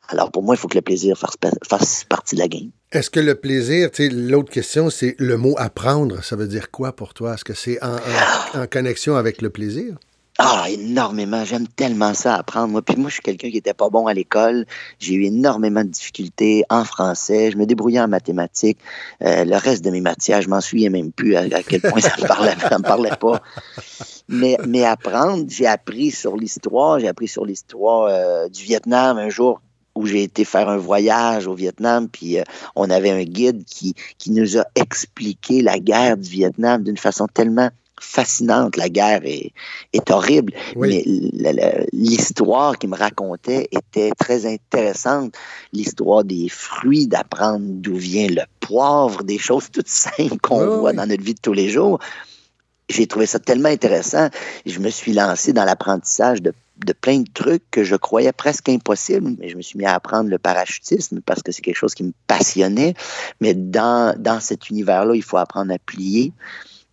Alors 0.10 0.32
pour 0.32 0.44
moi, 0.44 0.56
il 0.56 0.58
faut 0.58 0.68
que 0.68 0.78
le 0.78 0.82
plaisir 0.82 1.18
fasse, 1.18 1.36
fasse 1.68 2.04
partie 2.04 2.36
de 2.36 2.42
la 2.42 2.48
game. 2.48 2.70
Est-ce 2.92 3.10
que 3.10 3.20
le 3.20 3.36
plaisir, 3.36 3.90
tu 3.92 4.04
sais, 4.08 4.10
l'autre 4.14 4.52
question, 4.52 4.90
c'est 4.90 5.16
le 5.20 5.38
mot 5.38 5.56
apprendre, 5.58 6.24
ça 6.24 6.36
veut 6.36 6.48
dire 6.48 6.72
quoi 6.72 6.96
pour 6.96 7.14
toi? 7.14 7.34
Est-ce 7.34 7.44
que 7.44 7.54
c'est 7.54 7.82
en, 7.84 7.96
en- 7.96 8.62
en 8.62 8.68
connexion 8.68 9.16
avec 9.16 9.42
le 9.42 9.50
plaisir? 9.50 9.96
Ah, 10.38 10.66
énormément. 10.70 11.46
J'aime 11.46 11.66
tellement 11.66 12.14
ça 12.14 12.36
apprendre. 12.36 12.68
Moi, 12.68 12.82
puis 12.82 12.98
moi, 12.98 13.08
je 13.08 13.14
suis 13.14 13.22
quelqu'un 13.24 13.50
qui 13.50 13.56
était 13.56 13.74
pas 13.74 13.90
bon 13.90 14.06
à 14.08 14.14
l'école. 14.14 14.66
J'ai 15.00 15.14
eu 15.14 15.24
énormément 15.24 15.82
de 15.82 15.88
difficultés 15.90 16.66
en 16.70 16.84
français. 16.84 17.52
Je 17.52 17.58
me 17.58 17.66
débrouillais 17.66 18.02
en 18.02 18.10
mathématiques. 18.10 18.78
Euh, 19.24 19.46
le 19.46 19.56
reste 19.56 19.84
de 19.86 19.92
mes 19.92 20.02
matières, 20.02 20.42
je 20.42 20.50
m'en 20.50 20.60
souviens 20.60 20.90
même 20.90 21.14
plus 21.14 21.38
à, 21.38 21.44
à 21.44 21.64
quel 21.64 21.80
point 21.80 22.02
ça 22.02 22.12
me 22.22 22.28
parlait, 22.28 22.54
ça 22.70 22.78
me 22.78 22.84
parlait 22.84 23.16
pas. 23.18 23.42
Mais, 24.28 24.58
mais 24.68 24.84
apprendre, 24.84 25.46
j'ai 25.48 25.68
appris 25.68 26.12
sur 26.12 26.36
l'histoire. 26.36 27.00
J'ai 27.00 27.08
appris 27.08 27.30
sur 27.30 27.46
l'histoire 27.46 28.08
euh, 28.10 28.50
du 28.50 28.62
Vietnam 28.64 29.18
un 29.18 29.30
jour 29.30 29.62
où 29.96 30.06
j'ai 30.06 30.24
été 30.24 30.44
faire 30.46 30.70
un 30.70 30.78
voyage 30.78 31.48
au 31.48 31.54
Vietnam, 31.54 32.08
puis 32.10 32.38
euh, 32.40 32.44
on 32.76 32.90
avait 32.90 33.12
un 33.12 33.24
guide 33.24 33.64
qui, 33.66 33.96
qui 34.18 34.32
nous 34.32 34.58
a 34.58 34.66
expliqué 34.76 35.62
la 35.62 35.80
guerre 35.80 36.18
du 36.18 36.30
Vietnam 36.30 36.84
d'une 36.84 36.98
façon 36.98 37.28
tellement 37.28 37.70
fascinante. 38.00 38.76
La 38.76 38.90
guerre 38.90 39.22
est, 39.24 39.54
est 39.94 40.12
horrible, 40.12 40.52
Oui. 40.76 40.90
mais 40.90 41.88
l'histoire 41.94 42.78
qu'il 42.78 42.90
me 42.90 42.98
racontait 42.98 43.70
était 43.72 44.12
très 44.20 44.46
intéressante. 44.46 45.34
L'histoire 45.72 46.24
des 46.26 46.50
fruits, 46.50 47.08
d'apprendre 47.08 47.66
d'où 47.66 47.96
vient 47.96 48.28
le 48.28 48.42
poivre, 48.60 49.24
des 49.24 49.38
choses 49.38 49.70
toutes 49.72 49.88
simples 50.08 50.38
qu'on 50.42 50.60
Oui, 50.62 50.78
voit 50.80 50.92
oui. 50.92 50.98
dans 50.98 51.08
notre 51.08 51.24
vie 51.24 51.36
de 51.36 51.40
tous 51.42 51.54
les 51.54 51.70
jours. 51.70 52.00
j'ai 52.90 53.08
trouvé 53.08 53.26
ça 53.26 53.40
tellement 53.40 53.70
intéressant. 53.70 54.28
Je 54.66 54.80
me 54.80 54.90
suis 54.90 55.14
lancé 55.14 55.54
dans 55.54 55.64
l'apprentissage 55.66 56.42
de, 56.42 56.54
de, 56.78 56.94
plein 56.94 57.20
de 57.20 57.30
trucs 57.34 57.64
que 57.72 57.84
je 57.84 57.96
croyais 57.96 58.32
presque 58.32 58.70
impossibles. 58.70 59.36
Mais 59.40 59.50
je 59.50 59.58
me 59.58 59.62
suis 59.62 59.78
mis 59.78 59.86
à 59.86 59.94
apprendre 59.94 60.30
le 60.30 60.38
parachutisme 60.38 61.22
parce 61.22 61.42
que 61.42 61.52
c'est 61.52 61.62
quelque 61.62 61.78
chose 61.78 61.94
qui 61.94 62.04
me 62.04 62.14
passionnait. 62.28 62.94
Mais 63.42 63.54
dans, 63.54 64.16
dans 64.18 64.40
cet 64.40 64.70
univers-là, 64.70 65.16
il 65.16 65.24
faut 65.24 65.38
apprendre 65.38 65.74
à 65.74 65.80
plier 65.80 66.34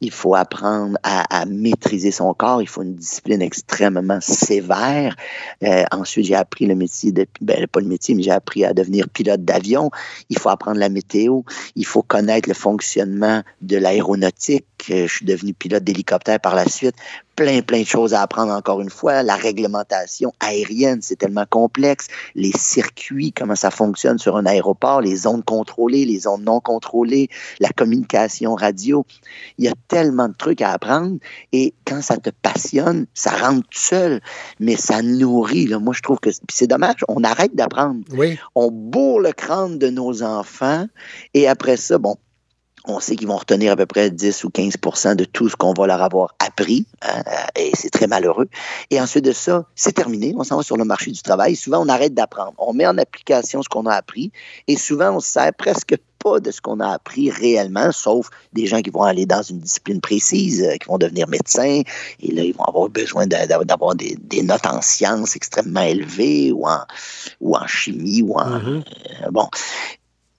il 0.03 0.11
faut 0.11 0.35
apprendre 0.35 0.99
à, 1.05 1.47
maîtriser 1.47 2.11
son 2.11 2.35
corps, 2.35 2.61
il 2.61 2.69
faut 2.69 2.83
une 2.83 2.97
discipline 2.97 3.41
extrêmement 3.41 4.21
sévère. 4.21 5.15
Euh, 5.63 5.85
ensuite, 5.93 6.27
j'ai 6.27 6.35
appris 6.35 6.67
le 6.67 6.75
métier 6.75 7.13
de, 7.13 7.25
ben, 7.41 7.67
pas 7.69 7.81
le 7.81 7.87
métier, 7.87 8.17
mais 8.17 8.25
j'ai 8.25 8.33
appris 8.33 8.65
à 8.65 8.75
devenir 8.75 9.09
pilote 9.09 9.45
d'avion. 9.45 9.91
Il 10.29 10.39
faut 10.39 10.49
apprendre 10.49 10.79
la 10.79 10.89
météo, 10.89 11.43
il 11.77 11.87
faut 11.87 12.03
connaître 12.03 12.49
le 12.49 12.55
fonctionnement 12.55 13.43
de 13.61 13.77
l'aéronautique. 13.77 14.67
Euh, 14.91 15.07
je 15.07 15.15
suis 15.15 15.25
devenu 15.25 15.55
pilote 15.55 15.85
d'hélicoptère 15.85 16.41
par 16.41 16.57
la 16.57 16.67
suite 16.67 16.97
plein, 17.37 17.63
plein 17.63 17.81
de 17.81 17.87
choses 17.87 18.15
à 18.15 18.23
apprendre 18.23 18.53
encore 18.53 18.81
une 18.81 18.91
fois. 18.91 19.23
La 19.23 19.37
réglementation 19.37 20.33
aérienne, 20.41 21.01
c'est 21.03 21.17
tellement 21.17 21.47
complexe. 21.49 22.09
Les 22.35 22.53
circuits, 22.53 23.33
comment 23.33 23.55
ça 23.55 23.71
fonctionne 23.71 24.19
sur 24.19 24.37
un 24.37 24.47
aéroport, 24.47 25.01
les 25.01 25.17
zones 25.17 25.43
contrôlées, 25.43 26.05
les 26.05 26.21
zones 26.21 26.45
non 26.45 26.61
contrôlées, 26.61 27.29
la 27.61 27.71
communication 27.71 28.55
radio. 28.55 29.05
Il 29.59 29.65
y 29.65 29.69
a 29.69 29.75
tellement 29.89 30.29
de 30.29 30.35
trucs 30.35 30.63
à 30.63 30.73
apprendre 30.73 31.19
et 31.53 31.75
quand 31.87 32.03
ça 32.03 32.17
te 32.17 32.31
passionne, 32.31 33.07
ça 33.15 33.31
rentre 33.31 33.69
tout 33.69 33.79
seul, 33.79 34.21
mais 34.61 34.77
ça 34.77 35.03
nourrit. 35.03 35.67
Là. 35.67 35.79
Moi, 35.79 35.95
je 35.95 36.03
trouve 36.03 36.19
que 36.19 36.31
c'est 36.51 36.67
dommage. 36.67 37.05
On 37.09 37.25
arrête 37.25 37.55
d'apprendre. 37.55 38.01
Oui. 38.13 38.39
On 38.55 38.71
bourre 38.71 39.21
le 39.21 39.33
crâne 39.33 39.79
de 39.79 39.89
nos 39.89 40.23
enfants 40.23 40.87
et 41.35 41.49
après 41.49 41.77
ça, 41.77 41.99
bon, 41.99 42.17
on 42.87 43.01
sait 43.01 43.17
qu'ils 43.17 43.29
vont 43.29 43.37
retenir 43.37 43.73
à 43.73 43.77
peu 43.77 43.87
près 43.87 44.11
10 44.11 44.45
ou 44.45 44.51
15 44.51 45.17
de 45.17 45.25
tout 45.25 45.49
ce 45.49 45.57
qu'on 45.57 45.73
va 45.73 45.87
leur 45.87 46.03
avoir 46.03 46.35
appris, 46.39 46.87
hein, 47.03 47.23
et 47.57 47.71
c'est 47.75 47.91
très 47.91 48.07
malheureux. 48.07 48.49
Et 48.91 49.01
ensuite 49.01 49.25
de 49.25 49.33
ça, 49.33 49.65
c'est 49.75 49.93
terminé, 49.93 50.35
on 50.37 50.45
s'en 50.45 50.57
va 50.57 50.63
sur 50.63 50.77
le 50.77 50.85
marché 50.85 51.11
du 51.11 51.23
travail. 51.23 51.57
Souvent, 51.57 51.85
on 51.85 51.89
arrête 51.89 52.15
d'apprendre. 52.15 52.55
On 52.59 52.73
met 52.73 52.87
en 52.87 52.99
application 52.99 53.63
ce 53.63 53.69
qu'on 53.69 53.87
a 53.87 53.95
appris, 53.95 54.33
et 54.67 54.77
souvent, 54.77 55.17
on 55.17 55.21
se 55.21 55.31
sert 55.31 55.53
presque 55.55 55.97
pas 56.23 56.41
de 56.41 56.51
ce 56.51 56.61
qu'on 56.61 56.81
a 56.81 56.89
appris 56.89 57.31
réellement, 57.31 57.91
sauf 57.93 58.31
des 58.53 58.67
gens 58.67 58.81
qui 58.81 58.91
vont 58.91 59.03
aller 59.03 59.27
dans 59.27 59.43
une 59.43 59.59
discipline 59.59 60.01
précise, 60.01 60.63
euh, 60.63 60.77
qui 60.77 60.89
vont 60.89 60.99
devenir 60.99 61.29
médecins, 61.29 61.83
et 62.21 62.33
là, 62.33 62.43
ils 62.43 62.55
vont 62.55 62.65
avoir 62.65 62.89
besoin 62.89 63.27
d'avoir 63.27 63.95
des, 63.95 64.43
notes 64.43 64.67
en 64.67 64.81
sciences 64.83 65.37
extrêmement 65.37 65.83
élevées, 65.83 66.53
ou 66.53 66.67
en, 66.67 66.81
ou 67.41 67.57
en 67.57 67.67
chimie, 67.67 68.23
ou 68.23 68.35
en... 68.39 68.59
Mm-hmm. 68.59 68.85
Euh, 69.25 69.31
bon, 69.31 69.49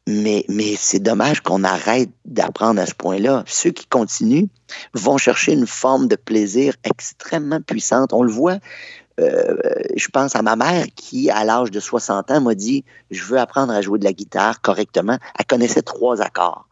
mais, 0.07 0.45
mais 0.49 0.75
c'est 0.77 0.99
dommage 0.99 1.41
qu'on 1.41 1.63
arrête 1.63 2.09
d'apprendre 2.25 2.81
à 2.81 2.85
ce 2.85 2.93
point-là. 2.93 3.43
Ceux 3.47 3.71
qui 3.71 3.85
continuent 3.87 4.47
vont 4.93 5.17
chercher 5.17 5.53
une 5.53 5.67
forme 5.67 6.07
de 6.07 6.15
plaisir 6.15 6.75
extrêmement 6.83 7.61
puissante. 7.61 8.11
On 8.11 8.23
le 8.23 8.31
voit. 8.31 8.57
Euh, 9.19 9.55
je 9.95 10.07
pense 10.07 10.35
à 10.35 10.41
ma 10.41 10.55
mère 10.55 10.85
qui, 10.95 11.29
à 11.29 11.45
l'âge 11.45 11.71
de 11.71 11.79
60 11.79 12.31
ans, 12.31 12.41
m'a 12.41 12.55
dit 12.55 12.83
Je 13.11 13.23
veux 13.23 13.39
apprendre 13.39 13.71
à 13.71 13.81
jouer 13.81 13.99
de 13.99 14.03
la 14.03 14.13
guitare 14.13 14.61
correctement. 14.61 15.17
Elle 15.39 15.45
connaissait 15.45 15.83
trois 15.83 16.21
accords. 16.21 16.67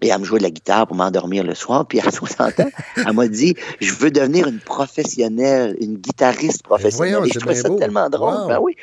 Et 0.00 0.08
elle 0.08 0.18
me 0.18 0.24
jouait 0.24 0.38
de 0.38 0.44
la 0.44 0.50
guitare 0.50 0.86
pour 0.86 0.96
m'endormir 0.96 1.44
le 1.44 1.54
soir. 1.54 1.86
Puis 1.86 2.00
à 2.00 2.10
60 2.10 2.60
ans, 2.60 2.70
elle 2.96 3.12
m'a 3.12 3.28
dit 3.28 3.54
Je 3.80 3.94
veux 3.94 4.10
devenir 4.10 4.48
une 4.48 4.58
professionnelle, 4.58 5.76
une 5.80 5.96
guitariste 5.96 6.64
professionnelle. 6.64 7.26
Et 7.26 7.30
je 7.32 7.38
trouvais 7.38 7.54
ça 7.54 7.70
tellement 7.70 8.10
drôle. 8.10 8.48
Ben 8.48 8.58
oui 8.60 8.76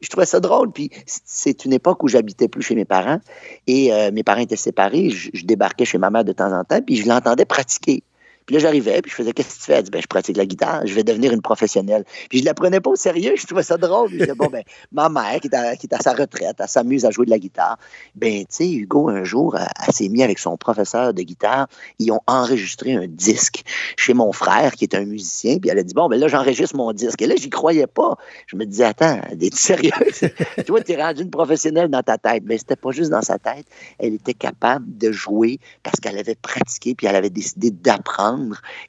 je 0.00 0.08
trouvais 0.08 0.26
ça 0.26 0.40
drôle. 0.40 0.72
Puis 0.72 0.90
c'est 1.06 1.64
une 1.64 1.72
époque 1.72 2.02
où 2.02 2.08
j'habitais 2.08 2.48
plus 2.48 2.62
chez 2.62 2.74
mes 2.74 2.84
parents 2.84 3.20
et 3.66 3.92
euh, 3.92 4.10
mes 4.12 4.22
parents 4.22 4.40
étaient 4.40 4.56
séparés. 4.56 5.10
Je, 5.10 5.30
je, 5.32 5.44
débarquais 5.44 5.84
chez 5.84 5.98
ma 5.98 6.10
mère 6.10 6.24
de 6.24 6.32
temps 6.32 6.52
en 6.52 6.64
temps, 6.64 6.80
puis 6.82 6.96
je 6.96 7.08
l'entendais 7.08 7.44
pratiquer. 7.44 8.02
Puis 8.50 8.56
là, 8.56 8.62
j'arrivais, 8.62 9.00
puis 9.00 9.12
je 9.12 9.14
faisais 9.14 9.32
Qu'est-ce 9.32 9.48
que 9.48 9.60
tu 9.60 9.66
fais? 9.66 9.74
Elle 9.74 9.84
dit 9.84 9.90
ben, 9.92 10.02
Je 10.02 10.08
pratique 10.08 10.36
la 10.36 10.44
guitare, 10.44 10.84
je 10.84 10.92
vais 10.92 11.04
devenir 11.04 11.32
une 11.32 11.40
professionnelle. 11.40 12.02
Puis 12.28 12.40
je 12.40 12.44
la 12.44 12.52
prenais 12.52 12.80
pas 12.80 12.90
au 12.90 12.96
sérieux, 12.96 13.34
je 13.36 13.46
trouvais 13.46 13.62
ça 13.62 13.76
drôle. 13.76 14.10
Je 14.10 14.16
disais 14.16 14.34
Bon, 14.34 14.48
ben, 14.50 14.64
ma 14.92 15.08
mère, 15.08 15.38
qui 15.40 15.46
est, 15.46 15.54
à, 15.54 15.76
qui 15.76 15.86
est 15.86 15.94
à 15.94 16.00
sa 16.00 16.14
retraite, 16.14 16.56
elle 16.58 16.68
s'amuse 16.68 17.04
à 17.04 17.12
jouer 17.12 17.26
de 17.26 17.30
la 17.30 17.38
guitare. 17.38 17.78
Ben, 18.16 18.40
tu 18.40 18.46
sais, 18.48 18.68
Hugo, 18.68 19.08
un 19.08 19.22
jour, 19.22 19.56
elle, 19.56 19.94
s'est 19.94 20.08
mise 20.08 20.22
avec 20.22 20.40
son 20.40 20.56
professeur 20.56 21.14
de 21.14 21.22
guitare. 21.22 21.68
Ils 22.00 22.10
ont 22.10 22.18
enregistré 22.26 22.92
un 22.92 23.06
disque 23.06 23.62
chez 23.96 24.14
mon 24.14 24.32
frère, 24.32 24.72
qui 24.72 24.82
est 24.82 24.96
un 24.96 25.04
musicien. 25.04 25.58
Puis 25.58 25.70
elle 25.70 25.78
a 25.78 25.84
dit 25.84 25.94
Bon, 25.94 26.08
ben 26.08 26.18
là, 26.18 26.26
j'enregistre 26.26 26.74
mon 26.74 26.92
disque. 26.92 27.22
Et 27.22 27.28
là, 27.28 27.36
j'y 27.36 27.50
croyais 27.50 27.86
pas. 27.86 28.16
Je 28.48 28.56
me 28.56 28.66
disais 28.66 28.86
Attends, 28.86 29.20
es-tu 29.30 29.56
sérieuse? 29.56 30.28
Toi, 30.66 30.80
tu 30.84 30.90
es 30.90 31.00
rendue 31.00 31.22
une 31.22 31.30
professionnelle 31.30 31.88
dans 31.88 32.02
ta 32.02 32.18
tête. 32.18 32.42
Mais 32.46 32.58
c'était 32.58 32.74
pas 32.74 32.90
juste 32.90 33.12
dans 33.12 33.22
sa 33.22 33.38
tête. 33.38 33.66
Elle 34.00 34.14
était 34.14 34.34
capable 34.34 34.98
de 34.98 35.12
jouer 35.12 35.60
parce 35.84 36.00
qu'elle 36.00 36.18
avait 36.18 36.34
pratiqué, 36.34 36.96
puis 36.96 37.06
elle 37.06 37.14
avait 37.14 37.30
décidé 37.30 37.70
d'apprendre 37.70 38.39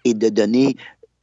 et 0.05 0.13
de 0.13 0.29
donner 0.29 0.75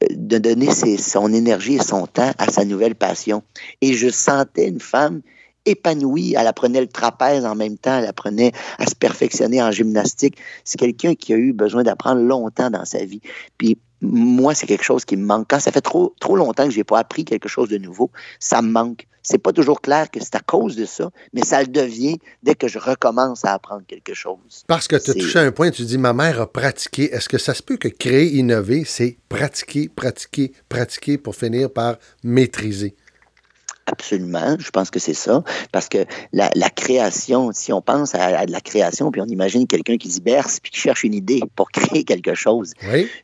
de 0.09 0.37
donner 0.37 0.69
son 0.97 1.33
énergie 1.33 1.75
et 1.75 1.83
son 1.83 2.07
temps 2.07 2.31
à 2.37 2.49
sa 2.49 2.63
nouvelle 2.63 2.95
passion. 2.95 3.43
Et 3.81 3.93
je 3.93 4.09
sentais 4.09 4.69
une 4.69 4.79
femme 4.79 5.21
épanouie. 5.65 6.35
Elle 6.37 6.47
apprenait 6.47 6.81
le 6.81 6.87
trapèze 6.87 7.45
en 7.45 7.55
même 7.55 7.77
temps, 7.77 7.97
elle 7.97 8.07
apprenait 8.07 8.53
à 8.77 8.85
se 8.85 8.95
perfectionner 8.95 9.61
en 9.61 9.71
gymnastique. 9.71 10.37
C'est 10.63 10.77
quelqu'un 10.79 11.15
qui 11.15 11.33
a 11.33 11.37
eu 11.37 11.51
besoin 11.51 11.83
d'apprendre 11.83 12.21
longtemps 12.21 12.69
dans 12.69 12.85
sa 12.85 13.03
vie. 13.03 13.21
Puis 13.57 13.77
moi, 14.01 14.55
c'est 14.55 14.67
quelque 14.67 14.83
chose 14.83 15.05
qui 15.05 15.17
me 15.17 15.25
manque. 15.25 15.47
Quand 15.49 15.59
ça 15.59 15.71
fait 15.71 15.81
trop, 15.81 16.13
trop 16.19 16.35
longtemps 16.35 16.65
que 16.65 16.71
je 16.71 16.77
n'ai 16.77 16.83
pas 16.83 16.99
appris 16.99 17.25
quelque 17.25 17.49
chose 17.49 17.69
de 17.69 17.77
nouveau, 17.77 18.11
ça 18.39 18.61
me 18.61 18.71
manque. 18.71 19.07
C'est 19.21 19.37
pas 19.37 19.51
toujours 19.51 19.81
clair 19.81 20.09
que 20.09 20.19
c'est 20.21 20.35
à 20.35 20.39
cause 20.39 20.75
de 20.75 20.85
ça, 20.85 21.11
mais 21.33 21.43
ça 21.43 21.61
le 21.61 21.67
devient 21.67 22.17
dès 22.41 22.55
que 22.55 22.67
je 22.67 22.79
recommence 22.79 23.43
à 23.43 23.53
apprendre 23.53 23.83
quelque 23.85 24.13
chose. 24.13 24.63
Parce 24.65 24.87
que 24.87 24.95
tu 24.95 25.11
as 25.11 25.13
touché 25.13 25.39
un 25.39 25.51
point, 25.51 25.71
tu 25.71 25.83
dis 25.83 25.97
ma 25.97 26.13
mère 26.13 26.41
a 26.41 26.51
pratiqué. 26.51 27.13
Est-ce 27.13 27.27
que 27.27 27.37
ça 27.37 27.53
se 27.53 27.61
peut 27.61 27.77
que 27.77 27.89
créer, 27.89 28.37
innover, 28.37 28.85
c'est 28.85 29.17
pratiquer, 29.27 29.89
pratiquer, 29.89 30.53
pratiquer 30.69 31.17
pour 31.17 31.35
finir 31.35 31.71
par 31.71 31.97
maîtriser? 32.23 32.95
Absolument, 33.91 34.55
je 34.59 34.69
pense 34.69 34.91
que 34.91 34.99
c'est 34.99 35.13
ça. 35.13 35.43
Parce 35.71 35.89
que 35.89 36.05
la, 36.31 36.49
création, 36.69 37.51
si 37.53 37.73
on 37.73 37.81
pense 37.81 38.13
à, 38.13 38.45
de 38.45 38.51
la 38.51 38.61
création, 38.61 39.09
puis 39.11 39.21
on 39.21 39.25
imagine 39.25 39.65
quelqu'un 39.65 39.97
qui 39.97 40.11
se 40.11 40.21
berce, 40.21 40.59
puis 40.59 40.71
qui 40.71 40.79
cherche 40.79 41.03
une 41.03 41.13
idée 41.13 41.41
pour 41.55 41.71
créer 41.71 42.03
quelque 42.03 42.35
chose. 42.35 42.73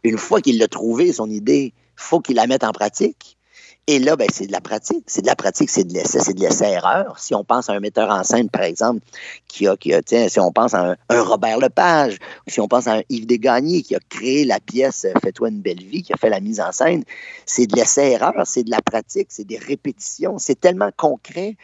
Une 0.04 0.18
fois 0.18 0.42
qu'il 0.42 0.58
l'a 0.58 0.68
trouvé, 0.68 1.14
son 1.14 1.30
idée, 1.30 1.74
faut 1.96 2.20
qu'il 2.20 2.36
la 2.36 2.48
mette 2.48 2.64
en 2.64 2.72
pratique. 2.72 3.38
Et 3.88 4.00
là, 4.00 4.16
ben, 4.16 4.28
c'est 4.34 4.48
de 4.48 4.52
la 4.52 4.62
pratique. 4.62 5.04
C'est 5.06 5.22
de 5.22 5.28
la 5.28 5.36
pratique, 5.36 5.70
c'est 5.70 5.84
de 5.84 5.94
l'essai, 5.94 6.20
c'est 6.20 6.34
de 6.34 6.40
l'essai-erreur. 6.40 7.20
Si 7.20 7.36
on 7.36 7.44
pense 7.44 7.70
à 7.70 7.74
un 7.74 7.80
metteur 7.80 8.10
en 8.10 8.24
scène, 8.24 8.50
par 8.50 8.64
exemple, 8.64 9.02
qui 9.48 9.68
a, 9.68 9.78
qui 9.78 9.94
a 9.94 10.02
tiens, 10.02 10.28
si 10.28 10.40
on 10.40 10.52
pense 10.52 10.74
à 10.74 10.96
un, 11.10 11.22
Robert 11.22 11.60
Lepage, 11.60 12.18
si 12.48 12.60
on 12.60 12.68
pense 12.68 12.88
à 12.88 12.96
un 12.96 13.02
Yves 13.10 13.28
Desgagnés 13.28 13.84
qui 13.84 13.96
a 13.96 14.00
créé 14.10 14.44
la 14.44 14.60
pièce 14.60 15.06
Fais-toi 15.22 15.50
une 15.50 15.62
belle 15.62 15.84
vie, 15.84 16.02
qui 16.02 16.14
a 16.14 16.18
fait 16.18 16.30
la 16.30 16.40
mise 16.40 16.60
en 16.60 16.72
scène, 16.72 17.04
c'est 17.46 17.68
de 17.68 17.76
l'essai-erreur, 17.76 18.34
c'est 18.46 18.64
de 18.64 18.72
la 18.72 18.82
pratique, 18.82 19.28
c'est 19.30 19.44
des 19.44 19.60
répétitions. 19.60 20.40
C'est 20.40 20.60
tellement 20.60 20.90
concret 20.98 21.56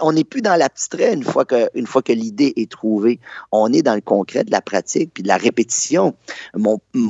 on 0.00 0.12
n'est 0.12 0.24
plus 0.24 0.42
dans 0.42 0.56
l'abstrait 0.56 1.12
une 1.12 1.24
fois 1.24 1.44
que, 1.44 1.68
une 1.74 1.86
fois 1.86 2.02
que 2.02 2.12
l'idée 2.12 2.52
est 2.56 2.70
trouvée. 2.70 3.18
On 3.50 3.72
est 3.72 3.82
dans 3.82 3.94
le 3.94 4.00
concret 4.00 4.44
de 4.44 4.50
la 4.50 4.60
pratique 4.60 5.10
puis 5.14 5.22
de 5.22 5.28
la 5.28 5.36
répétition. 5.36 6.14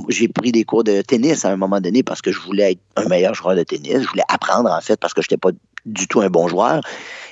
j'ai 0.09 0.29
pris 0.29 0.53
des 0.53 0.65
cours 0.65 0.85
de 0.85 1.03
tennis 1.03 1.45
à 1.45 1.51
un 1.51 1.57
moment 1.57 1.81
donné 1.81 2.03
parce 2.03 2.23
que 2.23 2.33
je 2.33 2.41
voulais 2.41 2.73
être 2.73 2.81
un 2.97 3.09
meilleur 3.09 3.35
joueur 3.35 3.57
de 3.57 3.63
tennis. 3.63 4.03
Je 4.03 4.09
voulais 4.09 4.25
apprendre, 4.29 4.71
en 4.71 4.81
fait, 4.81 4.99
parce 4.99 5.15
que 5.15 5.23
je 5.23 5.27
n'étais 5.27 5.37
pas 5.37 5.51
du 5.85 6.07
tout 6.09 6.21
un 6.21 6.31
bon 6.31 6.49
joueur. 6.49 6.83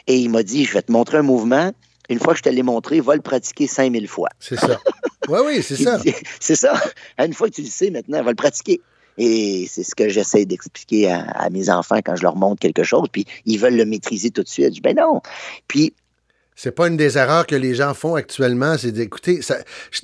Et 0.06 0.18
il 0.18 0.30
m'a 0.30 0.42
dit, 0.42 0.64
je 0.64 0.74
vais 0.74 0.82
te 0.82 0.92
montrer 0.92 1.18
un 1.18 1.22
mouvement. 1.22 1.72
Une 2.08 2.18
fois 2.18 2.32
que 2.32 2.38
je 2.38 2.42
te 2.42 2.48
l'ai 2.48 2.62
montré, 2.62 3.00
va 3.00 3.14
le 3.14 3.22
pratiquer 3.22 3.66
5000 3.66 4.08
fois. 4.08 4.28
C'est 4.40 4.58
ça. 4.58 4.80
Oui, 5.28 5.38
oui, 5.46 5.62
c'est 5.62 5.76
ça. 5.84 5.98
C'est 6.40 6.56
ça. 6.56 6.74
Une 7.18 7.32
fois 7.32 7.48
que 7.48 7.54
tu 7.54 7.62
le 7.62 7.68
sais 7.68 7.90
maintenant, 7.90 8.22
va 8.22 8.30
le 8.30 8.36
pratiquer. 8.36 8.80
Et 9.22 9.68
c'est 9.70 9.82
ce 9.82 9.94
que 9.94 10.08
j'essaie 10.08 10.46
d'expliquer 10.46 11.10
à, 11.10 11.50
mes 11.50 11.68
enfants 11.68 12.00
quand 12.02 12.16
je 12.16 12.22
leur 12.22 12.36
montre 12.36 12.58
quelque 12.58 12.84
chose. 12.84 13.06
Puis 13.12 13.26
ils 13.44 13.58
veulent 13.58 13.76
le 13.76 13.84
maîtriser 13.84 14.30
tout 14.30 14.42
de 14.42 14.48
suite. 14.48 14.68
Je 14.68 14.70
dis, 14.70 14.80
ben 14.80 14.96
non. 14.96 15.20
Puis 15.68 15.92
c'est 16.56 16.72
pas 16.72 16.88
une 16.88 16.96
des 16.96 17.18
erreurs 17.18 17.46
que 17.46 17.54
les 17.54 17.74
gens 17.74 17.92
font 17.92 18.14
actuellement, 18.14 18.76
c'est 18.78 18.92
d'écouter. 18.92 19.40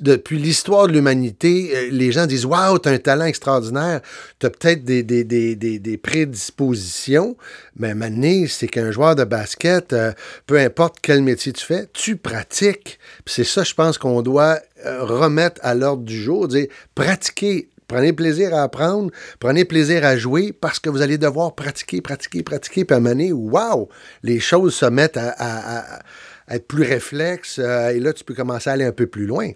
Depuis 0.00 0.38
l'histoire 0.38 0.87
de 0.87 0.92
l'humanité, 0.92 1.70
euh, 1.74 1.88
les 1.90 2.12
gens 2.12 2.26
disent 2.26 2.46
Waouh, 2.46 2.79
tu 2.79 2.88
as 2.88 2.92
un 2.92 2.98
talent 2.98 3.26
extraordinaire, 3.26 4.00
tu 4.38 4.46
as 4.46 4.50
peut-être 4.50 4.85
des, 4.85 5.02
des, 5.02 5.24
des, 5.24 5.55
des, 5.55 5.96
prédispositions, 5.98 7.37
mais 7.76 7.94
maintenant, 7.94 8.46
c'est 8.48 8.68
qu'un 8.68 8.90
joueur 8.90 9.16
de 9.16 9.24
basket, 9.24 9.92
euh, 9.92 10.12
peu 10.46 10.59
importe 10.59 10.96
quel 11.02 11.22
métier 11.22 11.52
tu 11.52 11.64
fais, 11.64 11.88
tu 11.92 12.16
pratiques. 12.16 12.98
c'est 13.26 13.44
ça, 13.44 13.62
je 13.62 13.74
pense 13.74 13.98
qu'on 13.98 14.22
doit 14.22 14.59
euh, 14.87 15.05
remettre 15.05 15.61
à 15.62 15.74
l'ordre 15.74 16.05
du 16.05 16.18
jour, 16.18 16.48
dire 16.48 16.68
pratiquer 16.94 17.68
Prenez 17.88 18.12
plaisir 18.12 18.55
à 18.55 18.62
apprendre, 18.62 19.11
prenez 19.38 19.64
plaisir 19.64 20.05
à 20.05 20.16
jouer 20.16 20.53
parce 20.53 20.79
que 20.79 20.90
vous 20.90 21.03
allez 21.03 21.18
devoir 21.18 21.55
pratiquer, 21.55 22.01
pratiquer, 22.01 22.42
pratiquer. 22.42 22.85
Puis 22.85 23.01
donné, 23.16 23.33
wow, 23.33 23.88
les 24.23 24.40
choses 24.40 24.75
se 24.75 24.87
mettent 24.87 25.17
à, 25.19 26.00
être 26.48 26.67
plus 26.69 26.85
réflexes 26.85 27.58
euh, 27.58 27.88
et 27.88 27.98
là, 27.98 28.13
tu 28.13 28.23
peux 28.23 28.35
commencer 28.35 28.71
à 28.71 28.75
aller 28.75 28.85
un 28.85 28.92
peu 28.92 29.06
plus 29.06 29.27
loin. 29.27 29.50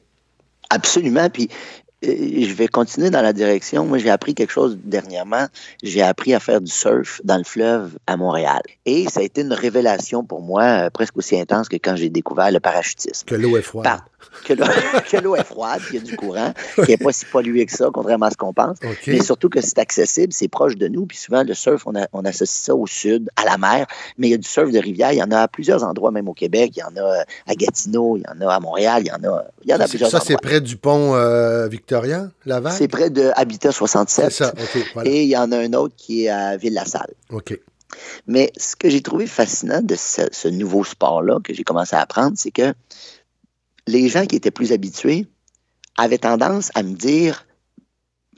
Absolument. 0.70 1.30
Puis 1.30 1.48
euh, 2.04 2.08
je 2.08 2.54
vais 2.54 2.68
continuer 2.68 3.10
dans 3.10 3.22
la 3.22 3.32
direction. 3.32 3.84
Moi, 3.84 3.98
j'ai 3.98 4.10
appris 4.10 4.34
quelque 4.34 4.52
chose 4.52 4.78
dernièrement. 4.82 5.46
J'ai 5.82 6.02
appris 6.02 6.34
à 6.34 6.40
faire 6.40 6.60
du 6.60 6.70
surf 6.70 7.20
dans 7.24 7.36
le 7.36 7.44
fleuve 7.44 7.98
à 8.06 8.16
Montréal. 8.16 8.62
Et 8.86 9.08
ça 9.08 9.20
a 9.20 9.22
été 9.22 9.42
une 9.42 9.52
révélation 9.52 10.24
pour 10.24 10.40
moi 10.40 10.62
euh, 10.62 10.90
presque 10.90 11.16
aussi 11.16 11.38
intense 11.38 11.68
que 11.68 11.76
quand 11.76 11.96
j'ai 11.96 12.08
découvert 12.08 12.50
le 12.50 12.60
parachutisme. 12.60 13.26
Que 13.26 13.34
l'eau 13.34 13.56
est 13.56 13.62
froide. 13.62 14.00
Que 14.44 15.16
l'eau 15.22 15.36
est 15.36 15.44
froide, 15.44 15.80
qu'il 15.86 15.96
y 15.96 15.98
a 15.98 16.02
du 16.02 16.16
courant, 16.16 16.52
qu'il 16.74 16.86
n'est 16.88 16.96
pas 16.96 17.12
si 17.12 17.24
pollué 17.26 17.66
que 17.66 17.72
ça, 17.72 17.88
contrairement 17.92 18.26
à 18.26 18.30
ce 18.30 18.36
qu'on 18.36 18.52
pense. 18.52 18.78
Mais 19.06 19.22
surtout 19.22 19.48
que 19.48 19.60
c'est 19.60 19.78
accessible, 19.78 20.32
c'est 20.32 20.48
proche 20.48 20.76
de 20.76 20.88
nous. 20.88 21.06
Puis 21.06 21.18
souvent, 21.18 21.42
le 21.44 21.54
surf, 21.54 21.82
on, 21.86 21.94
a- 21.94 22.06
on 22.12 22.24
associe 22.24 22.48
ça 22.64 22.74
au 22.74 22.86
sud, 22.86 23.28
à 23.36 23.44
la 23.44 23.58
mer. 23.58 23.86
Mais 24.18 24.28
il 24.28 24.30
y 24.30 24.34
a 24.34 24.38
du 24.38 24.48
surf 24.48 24.70
de 24.70 24.78
rivière. 24.78 25.12
Il 25.12 25.18
y 25.18 25.22
en 25.22 25.30
a 25.30 25.40
à 25.42 25.48
plusieurs 25.48 25.84
endroits, 25.84 26.10
même 26.10 26.28
au 26.28 26.34
Québec. 26.34 26.72
Il 26.76 26.80
y 26.80 26.82
en 26.82 26.96
a 27.02 27.24
à 27.46 27.54
Gatineau, 27.54 28.16
il 28.16 28.22
y 28.22 28.26
en 28.44 28.46
a 28.48 28.54
à 28.54 28.60
Montréal, 28.60 29.02
il 29.04 29.08
y 29.08 29.12
en 29.12 29.22
a, 29.30 29.44
il 29.64 29.70
y 29.70 29.74
en 29.74 29.80
a 29.80 29.84
à 29.84 29.88
plusieurs 29.88 30.10
ça, 30.10 30.20
c'est 30.20 30.34
endroits. 30.34 30.48
près 30.50 30.60
du 30.60 30.76
pont 30.76 31.14
euh, 31.14 31.68
Victoria, 31.68 32.28
Laval? 32.46 32.72
C'est 32.72 32.88
près 32.88 33.10
de 33.10 33.30
Habitat 33.36 33.72
C'est 33.72 33.78
67. 33.78 34.30
ça, 34.32 34.52
OK. 34.58 34.84
Voilà. 34.94 35.10
Et 35.10 35.22
il 35.22 35.28
y 35.28 35.36
en 35.36 35.50
a 35.52 35.58
un 35.58 35.72
autre 35.74 35.94
qui 35.96 36.24
est 36.24 36.28
à 36.28 36.56
Ville-la-Salle. 36.56 37.12
OK. 37.30 37.58
Mais 38.26 38.52
ce 38.56 38.76
que 38.76 38.88
j'ai 38.88 39.02
trouvé 39.02 39.26
fascinant 39.26 39.80
de 39.82 39.96
ce, 39.96 40.22
ce 40.30 40.48
nouveau 40.48 40.84
sport-là 40.84 41.38
que 41.42 41.52
j'ai 41.52 41.64
commencé 41.64 41.96
à 41.96 42.00
apprendre, 42.00 42.34
c'est 42.36 42.52
que 42.52 42.72
les 43.86 44.08
gens 44.08 44.26
qui 44.26 44.36
étaient 44.36 44.50
plus 44.50 44.72
habitués 44.72 45.26
avaient 45.96 46.18
tendance 46.18 46.70
à 46.74 46.82
me 46.82 46.94
dire 46.94 47.46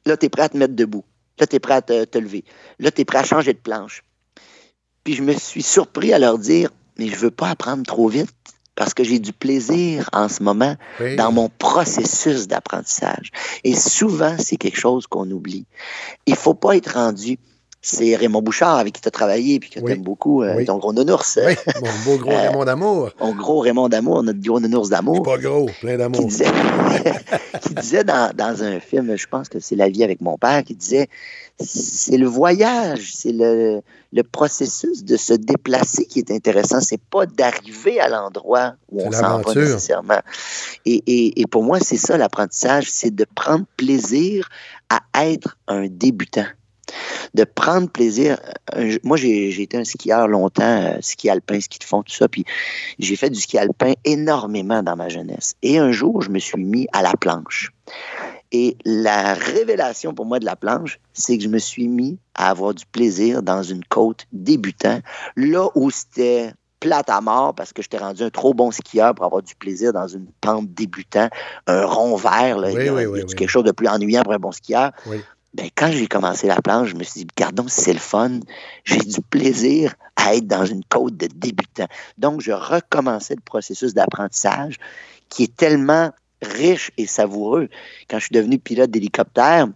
là, 0.04 0.16
tu 0.16 0.26
es 0.26 0.28
prêt 0.28 0.42
à 0.42 0.48
te 0.48 0.56
mettre 0.56 0.74
debout. 0.74 1.04
Là, 1.38 1.46
tu 1.46 1.56
es 1.56 1.60
prêt 1.60 1.74
à 1.74 1.82
te, 1.82 2.04
te 2.04 2.18
lever. 2.18 2.44
Là, 2.78 2.90
tu 2.90 3.02
es 3.02 3.04
prêt 3.04 3.18
à 3.18 3.24
changer 3.24 3.52
de 3.52 3.58
planche. 3.58 4.04
Puis 5.04 5.14
je 5.14 5.22
me 5.22 5.32
suis 5.32 5.62
surpris 5.62 6.12
à 6.12 6.18
leur 6.18 6.38
dire 6.38 6.70
mais 6.98 7.08
je 7.08 7.16
veux 7.16 7.30
pas 7.30 7.50
apprendre 7.50 7.84
trop 7.84 8.08
vite 8.08 8.34
parce 8.74 8.94
que 8.94 9.04
j'ai 9.04 9.18
du 9.18 9.32
plaisir 9.32 10.08
en 10.12 10.28
ce 10.28 10.42
moment 10.42 10.76
Oui. 11.00 11.16
dans 11.16 11.30
mon 11.32 11.48
processus 11.48 12.48
d'apprentissage. 12.48 13.30
Et 13.64 13.74
souvent, 13.74 14.36
c'est 14.38 14.56
quelque 14.56 14.78
chose 14.78 15.06
qu'on 15.06 15.30
oublie. 15.30 15.66
Il 16.26 16.36
faut 16.36 16.54
pas 16.54 16.76
être 16.76 16.94
rendu. 16.94 17.38
C'est 17.84 18.14
Raymond 18.14 18.42
Bouchard 18.42 18.78
avec 18.78 18.92
qui 18.94 19.00
tu 19.00 19.08
as 19.08 19.10
travaillé 19.10 19.58
puis 19.58 19.68
que 19.68 19.80
Oui. 19.80 19.86
tu 19.86 19.92
aimes 19.92 20.04
beaucoup, 20.04 20.44
euh, 20.44 20.54
Oui. 20.56 20.64
ton 20.64 20.78
gros 20.78 20.92
nounours, 20.92 21.36
Oui, 21.44 21.54
mon 21.82 21.90
beau 22.04 22.16
gros 22.18 22.30
Euh, 22.32 22.48
Raymond 22.48 22.64
d'amour. 22.64 23.10
mon 23.20 23.34
gros 23.34 23.58
Raymond 23.58 23.88
d'amour, 23.88 24.22
notre 24.22 24.40
gros 24.40 24.60
nounours 24.60 24.88
d'amour, 24.88 25.22
Pas 25.24 25.36
gros, 25.38 25.66
plein 25.80 25.92
qui 25.92 25.98
d'amour. 25.98 26.26
disait, 26.26 26.44
qui 27.62 27.74
disait 27.74 28.04
dans, 28.04 28.30
dans 28.36 28.62
un 28.62 28.78
film, 28.78 29.16
je 29.16 29.26
pense 29.26 29.48
que 29.48 29.58
c'est 29.58 29.74
La 29.74 29.88
vie 29.88 30.04
avec 30.04 30.20
mon 30.20 30.38
père, 30.38 30.62
qui 30.62 30.76
disait 30.76 31.08
c'est 31.60 32.16
le 32.18 32.26
voyage, 32.26 33.12
c'est 33.14 33.32
le, 33.32 33.80
le 34.12 34.22
processus 34.22 35.04
de 35.04 35.16
se 35.16 35.32
déplacer 35.34 36.06
qui 36.06 36.20
est 36.20 36.30
intéressant. 36.30 36.80
C'est 36.80 37.00
pas 37.00 37.26
d'arriver 37.26 38.00
à 38.00 38.08
l'endroit 38.08 38.74
où 38.90 39.02
on 39.02 39.10
s'en 39.12 39.40
va 39.40 39.54
nécessairement. 39.54 40.20
Et, 40.86 41.02
et, 41.06 41.40
et 41.40 41.46
pour 41.46 41.62
moi, 41.64 41.78
c'est 41.80 41.96
ça 41.98 42.16
l'apprentissage, 42.16 42.90
c'est 42.90 43.14
de 43.14 43.26
prendre 43.34 43.64
plaisir 43.76 44.48
à 44.88 45.00
être 45.26 45.56
un 45.68 45.86
débutant. 45.88 46.46
De 47.34 47.44
prendre 47.44 47.88
plaisir. 47.88 48.38
Un- 48.74 48.96
Moi, 49.02 49.16
j'ai 49.16 49.60
été 49.62 49.76
un 49.78 49.84
skieur 49.84 50.28
longtemps, 50.28 50.62
euh, 50.64 50.98
ski 51.00 51.30
alpin, 51.30 51.60
ski 51.60 51.78
de 51.78 51.84
fond, 51.84 52.02
tout 52.02 52.12
ça. 52.14 52.28
Puis 52.28 52.44
j'ai 52.98 53.16
fait 53.16 53.30
du 53.30 53.40
ski 53.40 53.58
alpin 53.58 53.92
énormément 54.04 54.82
dans 54.82 54.96
ma 54.96 55.08
jeunesse. 55.08 55.54
Et 55.62 55.78
un 55.78 55.92
jour, 55.92 56.22
je 56.22 56.30
me 56.30 56.38
suis 56.38 56.62
mis 56.62 56.86
à 56.92 57.02
la 57.02 57.12
planche. 57.12 57.70
Et 58.52 58.76
la 58.84 59.32
révélation 59.34 60.12
pour 60.14 60.26
moi 60.26 60.38
de 60.38 60.44
la 60.44 60.56
planche, 60.56 60.98
c'est 61.14 61.38
que 61.38 61.44
je 61.44 61.48
me 61.48 61.58
suis 61.58 61.88
mis 61.88 62.18
à 62.34 62.50
avoir 62.50 62.74
du 62.74 62.84
plaisir 62.86 63.42
dans 63.42 63.62
une 63.62 63.82
côte 63.84 64.26
débutant, 64.32 65.00
là 65.36 65.68
où 65.74 65.90
c'était 65.90 66.52
plate 66.78 67.08
à 67.10 67.20
mort 67.20 67.54
parce 67.54 67.72
que 67.72 67.80
j'étais 67.80 67.98
rendu 67.98 68.24
un 68.24 68.30
trop 68.30 68.52
bon 68.54 68.70
skieur 68.72 69.14
pour 69.14 69.24
avoir 69.24 69.40
du 69.42 69.54
plaisir 69.54 69.92
dans 69.92 70.08
une 70.08 70.26
pente 70.40 70.68
débutant, 70.74 71.28
un 71.68 71.86
rond 71.86 72.16
vert, 72.16 72.58
là, 72.58 72.72
Oui, 72.72 72.88
a, 72.88 72.92
oui, 72.92 73.06
oui. 73.06 73.24
quelque 73.36 73.48
chose 73.48 73.64
de 73.64 73.70
plus 73.72 73.86
ennuyant 73.88 74.22
pour 74.24 74.32
un 74.32 74.38
bon 74.38 74.50
skieur. 74.52 74.90
Ben, 75.54 75.68
quand 75.74 75.92
j'ai 75.92 76.06
commencé 76.06 76.46
la 76.46 76.62
planche, 76.62 76.88
je 76.88 76.96
me 76.96 77.04
suis 77.04 77.20
dit, 77.20 77.26
pardon, 77.36 77.66
c'est 77.68 77.92
le 77.92 77.98
fun. 77.98 78.40
J'ai 78.84 78.98
du 78.98 79.20
plaisir 79.20 79.94
à 80.16 80.34
être 80.34 80.46
dans 80.46 80.64
une 80.64 80.82
côte 80.84 81.16
de 81.18 81.26
débutant. 81.26 81.88
Donc, 82.16 82.40
je 82.40 82.52
recommençais 82.52 83.34
le 83.34 83.42
processus 83.42 83.92
d'apprentissage 83.92 84.78
qui 85.28 85.44
est 85.44 85.54
tellement 85.54 86.10
riche 86.40 86.90
et 86.96 87.06
savoureux. 87.06 87.68
Quand 88.08 88.18
je 88.18 88.24
suis 88.24 88.34
devenu 88.34 88.58
pilote 88.58 88.90
d'hélicoptère, 88.90 89.68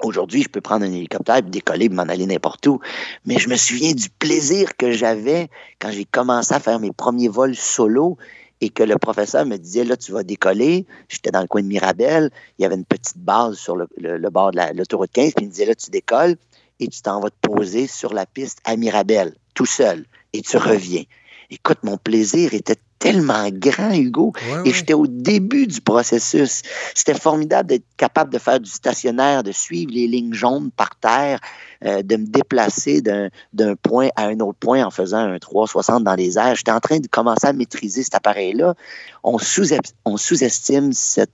aujourd'hui, 0.00 0.42
je 0.42 0.48
peux 0.48 0.60
prendre 0.60 0.84
un 0.84 0.92
hélicoptère 0.92 1.36
et 1.36 1.42
décoller 1.42 1.88
m'en 1.88 2.02
aller 2.02 2.26
n'importe 2.26 2.64
où. 2.68 2.80
Mais 3.24 3.38
je 3.38 3.48
me 3.48 3.56
souviens 3.56 3.94
du 3.94 4.08
plaisir 4.08 4.76
que 4.76 4.92
j'avais 4.92 5.48
quand 5.80 5.90
j'ai 5.90 6.04
commencé 6.04 6.54
à 6.54 6.60
faire 6.60 6.78
mes 6.78 6.92
premiers 6.92 7.28
vols 7.28 7.56
solo 7.56 8.16
et 8.60 8.70
que 8.70 8.82
le 8.82 8.96
professeur 8.96 9.44
me 9.46 9.56
disait, 9.56 9.84
là, 9.84 9.96
tu 9.96 10.12
vas 10.12 10.22
décoller. 10.22 10.86
J'étais 11.08 11.30
dans 11.30 11.40
le 11.40 11.46
coin 11.46 11.62
de 11.62 11.66
Mirabel. 11.66 12.30
Il 12.58 12.62
y 12.62 12.64
avait 12.64 12.74
une 12.74 12.84
petite 12.84 13.18
base 13.18 13.56
sur 13.56 13.76
le, 13.76 13.86
bord 14.30 14.52
de 14.52 14.56
la- 14.56 14.72
l'autoroute 14.72 15.12
15. 15.12 15.32
Puis 15.34 15.44
il 15.44 15.48
me 15.48 15.52
disait, 15.52 15.66
là, 15.66 15.74
tu 15.74 15.90
décolles 15.90 16.36
et 16.80 16.88
tu 16.88 17.02
t'en 17.02 17.20
vas 17.20 17.30
te 17.30 17.38
poser 17.40 17.86
sur 17.86 18.14
la 18.14 18.26
piste 18.26 18.60
à 18.64 18.76
Mirabel, 18.76 19.34
tout 19.54 19.66
seul. 19.66 20.06
Et 20.32 20.42
tu 20.42 20.56
reviens. 20.56 21.04
Écoute, 21.50 21.78
mon 21.82 21.96
plaisir 21.96 22.54
était 22.54 22.76
tellement 22.98 23.48
grand, 23.50 23.92
Hugo. 23.92 24.32
Ouais, 24.34 24.54
Et 24.64 24.68
ouais. 24.68 24.72
j'étais 24.72 24.94
au 24.94 25.06
début 25.06 25.66
du 25.66 25.80
processus. 25.80 26.62
C'était 26.94 27.14
formidable 27.14 27.68
d'être 27.68 27.84
capable 27.96 28.32
de 28.32 28.38
faire 28.38 28.58
du 28.60 28.70
stationnaire, 28.70 29.42
de 29.42 29.52
suivre 29.52 29.92
les 29.92 30.06
lignes 30.06 30.32
jaunes 30.34 30.70
par 30.70 30.96
terre, 30.96 31.38
euh, 31.84 32.02
de 32.02 32.16
me 32.16 32.26
déplacer 32.26 33.02
d'un 33.02 33.74
point 33.82 34.08
à 34.16 34.26
un 34.26 34.40
autre 34.40 34.58
point 34.58 34.84
en 34.84 34.90
faisant 34.90 35.18
un 35.18 35.38
360 35.38 36.04
dans 36.04 36.14
les 36.14 36.38
airs. 36.38 36.54
J'étais 36.56 36.70
en 36.72 36.80
train 36.80 36.98
de 36.98 37.06
commencer 37.08 37.46
à 37.46 37.52
maîtriser 37.52 38.02
cet 38.02 38.14
appareil-là. 38.14 38.74
On 39.22 39.38
sous- 39.38 39.74
on 40.04 40.16
sous-estime 40.16 40.92
cette, 40.92 41.30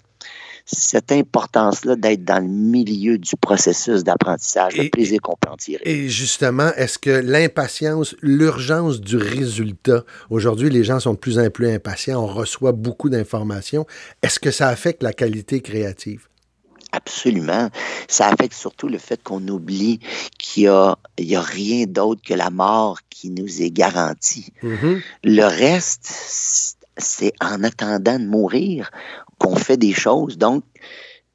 cette 0.72 1.12
importance-là 1.12 1.96
d'être 1.96 2.24
dans 2.24 2.42
le 2.42 2.48
milieu 2.48 3.18
du 3.18 3.36
processus 3.36 4.02
d'apprentissage, 4.04 4.76
le 4.76 4.88
plaisir 4.88 5.20
qu'on 5.20 5.36
peut 5.38 5.50
en 5.50 5.56
tirer. 5.56 5.82
Et 5.84 6.08
justement, 6.08 6.72
est-ce 6.76 6.98
que 6.98 7.10
l'impatience, 7.10 8.16
l'urgence 8.22 9.00
du 9.00 9.16
résultat, 9.16 10.04
aujourd'hui, 10.30 10.70
les 10.70 10.84
gens 10.84 11.00
sont 11.00 11.12
de 11.12 11.18
plus 11.18 11.38
en 11.38 11.50
plus 11.50 11.68
impatients, 11.68 12.22
on 12.22 12.26
reçoit 12.26 12.72
beaucoup 12.72 13.10
d'informations. 13.10 13.86
Est-ce 14.22 14.40
que 14.40 14.50
ça 14.50 14.68
affecte 14.68 15.02
la 15.02 15.12
qualité 15.12 15.60
créative? 15.60 16.28
Absolument. 16.92 17.70
Ça 18.06 18.28
affecte 18.28 18.54
surtout 18.54 18.88
le 18.88 18.98
fait 18.98 19.22
qu'on 19.22 19.46
oublie 19.48 19.98
qu'il 20.38 20.64
y 20.64 20.68
a, 20.68 20.96
rien 21.18 21.86
d'autre 21.86 22.20
que 22.22 22.34
la 22.34 22.50
mort 22.50 22.98
qui 23.08 23.30
nous 23.30 23.62
est 23.62 23.70
garantie. 23.70 24.52
Mhm. 24.62 25.00
Le 25.24 25.44
reste, 25.44 26.12
c'est 26.98 27.32
en 27.40 27.64
attendant 27.64 28.18
de 28.18 28.26
mourir 28.26 28.90
qu'on 29.42 29.56
fait 29.56 29.76
des 29.76 29.92
choses. 29.92 30.38
Donc, 30.38 30.62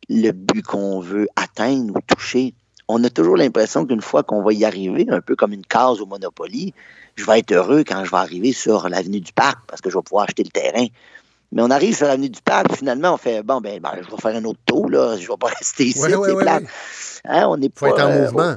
le 0.10 0.32
but 0.32 0.64
qu'on 0.64 1.00
veut 1.02 1.28
atteindre 1.36 1.96
ou 1.96 2.00
toucher, 2.02 2.54
on 2.88 3.04
a 3.04 3.10
toujours 3.10 3.36
l'impression 3.36 3.86
qu'une 3.86 4.02
fois 4.02 4.24
qu'on 4.24 4.42
va 4.42 4.54
y 4.54 4.64
arriver, 4.64 5.06
un 5.10 5.20
peu 5.20 5.36
comme 5.36 5.52
une 5.52 5.66
case 5.66 6.00
au 6.00 6.06
Monopoly, 6.06 6.74
je 7.16 7.26
vais 7.26 7.40
être 7.40 7.52
heureux 7.52 7.84
quand 7.86 8.06
je 8.06 8.12
vais 8.12 8.18
arriver 8.18 8.54
sur 8.54 8.88
l'avenue 8.88 9.20
du 9.20 9.34
Parc 9.34 9.60
parce 9.68 9.82
que 9.82 9.90
je 9.90 9.98
vais 9.98 10.04
pouvoir 10.04 10.24
acheter 10.26 10.44
le 10.44 10.52
terrain. 10.52 10.86
Mais 11.52 11.62
on 11.62 11.70
arrive 11.70 11.96
sur 11.96 12.08
l'avenue 12.08 12.30
du 12.30 12.42
Parc, 12.42 12.74
finalement, 12.76 13.14
on 13.14 13.18
fait 13.18 13.44
bon, 13.44 13.60
ben, 13.60 13.80
ben, 13.82 13.92
je 14.02 14.10
vais 14.10 14.22
faire 14.22 14.36
un 14.36 14.44
autre 14.46 14.60
tour, 14.66 14.90
là, 14.90 15.18
je 15.18 15.28
vais 15.28 15.38
pas 15.38 15.48
rester 15.60 15.86
ici, 15.86 16.00
Ouais, 16.00 16.16
ouais, 16.16 16.30
c'est 16.30 16.36
ouais, 16.36 16.44
plate. 16.44 16.64
ouais. 16.64 16.70
Hein, 17.26 17.48
on 17.50 17.58
faut 17.76 17.88
être 17.88 18.04
en 18.04 18.10
euh, 18.10 18.22
mouvement. 18.24 18.56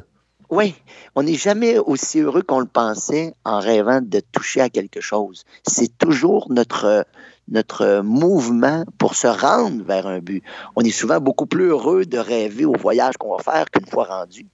oui, 0.51 0.75
on 1.17 1.23
n'est 1.25 1.35
jamais 1.35 1.79
aussi 1.79 2.21
heureux 2.21 2.43
qu'on 2.43 2.61
le 2.61 2.67
pensait 2.67 3.35
en 3.45 3.59
rêvant 3.61 4.01
de 4.01 4.21
toucher 4.33 4.61
à 4.61 4.69
quelque 4.71 5.01
chose. 5.01 5.45
C'est 5.67 5.97
toujours 5.99 6.47
notre, 6.51 7.05
notre 7.51 8.01
mouvement 8.03 8.85
pour 8.99 9.15
se 9.15 9.27
rendre 9.27 9.85
vers 9.85 10.07
un 10.07 10.21
but. 10.21 10.43
On 10.77 10.83
est 10.83 10.91
souvent 10.91 11.21
beaucoup 11.21 11.47
plus 11.47 11.67
heureux 11.67 12.07
de 12.07 12.19
rêver 12.19 12.65
au 12.65 12.75
voyage 12.75 13.17
qu'on 13.19 13.37
va 13.37 13.43
faire 13.43 13.71
qu'une 13.71 13.87
fois 13.87 14.05
rendu. 14.05 14.47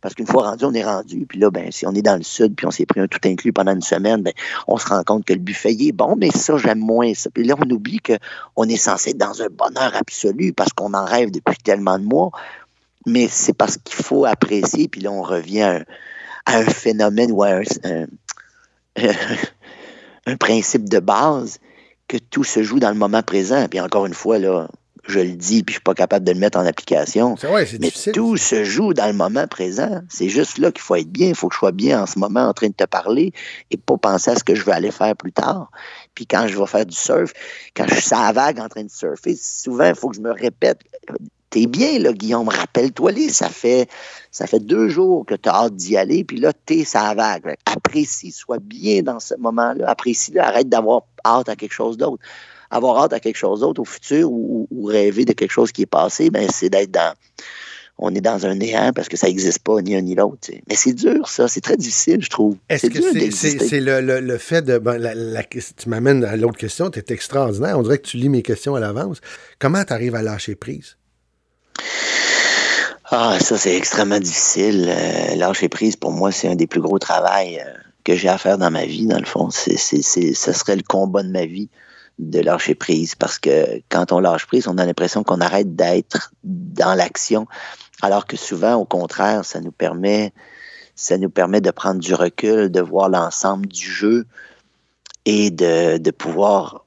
Parce 0.00 0.14
qu'une 0.14 0.26
fois 0.26 0.50
rendu, 0.50 0.64
on 0.64 0.72
est 0.72 0.84
rendu. 0.84 1.26
Puis 1.26 1.38
là, 1.38 1.50
ben, 1.50 1.70
si 1.70 1.86
on 1.86 1.92
est 1.92 2.02
dans 2.02 2.16
le 2.16 2.22
sud, 2.22 2.54
puis 2.56 2.66
on 2.66 2.70
s'est 2.70 2.86
pris 2.86 3.00
un 3.00 3.06
tout 3.06 3.20
inclus 3.24 3.52
pendant 3.52 3.72
une 3.72 3.82
semaine, 3.82 4.22
ben, 4.22 4.32
on 4.66 4.78
se 4.78 4.86
rend 4.86 5.02
compte 5.04 5.24
que 5.26 5.34
le 5.34 5.38
buffet 5.38 5.72
est 5.72 5.92
bon, 5.92 6.16
mais 6.16 6.30
ça, 6.30 6.56
j'aime 6.56 6.78
moins 6.78 7.12
ça. 7.14 7.28
Puis 7.30 7.44
là, 7.44 7.54
on 7.58 7.70
oublie 7.70 8.00
qu'on 8.00 8.64
est 8.64 8.76
censé 8.76 9.10
être 9.10 9.18
dans 9.18 9.42
un 9.42 9.48
bonheur 9.48 9.94
absolu 9.94 10.52
parce 10.54 10.72
qu'on 10.72 10.94
en 10.94 11.04
rêve 11.04 11.30
depuis 11.30 11.56
tellement 11.62 11.98
de 11.98 12.04
mois. 12.04 12.30
Mais 13.06 13.28
c'est 13.28 13.52
parce 13.52 13.76
qu'il 13.76 13.94
faut 13.94 14.24
apprécier, 14.24 14.88
puis 14.88 15.02
là, 15.02 15.12
on 15.12 15.22
revient 15.22 15.82
à 16.46 16.56
un, 16.56 16.64
phénomène 16.64 17.30
ou 17.32 17.42
à 17.42 17.60
un 17.84 18.06
principe 20.38 20.88
de 20.88 20.98
base 20.98 21.58
que 22.10 22.18
tout 22.18 22.42
se 22.42 22.64
joue 22.64 22.80
dans 22.80 22.90
le 22.90 22.96
moment 22.96 23.22
présent. 23.22 23.68
Puis 23.68 23.80
encore 23.80 24.04
une 24.04 24.14
fois, 24.14 24.40
là, 24.40 24.68
je 25.06 25.20
le 25.20 25.30
dis, 25.30 25.62
puis 25.62 25.74
je 25.74 25.76
suis 25.76 25.82
pas 25.82 25.94
capable 25.94 26.24
de 26.26 26.32
le 26.32 26.40
mettre 26.40 26.58
en 26.58 26.66
application. 26.66 27.36
C'est 27.36 27.46
ouais, 27.46 27.64
c'est 27.66 27.78
Mais 27.78 27.86
difficile. 27.86 28.12
tout 28.12 28.36
se 28.36 28.64
joue 28.64 28.92
dans 28.94 29.06
le 29.06 29.12
moment 29.12 29.46
présent. 29.46 30.02
C'est 30.08 30.28
juste 30.28 30.58
là 30.58 30.72
qu'il 30.72 30.82
faut 30.82 30.96
être 30.96 31.08
bien. 31.08 31.28
Il 31.28 31.36
faut 31.36 31.48
que 31.48 31.54
je 31.54 31.60
sois 31.60 31.70
bien 31.70 32.02
en 32.02 32.06
ce 32.06 32.18
moment 32.18 32.48
en 32.48 32.52
train 32.52 32.66
de 32.66 32.74
te 32.74 32.84
parler 32.84 33.32
et 33.70 33.76
pas 33.76 33.96
penser 33.96 34.32
à 34.32 34.34
ce 34.34 34.42
que 34.42 34.56
je 34.56 34.64
vais 34.64 34.72
aller 34.72 34.90
faire 34.90 35.14
plus 35.14 35.32
tard. 35.32 35.70
Puis 36.16 36.26
quand 36.26 36.48
je 36.48 36.58
vais 36.58 36.66
faire 36.66 36.84
du 36.84 36.96
surf, 36.96 37.32
quand 37.76 37.86
je 37.88 37.94
suis 37.94 38.10
la 38.10 38.32
vague 38.32 38.58
en 38.58 38.68
train 38.68 38.82
de 38.82 38.90
surfer, 38.90 39.38
souvent, 39.40 39.86
il 39.86 39.94
faut 39.94 40.08
que 40.08 40.16
je 40.16 40.20
me 40.20 40.32
répète. 40.32 40.80
T'es 41.50 41.66
bien, 41.66 41.98
là, 41.98 42.12
Guillaume, 42.12 42.48
rappelle-toi 42.48 43.10
les. 43.12 43.28
Ça 43.28 43.48
fait, 43.48 43.88
ça 44.30 44.46
fait 44.46 44.60
deux 44.60 44.88
jours 44.88 45.26
que 45.26 45.34
tu 45.34 45.48
as 45.48 45.54
hâte 45.54 45.74
d'y 45.74 45.96
aller, 45.96 46.22
puis 46.24 46.38
là, 46.38 46.52
t'es 46.64 46.84
la 46.94 47.14
vague. 47.14 47.56
Apprécie, 47.66 48.30
sois 48.30 48.58
bien 48.60 49.02
dans 49.02 49.18
ce 49.20 49.34
moment-là. 49.34 49.88
Apprécie-le, 49.88 50.40
arrête 50.40 50.68
d'avoir 50.68 51.02
hâte 51.26 51.48
à 51.48 51.56
quelque 51.56 51.72
chose 51.74 51.96
d'autre 51.96 52.22
avoir 52.72 53.02
hâte 53.02 53.12
à 53.14 53.18
quelque 53.18 53.34
chose 53.36 53.60
d'autre 53.60 53.80
au 53.82 53.84
futur 53.84 54.30
ou, 54.30 54.68
ou 54.70 54.84
rêver 54.84 55.24
de 55.24 55.32
quelque 55.32 55.50
chose 55.50 55.72
qui 55.72 55.82
est 55.82 55.86
passé, 55.86 56.30
ben 56.30 56.48
c'est 56.54 56.68
d'être 56.70 56.92
dans, 56.92 57.14
on 57.98 58.14
est 58.14 58.20
dans 58.20 58.46
un 58.46 58.54
néant 58.54 58.92
parce 58.94 59.08
que 59.08 59.16
ça 59.16 59.26
n'existe 59.26 59.58
pas 59.58 59.82
ni 59.82 59.96
un 59.96 60.00
ni 60.02 60.14
l'autre. 60.14 60.36
tu 60.42 60.52
sais. 60.52 60.62
Mais 60.68 60.76
c'est 60.76 60.92
dur, 60.92 61.28
ça. 61.28 61.48
C'est 61.48 61.60
très 61.60 61.76
difficile, 61.76 62.22
je 62.22 62.30
trouve. 62.30 62.56
Est-ce 62.68 62.82
C'est 62.82 62.88
que 62.92 63.64
c'est 63.68 63.80
le, 63.80 64.00
le- 64.00 64.20
le 64.20 64.38
fait 64.38 64.62
de. 64.62 64.78
ben, 64.78 64.98
la- 64.98 65.16
la- 65.16 65.42
tu 65.42 65.88
m'amènes 65.88 66.22
à 66.24 66.36
l'autre 66.36 66.58
question, 66.58 66.90
tu 66.90 67.00
es 67.00 67.04
extraordinaire. 67.08 67.76
On 67.76 67.82
dirait 67.82 67.98
que 67.98 68.06
tu 68.06 68.18
lis 68.18 68.28
mes 68.28 68.42
questions 68.42 68.76
à 68.76 68.80
l'avance. 68.80 69.20
Comment 69.58 69.82
tu 69.84 69.92
arrives 69.92 70.14
à 70.14 70.22
lâcher 70.22 70.54
prise? 70.54 70.96
Ah, 73.12 73.38
ça, 73.40 73.58
c'est 73.58 73.74
extrêmement 73.74 74.20
difficile. 74.20 74.88
Euh, 74.88 75.34
lâcher 75.34 75.68
prise, 75.68 75.96
pour 75.96 76.12
moi, 76.12 76.30
c'est 76.30 76.48
un 76.48 76.54
des 76.54 76.66
plus 76.66 76.80
gros 76.80 76.98
travails 76.98 77.60
euh, 77.60 77.72
que 78.04 78.14
j'ai 78.14 78.28
à 78.28 78.38
faire 78.38 78.56
dans 78.56 78.70
ma 78.70 78.84
vie, 78.84 79.06
dans 79.06 79.18
le 79.18 79.26
fond. 79.26 79.50
C'est, 79.50 79.76
ce 79.76 80.52
serait 80.52 80.76
le 80.76 80.82
combat 80.82 81.22
de 81.22 81.30
ma 81.30 81.44
vie 81.44 81.68
de 82.20 82.40
lâcher 82.40 82.74
prise 82.74 83.14
parce 83.14 83.38
que 83.38 83.82
quand 83.88 84.12
on 84.12 84.20
lâche 84.20 84.46
prise, 84.46 84.68
on 84.68 84.78
a 84.78 84.84
l'impression 84.84 85.24
qu'on 85.24 85.40
arrête 85.40 85.74
d'être 85.74 86.32
dans 86.44 86.94
l'action, 86.94 87.46
alors 88.02 88.26
que 88.26 88.36
souvent, 88.36 88.74
au 88.74 88.84
contraire, 88.84 89.44
ça 89.44 89.60
nous 89.60 89.72
permet, 89.72 90.32
ça 90.94 91.18
nous 91.18 91.30
permet 91.30 91.60
de 91.60 91.70
prendre 91.70 92.00
du 92.00 92.14
recul, 92.14 92.70
de 92.70 92.80
voir 92.80 93.08
l'ensemble 93.08 93.66
du 93.66 93.90
jeu 93.90 94.26
et 95.24 95.50
de, 95.50 96.10
pouvoir 96.10 96.84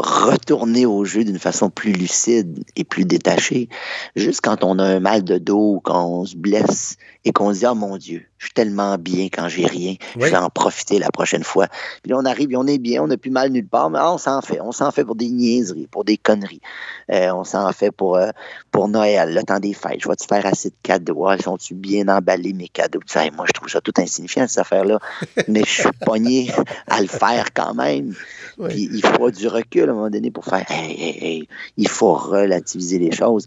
retourner 0.00 0.86
au 0.86 1.04
jeu 1.04 1.24
d'une 1.24 1.38
façon 1.38 1.70
plus 1.70 1.92
lucide 1.92 2.64
et 2.76 2.84
plus 2.84 3.04
détachée. 3.04 3.68
Juste 4.16 4.40
quand 4.42 4.64
on 4.64 4.78
a 4.78 4.84
un 4.84 5.00
mal 5.00 5.24
de 5.24 5.38
dos, 5.38 5.80
quand 5.84 6.06
on 6.06 6.24
se 6.24 6.36
blesse 6.36 6.96
et 7.24 7.32
qu'on 7.32 7.52
se 7.52 7.60
dit, 7.60 7.66
oh 7.66 7.74
mon 7.74 7.96
Dieu, 7.96 8.26
je 8.38 8.46
suis 8.46 8.54
tellement 8.54 8.96
bien 8.96 9.26
quand 9.26 9.48
j'ai 9.48 9.66
rien, 9.66 9.96
je 10.14 10.26
vais 10.26 10.36
en 10.36 10.48
profiter 10.48 10.98
la 10.98 11.10
prochaine 11.10 11.44
fois. 11.44 11.66
Puis 12.02 12.10
là, 12.10 12.18
on 12.18 12.24
arrive 12.24 12.50
et 12.52 12.56
on 12.56 12.66
est 12.66 12.78
bien, 12.78 13.02
on 13.02 13.06
n'a 13.06 13.18
plus 13.18 13.30
mal 13.30 13.50
nulle 13.50 13.68
part, 13.68 13.90
mais 13.90 13.98
on 14.00 14.16
s'en 14.16 14.40
fait. 14.40 14.60
On 14.62 14.72
s'en 14.72 14.90
fait 14.90 15.04
pour 15.04 15.14
des 15.14 15.28
niaiseries, 15.28 15.86
pour 15.86 16.04
des 16.04 16.16
conneries. 16.16 16.62
Euh, 17.12 17.32
on 17.34 17.44
s'en 17.44 17.70
fait 17.72 17.90
pour, 17.90 18.16
euh, 18.16 18.30
pour 18.70 18.88
Noël, 18.88 19.34
le 19.34 19.42
temps 19.42 19.60
des 19.60 19.74
fêtes. 19.74 20.00
Je 20.00 20.08
vais 20.08 20.16
te 20.16 20.24
faire 20.24 20.46
assez 20.46 20.70
de 20.70 20.74
cadeaux. 20.82 21.28
Ah, 21.28 21.36
Sont-tu 21.36 21.74
bien 21.74 22.08
emballés, 22.08 22.54
mes 22.54 22.68
cadeaux? 22.68 23.00
Tu 23.00 23.12
sais, 23.12 23.30
moi, 23.30 23.44
je 23.46 23.52
trouve 23.52 23.68
ça 23.68 23.82
tout 23.82 23.92
insignifiant, 23.98 24.48
cette 24.48 24.60
affaire-là. 24.60 24.98
mais 25.48 25.62
je 25.66 25.82
suis 25.82 25.90
pogné 26.06 26.50
à 26.86 27.02
le 27.02 27.08
faire 27.08 27.52
quand 27.52 27.74
même. 27.74 28.14
Puis 28.68 28.88
il 28.92 29.04
faut 29.04 29.30
du 29.30 29.48
recul 29.48 29.88
à 29.88 29.92
un 29.92 29.94
moment 29.94 30.10
donné 30.10 30.30
pour 30.30 30.44
faire 30.44 30.64
hey, 30.70 30.92
hey, 31.00 31.24
hey, 31.24 31.48
il 31.76 31.88
faut 31.88 32.14
relativiser 32.14 32.98
les 32.98 33.12
choses. 33.12 33.46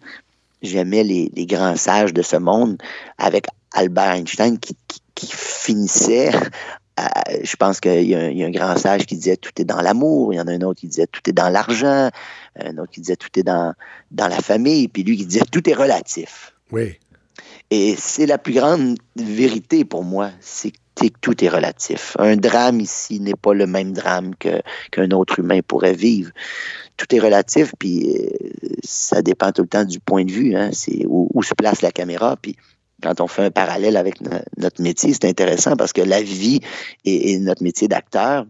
J'aimais 0.61 1.03
les, 1.03 1.29
les 1.35 1.45
grands 1.45 1.75
sages 1.75 2.13
de 2.13 2.21
ce 2.21 2.37
monde 2.37 2.77
avec 3.17 3.47
Albert 3.73 4.11
Einstein 4.13 4.57
qui, 4.59 4.75
qui- 4.87 5.01
qui 5.15 5.27
finissait. 5.31 6.31
à- 6.97 7.23
je 7.43 7.55
pense 7.55 7.79
qu'il 7.79 8.03
y, 8.03 8.15
a 8.15 8.19
un- 8.19 8.29
il 8.29 8.37
y 8.37 8.43
a 8.43 8.47
un 8.47 8.51
grand 8.51 8.77
sage 8.77 9.05
qui 9.05 9.15
disait 9.15 9.35
tout 9.37 9.51
est 9.57 9.65
dans 9.65 9.81
l'amour. 9.81 10.33
Il 10.33 10.37
y 10.37 10.39
en 10.39 10.47
a 10.47 10.51
un 10.51 10.61
autre 10.61 10.79
qui 10.79 10.87
disait 10.87 11.07
tout 11.07 11.21
est 11.29 11.33
dans 11.33 11.49
l'argent. 11.49 12.09
Un 12.59 12.77
autre 12.77 12.91
qui 12.91 13.01
disait 13.01 13.15
tout 13.15 13.29
est 13.37 13.43
dans, 13.43 13.73
dans 14.11 14.27
la 14.27 14.37
famille. 14.39 14.87
Puis 14.87 15.03
lui 15.03 15.17
qui 15.17 15.25
disait 15.25 15.41
tout 15.51 15.67
est 15.69 15.73
relatif. 15.73 16.53
Oui. 16.71 16.97
Et 17.71 17.95
c'est 17.97 18.25
la 18.27 18.37
plus 18.37 18.53
grande 18.53 18.97
vérité 19.15 19.83
pour 19.85 20.03
moi, 20.03 20.29
c'est 20.39 20.71
que 20.71 20.77
tout 21.21 21.43
est 21.43 21.49
relatif. 21.49 22.15
Un 22.19 22.35
drame 22.35 22.79
ici 22.79 23.19
n'est 23.19 23.35
pas 23.35 23.53
le 23.53 23.67
même 23.67 23.93
drame 23.93 24.35
que- 24.35 24.61
qu'un 24.91 25.11
autre 25.11 25.39
humain 25.39 25.59
pourrait 25.65 25.93
vivre. 25.93 26.31
Tout 26.97 27.13
est 27.15 27.19
relatif, 27.19 27.73
puis 27.79 28.15
euh, 28.15 28.69
ça 28.83 29.21
dépend 29.21 29.51
tout 29.51 29.63
le 29.63 29.67
temps 29.67 29.85
du 29.85 29.99
point 29.99 30.25
de 30.25 30.31
vue, 30.31 30.55
hein, 30.55 30.69
c'est 30.71 31.05
où, 31.07 31.41
se 31.43 31.53
place 31.55 31.81
la 31.81 31.91
caméra, 31.91 32.37
puis 32.41 32.55
quand 33.01 33.19
on 33.19 33.27
fait 33.27 33.43
un 33.43 33.51
parallèle 33.51 33.97
avec 33.97 34.21
no- 34.21 34.37
notre 34.57 34.81
métier, 34.81 35.11
c'est 35.13 35.25
intéressant 35.25 35.75
parce 35.75 35.91
que 35.91 36.01
la 36.01 36.21
vie 36.21 36.61
et, 37.03 37.31
et 37.31 37.39
notre 37.39 37.63
métier 37.63 37.87
d'acteur, 37.87 38.45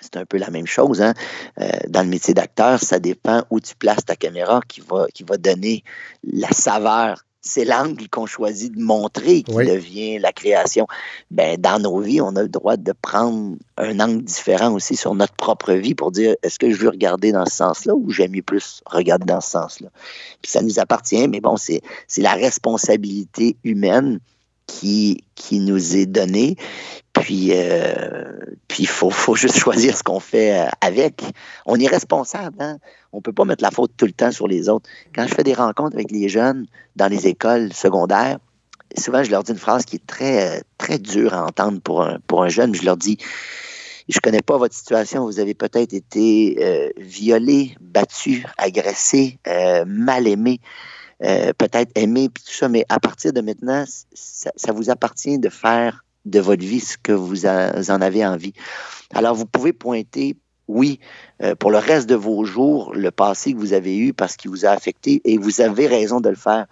c'est 0.00 0.16
un 0.16 0.26
peu 0.26 0.36
la 0.36 0.50
même 0.50 0.66
chose. 0.66 1.00
Hein? 1.00 1.14
Euh, 1.60 1.70
dans 1.88 2.02
le 2.02 2.08
métier 2.08 2.34
d'acteur, 2.34 2.80
ça 2.82 2.98
dépend 2.98 3.44
où 3.50 3.60
tu 3.60 3.74
places 3.76 4.04
ta 4.04 4.16
caméra 4.16 4.60
qui 4.68 4.82
va, 4.82 5.06
qui 5.14 5.22
va 5.22 5.38
donner 5.38 5.82
la 6.24 6.50
saveur. 6.50 7.24
C'est 7.48 7.64
l'angle 7.64 8.08
qu'on 8.08 8.26
choisit 8.26 8.74
de 8.74 8.80
montrer 8.82 9.42
qui 9.42 9.54
Oui. 9.54 9.66
devient 9.66 10.18
la 10.18 10.32
création. 10.32 10.86
Ben, 11.30 11.56
dans 11.60 11.78
nos 11.78 12.00
vies, 12.00 12.20
on 12.20 12.34
a 12.34 12.42
le 12.42 12.48
droit 12.48 12.76
de 12.76 12.92
prendre 12.92 13.56
un 13.76 14.00
angle 14.00 14.24
différent 14.24 14.72
aussi 14.72 14.96
sur 14.96 15.14
notre 15.14 15.34
propre 15.34 15.72
vie 15.72 15.94
pour 15.94 16.10
dire 16.10 16.34
est-ce 16.42 16.58
que 16.58 16.70
je 16.70 16.76
veux 16.76 16.88
regarder 16.88 17.30
dans 17.30 17.46
ce 17.46 17.54
sens-là 17.56 17.94
ou 17.94 18.10
j'aime 18.10 18.32
mieux 18.32 18.42
plus 18.42 18.82
regarder 18.84 19.26
dans 19.26 19.40
ce 19.40 19.50
sens-là? 19.52 19.88
Puis 20.42 20.50
ça 20.50 20.60
nous 20.60 20.78
appartient, 20.80 21.28
mais 21.28 21.40
bon, 21.40 21.56
c'est 21.56 21.82
c'est 22.08 22.22
la 22.22 22.34
responsabilité 22.34 23.56
humaine 23.64 24.18
qui, 24.66 25.24
qui 25.34 25.60
nous 25.60 25.96
est 25.96 26.06
donnée. 26.06 26.56
Puis, 27.12 27.50
euh, 27.52 28.24
puis 28.68 28.82
il 28.82 28.88
faut, 28.88 29.10
faut 29.10 29.34
juste 29.34 29.58
choisir 29.58 29.96
ce 29.96 30.02
qu'on 30.02 30.20
fait 30.20 30.60
euh, 30.60 30.68
avec. 30.80 31.22
On 31.64 31.78
est 31.78 31.86
responsable. 31.86 32.56
Hein? 32.60 32.78
On 33.12 33.20
peut 33.20 33.32
pas 33.32 33.44
mettre 33.44 33.62
la 33.62 33.70
faute 33.70 33.92
tout 33.96 34.06
le 34.06 34.12
temps 34.12 34.32
sur 34.32 34.48
les 34.48 34.68
autres. 34.68 34.88
Quand 35.14 35.26
je 35.26 35.34
fais 35.34 35.44
des 35.44 35.54
rencontres 35.54 35.96
avec 35.96 36.10
les 36.10 36.28
jeunes 36.28 36.66
dans 36.96 37.08
les 37.08 37.26
écoles 37.26 37.72
secondaires, 37.72 38.38
souvent 38.98 39.22
je 39.22 39.30
leur 39.30 39.42
dis 39.42 39.52
une 39.52 39.58
phrase 39.58 39.84
qui 39.84 39.96
est 39.96 40.06
très, 40.06 40.58
euh, 40.58 40.60
très 40.78 40.98
dure 40.98 41.34
à 41.34 41.44
entendre 41.44 41.80
pour 41.80 42.02
un, 42.02 42.18
pour 42.26 42.42
un 42.42 42.48
jeune. 42.48 42.74
Je 42.74 42.84
leur 42.84 42.96
dis, 42.96 43.18
je 44.08 44.20
connais 44.20 44.42
pas 44.42 44.58
votre 44.58 44.74
situation. 44.74 45.24
Vous 45.24 45.40
avez 45.40 45.54
peut-être 45.54 45.94
été 45.94 46.58
euh, 46.60 46.90
violé, 46.98 47.76
battu, 47.80 48.44
agressé, 48.58 49.38
mal 49.86 50.28
aimé. 50.28 50.60
Euh, 51.24 51.52
peut-être 51.56 51.92
aimé, 51.94 52.28
puis 52.28 52.44
tout 52.44 52.52
ça, 52.52 52.68
mais 52.68 52.84
à 52.90 53.00
partir 53.00 53.32
de 53.32 53.40
maintenant, 53.40 53.84
ça, 54.12 54.72
vous 54.72 54.90
appartient 54.90 55.38
de 55.38 55.48
faire 55.48 56.04
de 56.26 56.40
votre 56.40 56.62
vie 56.62 56.80
ce 56.80 56.98
que 56.98 57.12
vous, 57.12 57.46
en 57.46 58.00
avez 58.02 58.26
envie. 58.26 58.52
Alors, 59.14 59.34
vous 59.34 59.46
pouvez 59.46 59.72
pointer, 59.72 60.36
oui, 60.68 61.00
euh, 61.42 61.54
pour 61.54 61.70
le 61.70 61.78
reste 61.78 62.06
de 62.06 62.14
vos 62.14 62.44
jours, 62.44 62.92
le 62.94 63.10
passé 63.10 63.54
que 63.54 63.58
vous 63.58 63.72
avez 63.72 63.96
eu 63.96 64.12
parce 64.12 64.36
qu'il 64.36 64.50
vous 64.50 64.66
a 64.66 64.70
affecté, 64.70 65.22
et 65.24 65.38
vous 65.38 65.62
avez 65.62 65.86
raison 65.86 66.20
de 66.20 66.28
le 66.28 66.36
faire, 66.36 66.66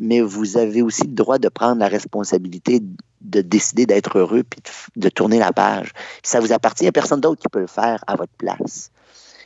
mais 0.00 0.20
vous 0.20 0.56
avez 0.56 0.82
aussi 0.82 1.02
le 1.02 1.14
droit 1.14 1.38
de 1.38 1.48
prendre 1.48 1.78
la 1.78 1.88
responsabilité 1.88 2.80
de 3.20 3.40
décider 3.42 3.86
d'être 3.86 4.18
heureux 4.18 4.42
puis 4.42 4.60
de, 4.96 5.08
tourner 5.08 5.38
la 5.38 5.52
page. 5.52 5.92
Ça 6.24 6.40
vous 6.40 6.52
appartient, 6.52 6.86
a 6.86 6.92
personne 6.92 7.20
d'autre 7.20 7.40
qui 7.40 7.48
peut 7.48 7.60
le 7.60 7.68
faire 7.68 8.02
à 8.08 8.16
votre 8.16 8.32
place. 8.32 8.90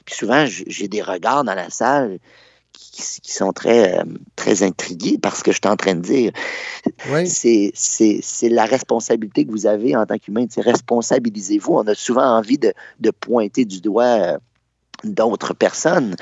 Puis 0.07 0.15
souvent, 0.15 0.47
j'ai 0.47 0.89
des 0.89 1.03
regards 1.03 1.45
dans 1.45 1.55
la 1.55 1.69
salle 1.69 2.19
qui, 2.79 3.21
qui 3.21 3.33
sont 3.33 3.53
très, 3.53 3.99
euh, 3.99 4.05
très 4.37 4.63
intrigués 4.63 5.19
par 5.19 5.37
ce 5.37 5.43
que 5.43 5.53
je 5.53 5.59
suis 5.63 5.71
en 5.71 5.77
train 5.77 5.95
de 5.95 6.01
dire. 6.01 6.33
Oui. 7.11 7.27
C'est, 7.75 8.49
la 8.49 8.65
responsabilité 8.65 9.45
que 9.45 9.51
vous 9.51 9.67
avez 9.67 9.97
en 9.97 10.07
tant 10.07 10.19
qu'humain. 10.19 10.47
Responsabilisez-vous. 10.57 11.75
On 11.75 11.87
a 11.87 11.95
souvent 11.95 12.37
envie 12.37 12.59
de, 12.59 12.73
de 13.01 13.11
pointer 13.11 13.65
du 13.65 13.81
doigt 13.81 14.05
euh, 14.05 14.39
d'autres 15.05 15.55
personnes. 15.55 16.15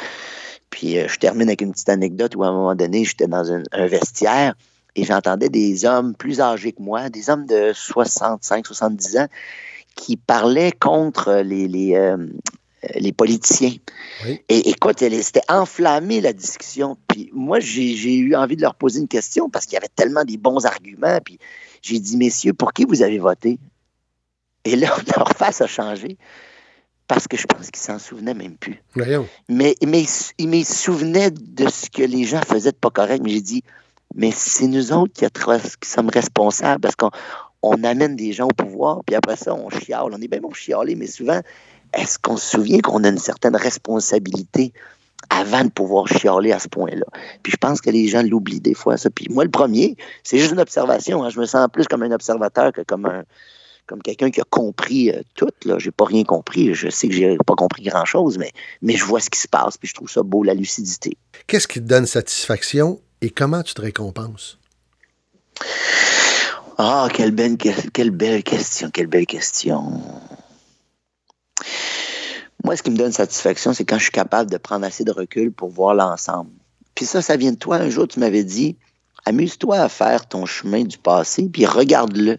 Puis 0.70 0.98
euh, 0.98 1.08
je 1.08 1.18
termine 1.18 1.48
avec 1.48 1.60
une 1.60 1.72
petite 1.72 1.88
anecdote 1.88 2.34
où 2.36 2.42
à 2.42 2.48
un 2.48 2.52
moment 2.52 2.74
donné, 2.74 3.04
j'étais 3.04 3.28
dans 3.28 3.52
un, 3.52 3.62
un 3.72 3.86
vestiaire 3.86 4.54
et 4.96 5.04
j'entendais 5.04 5.50
des 5.50 5.84
hommes 5.84 6.14
plus 6.14 6.40
âgés 6.40 6.72
que 6.72 6.82
moi, 6.82 7.10
des 7.10 7.28
hommes 7.28 7.46
de 7.46 7.72
65, 7.74 8.66
70 8.66 9.18
ans, 9.18 9.28
qui 9.94 10.16
parlaient 10.16 10.72
contre 10.72 11.42
les, 11.44 11.68
les, 11.68 11.94
euh, 11.94 12.16
les 12.94 13.12
politiciens. 13.12 13.74
Oui. 14.24 14.40
Et 14.48 14.70
écoute, 14.70 14.98
c'était 14.98 15.40
enflammé 15.48 16.20
la 16.20 16.32
discussion. 16.32 16.96
Puis 17.08 17.30
moi, 17.32 17.60
j'ai 17.60 18.14
eu 18.14 18.34
envie 18.34 18.56
de 18.56 18.62
leur 18.62 18.74
poser 18.74 19.00
une 19.00 19.08
question 19.08 19.50
parce 19.50 19.66
qu'il 19.66 19.74
y 19.74 19.78
avait 19.78 19.90
tellement 19.94 20.24
des 20.24 20.36
bons 20.36 20.64
arguments. 20.66 21.18
Puis 21.24 21.38
j'ai 21.82 21.98
dit, 21.98 22.16
messieurs, 22.16 22.52
pour 22.52 22.72
qui 22.72 22.84
vous 22.84 23.02
avez 23.02 23.18
voté? 23.18 23.58
Et 24.64 24.76
là, 24.76 24.94
leur 25.16 25.30
face 25.30 25.60
a 25.60 25.66
changé 25.66 26.16
parce 27.08 27.28
que 27.28 27.36
je 27.36 27.46
pense 27.46 27.70
qu'ils 27.70 27.82
s'en 27.82 27.98
souvenaient 27.98 28.34
même 28.34 28.56
plus. 28.56 28.82
Voyons. 28.94 29.28
Mais, 29.48 29.76
mais 29.86 30.04
ils 30.38 30.48
me 30.48 30.62
souvenaient 30.64 31.30
de 31.30 31.68
ce 31.68 31.88
que 31.88 32.02
les 32.02 32.24
gens 32.24 32.42
faisaient 32.42 32.72
de 32.72 32.76
pas 32.76 32.90
correct. 32.90 33.22
Mais 33.22 33.30
j'ai 33.30 33.40
dit, 33.40 33.62
mais 34.14 34.32
c'est 34.32 34.66
nous 34.66 34.92
autres 34.92 35.12
qui, 35.12 35.88
sommes 35.88 36.10
responsables 36.10 36.80
parce 36.80 36.96
qu'on 36.96 37.10
on 37.62 37.84
amène 37.84 38.16
des 38.16 38.32
gens 38.32 38.46
au 38.46 38.54
pouvoir, 38.54 39.02
puis 39.04 39.16
après 39.16 39.36
ça, 39.36 39.54
on 39.54 39.70
chiale. 39.70 40.08
On 40.12 40.20
est 40.20 40.28
bien 40.28 40.40
bon 40.40 40.52
chialer, 40.52 40.94
mais 40.94 41.06
souvent, 41.06 41.40
est-ce 41.96 42.18
qu'on 42.18 42.36
se 42.36 42.48
souvient 42.56 42.78
qu'on 42.80 43.02
a 43.04 43.08
une 43.08 43.18
certaine 43.18 43.56
responsabilité 43.56 44.72
avant 45.30 45.64
de 45.64 45.70
pouvoir 45.70 46.06
chialer 46.06 46.52
à 46.52 46.58
ce 46.58 46.68
point-là? 46.68 47.06
Puis 47.42 47.52
je 47.52 47.56
pense 47.56 47.80
que 47.80 47.90
les 47.90 48.06
gens 48.06 48.22
l'oublient 48.22 48.60
des 48.60 48.74
fois, 48.74 48.96
ça. 48.96 49.10
Puis 49.10 49.26
moi, 49.30 49.42
le 49.44 49.50
premier, 49.50 49.96
c'est 50.22 50.38
juste 50.38 50.52
une 50.52 50.60
observation. 50.60 51.24
hein. 51.24 51.30
Je 51.30 51.40
me 51.40 51.46
sens 51.46 51.66
plus 51.72 51.86
comme 51.88 52.02
un 52.02 52.12
observateur 52.12 52.72
que 52.72 52.82
comme 52.82 53.06
un 53.06 53.24
comme 53.88 54.02
quelqu'un 54.02 54.32
qui 54.32 54.40
a 54.40 54.44
compris 54.50 55.12
euh, 55.12 55.22
tout. 55.36 55.48
Là, 55.64 55.78
j'ai 55.78 55.92
pas 55.92 56.06
rien 56.06 56.24
compris. 56.24 56.74
Je 56.74 56.88
sais 56.90 57.06
que 57.06 57.14
j'ai 57.14 57.36
pas 57.46 57.54
compris 57.54 57.84
grand-chose, 57.84 58.36
mais, 58.36 58.50
mais 58.82 58.94
je 58.96 59.04
vois 59.04 59.20
ce 59.20 59.30
qui 59.30 59.38
se 59.38 59.46
passe, 59.46 59.76
puis 59.78 59.86
je 59.88 59.94
trouve 59.94 60.10
ça 60.10 60.24
beau, 60.24 60.42
la 60.42 60.54
lucidité. 60.54 61.16
Qu'est-ce 61.46 61.68
qui 61.68 61.78
te 61.80 61.86
donne 61.86 62.04
satisfaction 62.04 63.00
et 63.20 63.30
comment 63.30 63.62
tu 63.62 63.74
te 63.74 63.80
récompenses? 63.80 64.58
Ah, 66.78 67.06
quelle 67.14 67.30
belle, 67.30 67.56
que- 67.56 67.88
quelle 67.90 68.10
belle 68.10 68.42
question, 68.42 68.90
quelle 68.90 69.06
belle 69.06 69.24
question. 69.26 70.02
Moi, 72.64 72.76
ce 72.76 72.82
qui 72.82 72.90
me 72.90 72.96
donne 72.96 73.12
satisfaction, 73.12 73.72
c'est 73.72 73.84
quand 73.84 73.98
je 73.98 74.04
suis 74.04 74.12
capable 74.12 74.50
de 74.50 74.56
prendre 74.56 74.84
assez 74.84 75.04
de 75.04 75.12
recul 75.12 75.52
pour 75.52 75.68
voir 75.68 75.94
l'ensemble. 75.94 76.50
Puis 76.94 77.04
ça, 77.04 77.22
ça 77.22 77.36
vient 77.36 77.52
de 77.52 77.58
toi. 77.58 77.76
Un 77.76 77.90
jour, 77.90 78.08
tu 78.08 78.18
m'avais 78.18 78.44
dit, 78.44 78.76
amuse-toi 79.24 79.78
à 79.78 79.88
faire 79.88 80.26
ton 80.26 80.46
chemin 80.46 80.82
du 80.82 80.98
passé, 80.98 81.48
puis 81.52 81.66
regarde-le, 81.66 82.38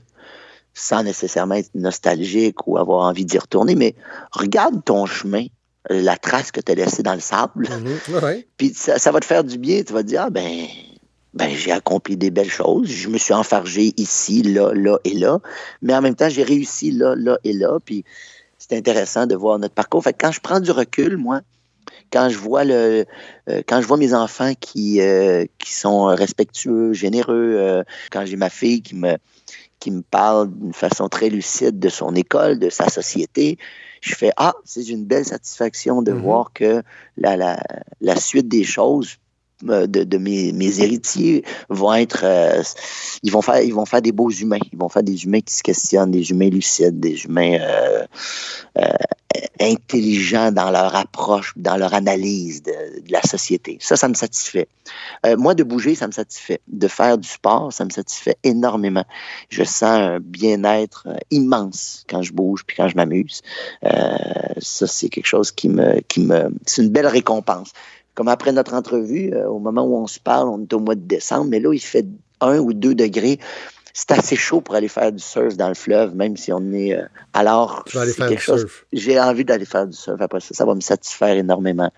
sans 0.74 1.04
nécessairement 1.04 1.56
être 1.56 1.74
nostalgique 1.76 2.68
ou 2.68 2.78
avoir 2.78 3.06
envie 3.06 3.26
d'y 3.26 3.38
retourner, 3.38 3.76
mais 3.76 3.96
regarde 4.32 4.84
ton 4.84 5.06
chemin, 5.06 5.46
la 5.90 6.18
trace 6.18 6.52
que 6.52 6.60
tu 6.60 6.72
as 6.72 6.76
laissée 6.76 7.04
dans 7.04 7.14
le 7.14 7.20
sable. 7.20 7.70
Mhm. 7.70 8.22
Ouais. 8.22 8.48
Puis 8.58 8.74
ça, 8.74 9.00
ça 9.00 9.12
va 9.12 9.20
te 9.20 9.26
faire 9.26 9.44
du 9.44 9.58
bien. 9.58 9.84
Tu 9.84 9.94
vas 9.94 10.04
te 10.04 10.08
dire, 10.08 10.24
ah 10.24 10.30
ben, 10.30 10.68
ben, 11.34 11.50
j'ai 11.56 11.72
accompli 11.72 12.18
des 12.18 12.32
belles 12.32 12.50
choses. 12.50 12.88
Je 12.88 13.10
me 13.10 13.18
suis 13.18 13.34
enfargé 13.34 13.94
ici, 13.98 14.44
là, 14.44 14.74
là 14.74 14.98
et 15.04 15.14
là. 15.14 15.40
Mais 15.82 15.96
en 15.96 16.02
même 16.02 16.16
temps, 16.16 16.30
j'ai 16.30 16.44
réussi 16.44 16.92
là, 16.92 17.16
là 17.16 17.38
et 17.44 17.54
là. 17.54 17.80
Puis 17.84 18.04
c'est 18.70 18.78
intéressant 18.78 19.26
de 19.28 19.36
voir 19.36 19.60
notre 19.60 19.74
parcours. 19.74 20.04
Fait 20.04 20.14
que 20.14 20.26
quand 20.26 20.32
je 20.32 20.40
prends 20.42 20.60
du 20.60 20.72
recul, 20.72 21.18
moi, 21.18 21.42
quand 22.12 22.30
je 22.30 22.38
vois 22.38 22.64
le 22.64 23.06
euh, 23.50 23.62
quand 23.68 23.82
je 23.82 23.88
vois 23.88 23.98
mes 23.98 24.14
enfants 24.14 24.54
qui, 24.60 25.02
euh, 25.02 25.46
qui 25.58 25.74
sont 25.74 26.06
respectueux, 26.06 26.94
généreux, 26.94 27.56
euh, 27.58 27.84
quand 28.12 28.26
j'ai 28.26 28.36
ma 28.36 28.50
fille 28.50 28.82
qui 28.82 28.96
me 28.96 29.18
qui 29.80 29.92
me 29.92 30.02
parle 30.02 30.52
d'une 30.52 30.74
façon 30.74 31.08
très 31.08 31.30
lucide 31.30 31.80
de 31.80 31.90
son 31.90 32.16
école, 32.16 32.60
de 32.60 32.70
sa 32.70 32.90
société, 32.90 33.58
je 34.02 34.16
fais 34.16 34.32
Ah, 34.38 34.56
c'est 34.66 34.88
une 34.90 35.06
belle 35.06 35.26
satisfaction 35.26 36.02
de 36.02 36.12
Mhm. 36.12 36.20
voir 36.20 36.52
que 36.54 36.82
la, 37.18 37.38
la, 37.38 37.60
la 38.02 38.16
suite 38.16 38.48
des 38.48 38.64
choses 38.64 39.18
de, 39.64 39.86
de 40.04 40.18
mes, 40.18 40.80
héritiers 40.80 41.44
vont 41.70 41.94
être 41.94 42.22
euh, 42.24 42.62
ils 43.24 43.32
vont 43.32 43.42
faire 43.42 43.62
ils 43.62 43.74
vont 43.74 43.86
faire 43.86 44.02
des 44.02 44.12
beaux 44.12 44.30
humains. 44.30 44.60
Ils 44.72 44.78
vont 44.78 44.90
faire 44.90 45.04
des 45.04 45.24
humains 45.24 45.42
qui 45.42 45.56
se 45.56 45.64
questionnent 45.64 46.12
des 46.12 46.30
humains 46.30 46.50
lucides 46.50 47.00
des 47.00 47.24
humains 47.24 47.58
euh, 47.60 48.06
euh, 48.78 48.88
intelligents 49.60 50.52
dans 50.52 50.70
leur 50.72 50.96
approche 50.96 51.54
dans 51.56 51.78
leur 51.78 51.94
analyse 51.94 52.62
de, 52.62 53.02
de 53.02 53.12
la 53.12 53.22
société. 53.24 53.78
Ça 53.82 53.96
ça 53.96 54.08
me 54.08 54.14
satisfait. 54.14 54.68
Euh, 55.26 55.36
moi 55.38 55.56
de 55.56 55.64
bouger 55.64 55.96
ça 55.96 56.08
me 56.08 56.12
satisfait. 56.12 56.60
De 56.68 56.88
faire 56.88 57.18
du 57.18 57.28
sport 57.28 57.74
ça 57.74 57.84
me 57.86 57.90
satisfait 57.90 58.38
énormément. 58.44 59.06
Je 59.50 59.64
sens 59.64 59.84
un 59.84 60.20
bien-être 60.20 61.08
euh, 61.08 61.18
immense 61.32 62.06
quand 62.08 62.22
je 62.22 62.34
bouge 62.34 62.64
puis 62.66 62.78
quand 62.78 62.88
je 62.88 62.96
m'amuse. 62.96 63.42
Euh, 63.86 64.18
ça 64.60 64.86
c'est 64.86 65.10
quelque 65.10 65.26
chose 65.26 65.52
qui 65.52 65.70
me 65.70 66.00
qui 66.02 66.20
me 66.20 66.50
c'est 66.66 66.84
une 66.84 66.90
belle 66.90 67.08
récompense 67.08 67.74
comme 68.18 68.30
après 68.30 68.52
notre 68.52 68.74
entrevue, 68.74 69.32
euh, 69.32 69.48
au 69.48 69.60
moment 69.60 69.84
où 69.84 69.96
on 69.96 70.08
se 70.08 70.20
parle, 70.20 70.50
on 70.50 70.60
est 70.64 70.74
au 70.74 70.80
mois 70.80 70.96
de 70.96 71.02
décembre, 71.02 71.46
mais 71.52 71.60
là, 71.60 71.72
il 71.72 71.80
fait 71.80 72.08
un 72.42 72.58
ou 72.58 72.74
deux 72.74 72.96
degrés. 72.96 73.38
C'est 73.94 74.12
assez 74.12 74.36
chaud 74.36 74.60
pour 74.60 74.74
aller 74.74 74.88
faire 74.88 75.12
du 75.12 75.20
surf 75.20 75.56
dans 75.56 75.68
le 75.68 75.76
fleuve, 75.76 76.16
même 76.16 76.36
si 76.36 76.52
on 76.52 76.72
est. 76.74 76.96
euh, 76.96 77.04
alors, 77.34 77.84
Tu 77.86 77.96
vas 77.96 78.02
aller 78.02 78.12
c'est 78.12 78.18
faire 78.18 78.28
quelque 78.30 78.40
du 78.40 78.44
chose- 78.44 78.60
surf. 78.62 78.86
J'ai 78.92 79.20
envie 79.20 79.46
d'aller 79.46 79.66
faire 79.66 79.86
du 79.86 79.96
surf 79.96 80.20
après 80.20 80.40
ça. 80.40 80.56
Ça 80.56 80.66
va 80.66 80.74
me 80.74 80.82
satisfaire 80.82 81.38
énormément. 81.38 81.92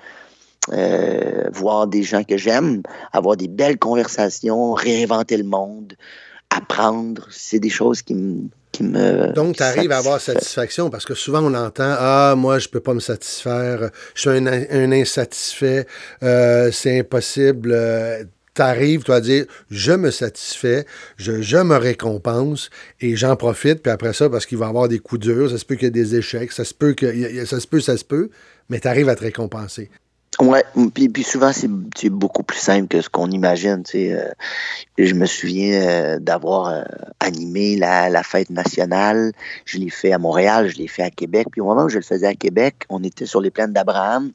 Euh, 0.74 1.50
voir 1.54 1.88
des 1.88 2.04
gens 2.04 2.24
que 2.26 2.36
j'aime, 2.36 2.84
avoir 3.14 3.38
des 3.38 3.48
belles 3.48 3.80
conversations, 3.80 4.74
réinventer 4.74 5.38
le 5.38 5.46
monde, 5.46 5.94
apprendre, 6.50 7.28
c'est 7.32 7.60
des 7.60 7.70
choses 7.70 8.02
qui 8.02 8.14
me. 8.14 8.50
Qui 8.72 8.84
me 8.84 9.34
Donc, 9.34 9.58
tu 9.58 9.64
arrives 9.64 9.92
à 9.92 9.98
avoir 9.98 10.22
satisfaction 10.22 10.90
parce 10.90 11.06
que 11.06 11.16
souvent 11.16 11.44
on 11.44 11.54
entend 11.54 11.96
Ah, 11.98 12.36
moi, 12.38 12.60
je 12.60 12.68
peux 12.68 12.80
pas 12.80 12.94
me 12.94 13.00
satisfaire, 13.00 13.90
je 14.14 14.22
suis 14.22 14.30
un, 14.30 14.46
un 14.46 14.92
insatisfait, 14.92 15.88
euh, 16.24 16.72
c'est 16.72 17.00
impossible. 17.00 17.76
tu 18.56 18.62
arrives, 18.62 19.04
toi, 19.04 19.16
à 19.16 19.22
dire 19.22 19.46
Je 19.72 19.94
me 19.94 20.12
satisfais, 20.12 20.86
je, 21.18 21.42
je 21.42 21.58
me 21.58 21.78
récompense 21.78 22.70
et 23.02 23.16
j'en 23.16 23.36
profite. 23.36 23.82
Puis 23.82 23.92
après 23.92 24.14
ça, 24.14 24.30
parce 24.30 24.46
qu'il 24.46 24.58
va 24.58 24.68
y 24.68 24.70
avoir 24.70 24.88
des 24.88 25.00
coups 25.00 25.22
durs, 25.22 25.50
ça 25.50 25.58
se 25.58 25.66
peut 25.66 25.76
qu'il 25.76 25.86
y 25.86 25.88
ait 25.88 25.92
des 25.92 26.16
échecs, 26.16 26.52
ça 26.52 26.64
se 26.64 26.74
peut, 26.74 26.94
que, 26.94 27.46
ça 27.46 27.60
se 27.60 27.68
peut, 27.68 27.80
ça 27.80 27.98
se 27.98 28.06
peut, 28.06 28.30
mais 28.70 28.80
tu 28.80 28.88
arrives 28.88 29.10
à 29.10 29.16
te 29.16 29.24
récompenser. 29.24 29.90
Ouais, 30.42 30.64
puis, 30.94 31.24
souvent 31.24 31.52
c'est 31.52 32.10
beaucoup 32.10 32.44
plus 32.44 32.60
simple 32.60 32.88
que 32.88 33.02
ce 33.02 33.10
qu'on 33.10 33.30
imagine. 33.30 33.84
Euh, 33.94 34.32
je 34.98 35.14
me 35.14 35.26
souviens 35.26 35.82
euh, 35.82 36.20
d'avoir 36.20 36.70
euh, 36.70 36.84
animé 37.20 37.76
la, 37.76 38.10
la 38.10 38.24
fête 38.24 38.50
nationale. 38.50 39.34
Je 39.66 39.80
l'ai 39.80 39.90
fait 39.90 40.14
à 40.14 40.18
Montréal, 40.18 40.70
je 40.70 40.78
l'ai 40.78 40.88
fait 40.88 41.04
à 41.04 41.10
Québec. 41.10 41.48
Puis 41.52 41.60
au 41.60 41.66
moment 41.66 41.84
où 41.84 41.90
je 41.90 41.98
le 41.98 42.04
faisais 42.04 42.28
à 42.28 42.36
Québec, 42.36 42.86
on 42.88 43.04
était 43.04 43.26
sur 43.26 43.42
les 43.42 43.52
plaines 43.52 43.74
d'Abraham. 43.74 44.32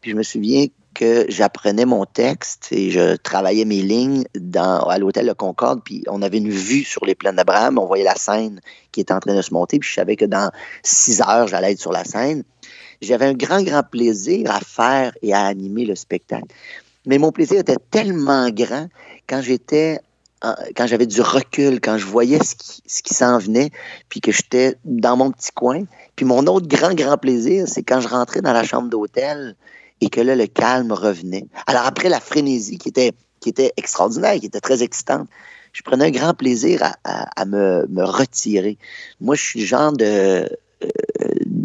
Puis 0.00 0.12
je 0.12 0.16
me 0.16 0.22
souviens 0.22 0.66
que 0.94 1.26
j'apprenais 1.28 1.84
mon 1.86 2.04
texte 2.04 2.68
et 2.70 2.90
je 2.90 3.16
travaillais 3.16 3.64
mes 3.64 3.82
lignes 3.82 4.24
dans, 4.36 4.80
à 4.82 4.98
l'hôtel 4.98 5.26
de 5.26 5.32
Concorde. 5.32 5.82
Puis 5.84 6.04
on 6.06 6.22
avait 6.22 6.38
une 6.38 6.50
vue 6.50 6.84
sur 6.84 7.04
les 7.04 7.16
plaines 7.16 7.36
d'Abraham. 7.36 7.78
On 7.78 7.86
voyait 7.86 8.04
la 8.04 8.14
scène 8.14 8.60
qui 8.92 9.00
était 9.00 9.12
en 9.12 9.18
train 9.18 9.34
de 9.34 9.42
se 9.42 9.52
monter. 9.52 9.80
Puis 9.80 9.90
je 9.90 9.94
savais 9.96 10.14
que 10.14 10.24
dans 10.24 10.52
six 10.84 11.20
heures, 11.20 11.48
j'allais 11.48 11.72
être 11.72 11.80
sur 11.80 11.92
la 11.92 12.04
scène 12.04 12.44
j'avais 13.00 13.26
un 13.26 13.34
grand, 13.34 13.62
grand 13.62 13.82
plaisir 13.82 14.50
à 14.50 14.60
faire 14.60 15.12
et 15.22 15.32
à 15.32 15.44
animer 15.46 15.84
le 15.84 15.94
spectacle. 15.94 16.46
Mais 17.06 17.18
mon 17.18 17.32
plaisir 17.32 17.60
était 17.60 17.76
tellement 17.90 18.50
grand 18.50 18.88
quand 19.28 19.40
j'étais, 19.40 20.00
en- 20.42 20.54
quand 20.76 20.86
j'avais 20.86 21.06
du 21.06 21.20
recul, 21.20 21.80
quand 21.80 21.98
je 21.98 22.06
voyais 22.06 22.38
ce 22.42 23.02
qui, 23.02 23.14
s'en 23.14 23.38
venait, 23.38 23.70
puis 24.08 24.20
que 24.20 24.32
j'étais 24.32 24.76
dans 24.84 25.16
mon 25.16 25.30
petit 25.30 25.52
coin. 25.52 25.84
Puis 26.16 26.26
mon 26.26 26.46
autre 26.46 26.66
grand, 26.68 26.94
grand 26.94 27.16
plaisir, 27.16 27.66
c'est 27.66 27.82
quand 27.82 28.00
je 28.00 28.08
rentrais 28.08 28.42
dans 28.42 28.52
la 28.52 28.64
chambre 28.64 28.88
d'hôtel 28.88 29.56
et 30.00 30.10
que 30.10 30.20
là, 30.20 30.36
le 30.36 30.46
calme 30.46 30.92
revenait. 30.92 31.46
Alors 31.66 31.86
après 31.86 32.08
la 32.08 32.20
frénésie 32.20 32.78
qui 32.78 32.88
était, 32.88 33.12
qui 33.40 33.48
était 33.48 33.72
extraordinaire, 33.76 34.38
qui 34.38 34.46
était 34.46 34.60
très 34.60 34.82
excitante, 34.82 35.28
je 35.72 35.82
prenais 35.82 36.06
un 36.06 36.10
grand 36.10 36.34
plaisir 36.34 36.82
à, 36.82 36.96
à- 37.04 37.40
à 37.40 37.44
me, 37.44 37.86
me 37.88 38.04
retirer. 38.04 38.78
Moi, 39.20 39.34
je 39.34 39.42
suis 39.42 39.60
le 39.60 39.66
genre 39.66 39.92
de 39.92 40.48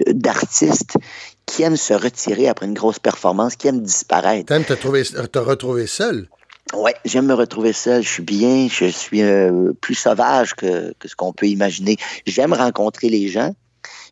euh, 0.07 0.13
d'artiste 0.13 0.97
qui 1.45 1.63
aime 1.63 1.77
se 1.77 1.93
retirer 1.93 2.47
après 2.47 2.65
une 2.65 2.73
grosse 2.73 2.99
performance, 2.99 3.55
qui 3.55 3.67
aime 3.67 3.81
disparaître. 3.81 4.45
T'aimes 4.47 4.63
te, 4.63 4.73
trouver- 4.73 5.03
te 5.03 5.39
retrouver 5.39 5.87
seul? 5.87 6.27
Ouais, 6.73 6.95
j'aime 7.05 7.27
me 7.27 7.33
retrouver 7.33 7.73
seul. 7.73 8.01
Je 8.01 8.09
suis 8.09 8.23
bien, 8.23 8.67
je 8.71 8.85
suis 8.85 9.21
euh, 9.21 9.73
plus 9.81 9.95
sauvage 9.95 10.53
que, 10.55 10.93
que 10.97 11.07
ce 11.07 11.15
qu'on 11.15 11.33
peut 11.33 11.47
imaginer. 11.47 11.97
J'aime 12.25 12.53
rencontrer 12.53 13.09
les 13.09 13.27
gens, 13.27 13.53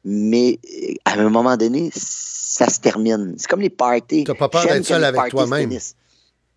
mais 0.03 0.59
euh, 0.84 0.93
à 1.05 1.13
un 1.13 1.29
moment 1.29 1.55
donné, 1.57 1.89
ça 1.93 2.69
se 2.69 2.79
termine. 2.79 3.34
C'est 3.38 3.47
comme 3.47 3.61
les 3.61 3.69
parties. 3.69 4.25
T'as 4.25 4.36
pas 4.36 4.49
peur 4.49 4.63
d'être 4.67 4.86
seul 4.86 5.03
avec 5.03 5.29
toi-même. 5.29 5.71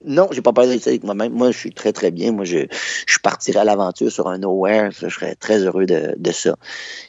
Non, 0.06 0.28
j'ai 0.32 0.42
pas 0.42 0.52
peur 0.52 0.66
d'être 0.66 0.86
avec 0.86 1.02
moi-même. 1.02 1.32
Moi, 1.32 1.50
je 1.50 1.58
suis 1.58 1.72
très, 1.72 1.92
très 1.92 2.10
bien. 2.10 2.32
Moi, 2.32 2.44
je, 2.44 2.58
je 3.06 3.18
partirais 3.20 3.60
à 3.60 3.64
l'aventure 3.64 4.12
sur 4.12 4.28
un 4.28 4.38
nowhere. 4.38 4.90
Je 4.90 5.08
serais 5.08 5.34
très 5.34 5.60
heureux 5.64 5.86
de, 5.86 6.14
de 6.16 6.30
ça. 6.32 6.56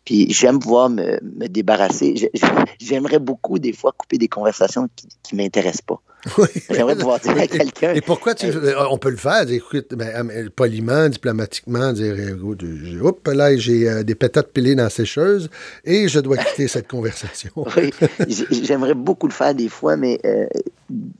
Puis 0.05 0.31
j'aime 0.33 0.59
pouvoir 0.59 0.89
me, 0.89 1.19
me 1.23 1.47
débarrasser. 1.47 2.15
J'ai- 2.15 2.31
j'ai- 2.33 2.47
J'aimerais 2.79 3.19
beaucoup, 3.19 3.59
des 3.59 3.73
fois, 3.73 3.91
couper 3.97 4.17
des 4.17 4.27
conversations 4.29 4.89
qui, 4.95 5.07
qui 5.23 5.35
m'intéressent 5.35 5.81
pas. 5.83 6.01
Oui. 6.37 6.47
J'aimerais 6.69 6.95
pouvoir 6.95 7.19
dire 7.19 7.37
à 7.37 7.47
quelqu'un. 7.47 7.93
Et 7.93 8.01
pourquoi 8.01 8.33
tu. 8.33 8.47
euh, 8.47 8.73
On 8.89 8.97
peut 8.97 9.09
le 9.11 9.17
faire, 9.17 9.45
dire, 9.45 9.57
écoute, 9.57 9.93
ben, 9.95 10.29
euh, 10.31 10.49
poliment, 10.55 11.07
diplomatiquement, 11.07 11.93
dire 11.93 12.15
euh, 12.17 13.01
Oups, 13.01 13.33
là, 13.33 13.55
j'ai 13.57 13.87
euh, 13.87 14.03
des 14.03 14.15
pétates 14.15 14.51
pilées 14.51 14.75
dans 14.75 14.83
la 14.83 14.89
sécheuse 14.89 15.49
et 15.83 16.07
je 16.07 16.19
dois 16.19 16.37
quitter 16.37 16.67
cette 16.67 16.87
conversation. 16.87 17.51
Oui, 17.77 17.91
j'aimerais 18.63 18.93
beaucoup 18.95 19.27
le 19.27 19.33
faire 19.33 19.53
des 19.53 19.69
fois, 19.69 19.97
mais 19.97 20.19
euh, 20.25 20.45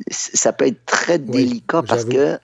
ça 0.10 0.54
peut 0.54 0.68
être 0.68 0.84
très 0.86 1.20
délicat 1.20 1.84
parce 1.84 2.06
que 2.06 2.38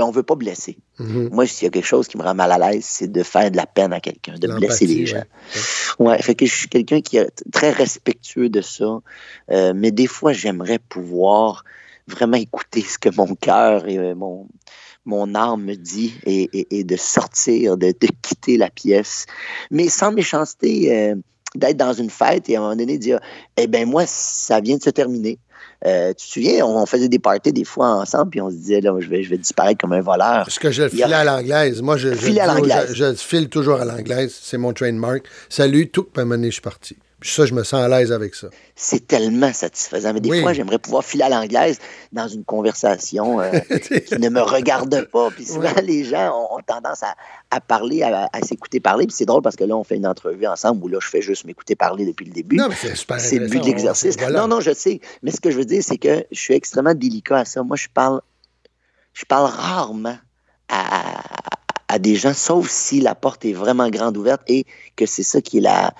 on 0.00 0.12
veut 0.12 0.22
pas 0.22 0.36
blesser. 0.36 0.78
Mhm. 1.00 1.30
Moi, 1.32 1.44
s'il 1.46 1.64
y 1.64 1.66
a 1.66 1.70
quelque 1.70 1.84
chose 1.84 2.06
qui 2.06 2.18
me 2.18 2.22
rend 2.22 2.34
mal 2.34 2.52
à 2.52 2.58
l'aise, 2.70 2.84
c'est 2.86 3.10
de 3.10 3.22
faire 3.24 3.50
de 3.50 3.56
la 3.56 3.66
peine 3.66 3.92
à 3.92 3.98
quelqu'un, 3.98 4.34
de 4.38 4.46
blesser 4.46 4.86
les 4.86 5.06
gens. 5.06 5.24
ouais. 5.98 6.06
Ouais, 6.06 6.22
fait 6.22 6.36
que 6.36 6.46
je 6.46 6.54
suis 6.54 6.68
quelqu'un 6.68 7.00
qui 7.00 7.16
est 7.16 7.28
très 7.52 7.70
respectueux 7.72 8.48
de 8.48 8.60
ça, 8.60 9.00
euh, 9.50 9.72
mais 9.74 9.90
des 9.90 10.06
fois, 10.06 10.32
j'aimerais 10.32 10.78
pouvoir 10.78 11.64
vraiment 12.08 12.36
écouter 12.36 12.82
ce 12.82 12.98
que 12.98 13.08
mon 13.16 13.34
cœur 13.34 13.86
et 13.88 13.98
euh, 13.98 14.14
mon, 14.14 14.48
mon 15.04 15.34
âme 15.34 15.62
me 15.64 15.74
dit 15.74 16.14
et, 16.26 16.48
et- 16.52 16.78
et 16.80 16.84
de 16.84 16.96
sortir, 16.96 17.76
de, 17.76 17.88
de 17.88 18.08
quitter 18.22 18.56
la 18.56 18.70
pièce, 18.70 19.26
mais 19.70 19.88
sans 19.88 20.12
méchanceté, 20.12 20.94
euh, 20.96 21.14
d'être 21.54 21.76
dans 21.78 21.94
une 21.94 22.10
fête 22.10 22.48
et 22.50 22.56
à 22.56 22.58
un 22.58 22.62
moment 22.62 22.76
donné 22.76 22.98
dire, 22.98 23.20
eh 23.56 23.66
ben 23.66 23.88
moi, 23.88 24.04
ça 24.06 24.60
vient 24.60 24.76
de 24.76 24.82
se 24.82 24.90
terminer. 24.90 25.38
Euh, 25.86 26.08
tu 26.12 26.26
te 26.26 26.32
souviens, 26.32 26.66
on, 26.66 26.76
on 26.82 26.86
faisait 26.86 27.08
des 27.08 27.18
parties 27.18 27.52
des 27.52 27.64
fois 27.64 27.88
ensemble, 27.88 28.30
puis 28.30 28.40
on 28.40 28.50
se 28.50 28.56
disait, 28.56 28.80
là, 28.80 28.92
je 29.00 29.08
vais, 29.08 29.22
je 29.22 29.30
vais 29.30 29.38
disparaître 29.38 29.80
comme 29.80 29.92
un 29.92 30.00
voleur. 30.00 30.44
Parce 30.44 30.58
que 30.58 30.70
je 30.70 30.82
le 30.82 30.86
a- 30.88 30.90
filais 30.90 31.14
à 31.14 31.24
l'anglaise. 31.24 31.80
Moi, 31.82 31.96
je, 31.96 32.08
à 32.08 32.14
file 33.16 33.48
toujours 33.48 33.80
à 33.80 33.84
l'anglaise. 33.84 34.36
C'est 34.42 34.58
mon 34.58 34.72
trademark. 34.72 35.24
Salut, 35.48 35.88
tout, 35.88 36.04
puis 36.04 36.20
à 36.20 36.22
un 36.22 36.24
moment 36.24 36.34
donné, 36.36 36.48
je 36.48 36.54
suis 36.54 36.62
parti. 36.62 36.96
Puis 37.20 37.30
ça, 37.30 37.46
je 37.46 37.52
me 37.54 37.64
sens 37.64 37.80
à 37.82 37.88
l'aise 37.88 38.12
avec 38.12 38.36
ça. 38.36 38.46
C'est 38.76 39.08
tellement 39.08 39.52
satisfaisant. 39.52 40.12
Mais 40.14 40.20
des 40.20 40.30
Oui. 40.30 40.40
fois, 40.40 40.52
j'aimerais 40.52 40.78
pouvoir 40.78 41.02
filer 41.04 41.24
à 41.24 41.28
l'anglaise 41.28 41.78
dans 42.12 42.28
une 42.28 42.44
conversation 42.44 43.40
euh, 43.40 43.50
qui 44.06 44.18
ne 44.20 44.28
me 44.28 44.40
regarde 44.40 45.08
pas. 45.10 45.28
Puis 45.32 45.44
souvent, 45.46 45.72
les 45.82 46.04
gens 46.04 46.32
ont, 46.32 46.58
ont 46.58 46.62
tendance 46.64 47.02
à, 47.02 47.16
à 47.50 47.60
parler, 47.60 48.04
à, 48.04 48.28
à 48.32 48.40
s'écouter 48.42 48.78
parler. 48.78 49.06
Puis 49.06 49.16
c'est 49.16 49.24
drôle 49.26 49.42
parce 49.42 49.56
que 49.56 49.64
là, 49.64 49.76
on 49.76 49.82
fait 49.82 49.96
une 49.96 50.06
entrevue 50.06 50.46
ensemble 50.46 50.84
où 50.84 50.88
là, 50.88 50.98
je 51.02 51.08
fais 51.08 51.20
juste 51.20 51.44
m'écouter 51.44 51.74
parler 51.74 52.06
depuis 52.06 52.24
le 52.26 52.32
début. 52.32 52.54
Non, 52.56 52.68
mais 52.68 52.76
c'est 52.76 52.94
super 52.94 53.18
C'est 53.18 53.38
le 53.40 53.48
but 53.48 53.60
de 53.62 53.66
l'exercice. 53.66 54.16
Voilà. 54.16 54.40
Non, 54.42 54.46
non, 54.48 54.60
je 54.60 54.72
sais. 54.72 55.00
Mais 55.22 55.32
ce 55.32 55.40
que 55.40 55.50
je 55.50 55.56
veux 55.58 55.64
dire, 55.64 55.82
c'est 55.84 55.98
que 55.98 56.24
je 56.30 56.38
suis 56.38 56.54
extrêmement 56.54 56.94
délicat 56.94 57.38
à 57.38 57.44
ça. 57.44 57.64
Moi, 57.64 57.76
je 57.76 57.88
parle, 57.92 58.20
je 59.12 59.24
parle 59.24 59.50
rarement 59.50 60.18
à, 60.68 61.20
à 61.88 61.98
des 61.98 62.14
gens, 62.14 62.32
sauf 62.34 62.68
si 62.68 63.00
la 63.00 63.16
porte 63.16 63.44
est 63.44 63.54
vraiment 63.54 63.88
grande 63.90 64.16
ouverte 64.16 64.42
et 64.46 64.66
que 64.94 65.04
c'est 65.06 65.22
ça 65.24 65.40
qui 65.40 65.58
est 65.58 65.62
la, 65.62 65.92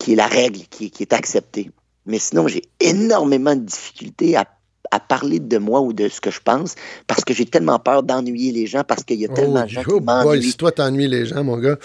qui 0.00 0.14
est 0.14 0.16
la 0.16 0.26
règle, 0.26 0.60
qui, 0.70 0.90
qui 0.90 1.02
est 1.04 1.12
acceptée. 1.12 1.70
Mais 2.06 2.18
sinon, 2.18 2.48
j'ai 2.48 2.62
énormément 2.80 3.54
de 3.54 3.60
difficultés 3.60 4.34
à, 4.34 4.46
à 4.90 4.98
parler 4.98 5.38
de 5.38 5.58
moi 5.58 5.80
ou 5.82 5.92
de 5.92 6.08
ce 6.08 6.20
que 6.20 6.30
je 6.30 6.40
pense 6.40 6.74
parce 7.06 7.24
que 7.24 7.32
j'ai 7.34 7.44
tellement 7.44 7.78
peur 7.78 8.02
d'ennuyer 8.02 8.50
les 8.50 8.66
gens 8.66 8.82
parce 8.82 9.04
qu'il 9.04 9.20
y 9.20 9.26
a 9.26 9.28
tellement 9.28 9.60
Oh, 9.62 9.66
de 9.66 9.68
gens 9.68 9.82
oh 9.86 9.98
qui 9.98 10.00
boy, 10.00 10.24
m'ennuient. 10.24 10.42
si 10.50 10.56
toi 10.56 10.72
t'ennuies 10.72 11.06
les 11.06 11.26
gens, 11.26 11.44
mon 11.44 11.58
gars. 11.58 11.76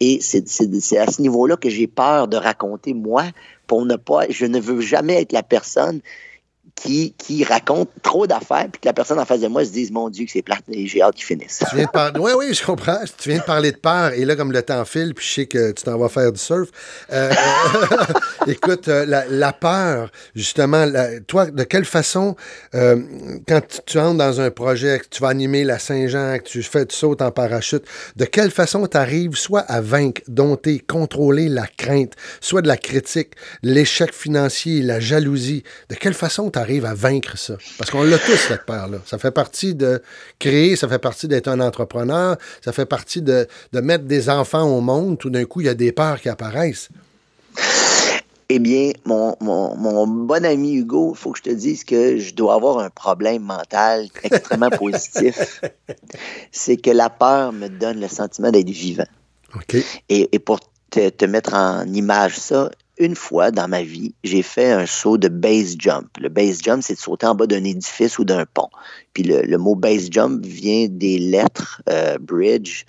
Et 0.00 0.20
c'est 0.22 0.46
à 0.98 1.10
ce 1.10 1.20
niveau-là 1.20 1.56
que 1.56 1.68
j'ai 1.68 1.88
peur 1.88 2.28
de 2.28 2.36
raconter 2.38 2.94
moi 2.94 3.24
pour 3.66 3.84
ne 3.84 3.96
pas. 3.96 4.22
Je 4.30 4.46
ne 4.46 4.60
veux 4.60 4.80
jamais 4.80 5.20
être 5.20 5.32
la 5.32 5.42
personne 5.42 6.00
qui, 6.80 7.44
raconte 7.44 7.90
trop 8.02 8.26
d'affaires, 8.26 8.68
puis 8.70 8.80
que 8.80 8.86
la 8.86 8.92
personne 8.92 9.18
en 9.18 9.24
face 9.24 9.40
de 9.40 9.48
moi 9.48 9.64
se 9.64 9.70
dise 9.70 9.90
Mon 9.90 10.08
Dieu, 10.08 10.24
que 10.26 10.30
c'est 10.30 10.42
plate, 10.42 10.62
et 10.70 10.86
j'ai 10.86 11.02
hâte 11.02 11.14
qu'il 11.14 11.24
finisse. 11.24 11.62
Tu 11.70 11.76
viens. 11.76 11.88
Oui, 12.18 12.32
oui, 12.36 12.54
je 12.54 12.64
comprends. 12.64 13.00
Tu 13.18 13.30
viens 13.30 13.38
de 13.38 13.44
parler 13.44 13.72
de 13.72 13.76
peur, 13.76 14.12
et 14.12 14.24
là, 14.24 14.36
comme 14.36 14.52
le 14.52 14.62
temps 14.62 14.84
file, 14.84 15.14
puis 15.14 15.26
je 15.26 15.32
sais 15.34 15.46
que 15.46 15.72
tu 15.72 15.82
t'en 15.84 15.98
vas 15.98 16.08
faire 16.08 16.32
du 16.32 16.38
surf. 16.38 16.68
Euh, 17.12 17.32
écoute, 18.46 18.88
euh, 18.88 19.24
la, 19.28 19.52
peur, 19.52 20.10
justement, 20.34 20.86
toi, 21.26 21.46
de 21.46 21.64
quelle 21.64 21.84
façon, 21.84 22.36
euh, 22.74 23.02
quand 23.46 23.60
tu 23.86 23.98
entres 23.98 24.18
dans 24.18 24.40
un 24.40 24.50
projet, 24.50 24.98
que 24.98 25.06
tu 25.10 25.22
vas 25.22 25.28
animer 25.28 25.64
la 25.64 25.78
Saint-Jean, 25.78 26.38
que 26.38 26.44
tu 26.44 26.62
fais, 26.62 26.86
tu 26.86 26.96
sautes 26.96 27.22
en 27.22 27.30
parachute, 27.30 27.84
de 28.16 28.24
quelle 28.24 28.50
façon 28.50 28.86
tu 28.86 28.96
arrives 28.96 29.36
soit 29.36 29.60
à 29.60 29.80
vaincre, 29.80 30.22
dompter, 30.28 30.78
contrôler 30.78 31.48
la 31.48 31.66
crainte, 31.66 32.14
soit 32.40 32.62
de 32.62 32.68
la 32.68 32.76
critique, 32.76 33.32
l'échec 33.62 34.12
financier, 34.12 34.82
la 34.82 35.00
jalousie. 35.00 35.62
De 35.88 35.94
quelle 35.94 36.14
façon 36.14 36.50
tu 36.50 36.58
arrives 36.68 36.84
à 36.84 36.94
vaincre 36.94 37.38
ça? 37.38 37.56
Parce 37.78 37.90
qu'on 37.90 38.02
l'a 38.02 38.18
tous, 38.18 38.36
cette 38.36 38.66
peur-là. 38.66 38.98
Ça 39.06 39.18
fait 39.18 39.30
partie 39.30 39.74
de 39.74 40.02
créer, 40.38 40.76
ça 40.76 40.88
fait 40.88 40.98
partie 40.98 41.28
d'être 41.28 41.48
un 41.48 41.60
entrepreneur, 41.60 42.36
ça 42.62 42.72
fait 42.72 42.86
partie 42.86 43.22
de, 43.22 43.46
de 43.72 43.80
mettre 43.80 44.04
des 44.04 44.28
enfants 44.28 44.64
au 44.64 44.80
monde. 44.80 45.18
Tout 45.18 45.30
d'un 45.30 45.44
coup, 45.44 45.60
il 45.60 45.66
y 45.66 45.70
a 45.70 45.74
des 45.74 45.92
peurs 45.92 46.20
qui 46.20 46.28
apparaissent. 46.28 46.90
Eh 48.50 48.58
bien, 48.58 48.92
mon, 49.04 49.36
mon, 49.40 49.76
mon, 49.76 50.06
bon 50.06 50.44
ami 50.44 50.74
Hugo, 50.74 51.12
il 51.14 51.18
faut 51.18 51.32
que 51.32 51.38
je 51.38 51.42
te 51.42 51.50
dise 51.50 51.84
que 51.84 52.16
je 52.16 52.34
dois 52.34 52.54
avoir 52.54 52.78
un 52.78 52.88
problème 52.88 53.42
mental 53.42 54.08
extrêmement 54.22 54.70
positif. 54.78 55.60
C'est 56.50 56.78
que 56.78 56.90
la 56.90 57.10
peur 57.10 57.52
me 57.52 57.68
donne 57.68 58.00
le 58.00 58.08
sentiment 58.08 58.50
d'être 58.50 58.70
vivant. 58.70 59.08
Okay. 59.54 59.84
Et, 60.08 60.28
et, 60.32 60.38
pour 60.38 60.60
te, 60.90 61.10
te, 61.10 61.24
mettre 61.26 61.52
en 61.52 61.86
image 61.92 62.38
ça, 62.38 62.70
une 62.98 63.14
fois 63.14 63.50
dans 63.50 63.68
ma 63.68 63.82
vie, 63.82 64.14
j'ai 64.24 64.42
fait 64.42 64.72
un 64.72 64.86
saut 64.86 65.18
de 65.18 65.28
base 65.28 65.76
jump. 65.78 66.08
Le 66.18 66.28
base 66.28 66.60
jump, 66.62 66.82
c'est 66.82 66.94
de 66.94 66.98
sauter 66.98 67.26
en 67.26 67.34
bas 67.34 67.46
d'un 67.46 67.64
édifice 67.64 68.18
ou 68.18 68.24
d'un 68.24 68.44
pont. 68.46 68.68
Puis 69.12 69.22
le, 69.22 69.42
le, 69.42 69.58
mot 69.58 69.74
base 69.74 70.08
jump 70.10 70.44
vient 70.44 70.86
des 70.88 71.18
lettres 71.18 71.82
euh, 71.88 72.18
bridge, 72.18 72.84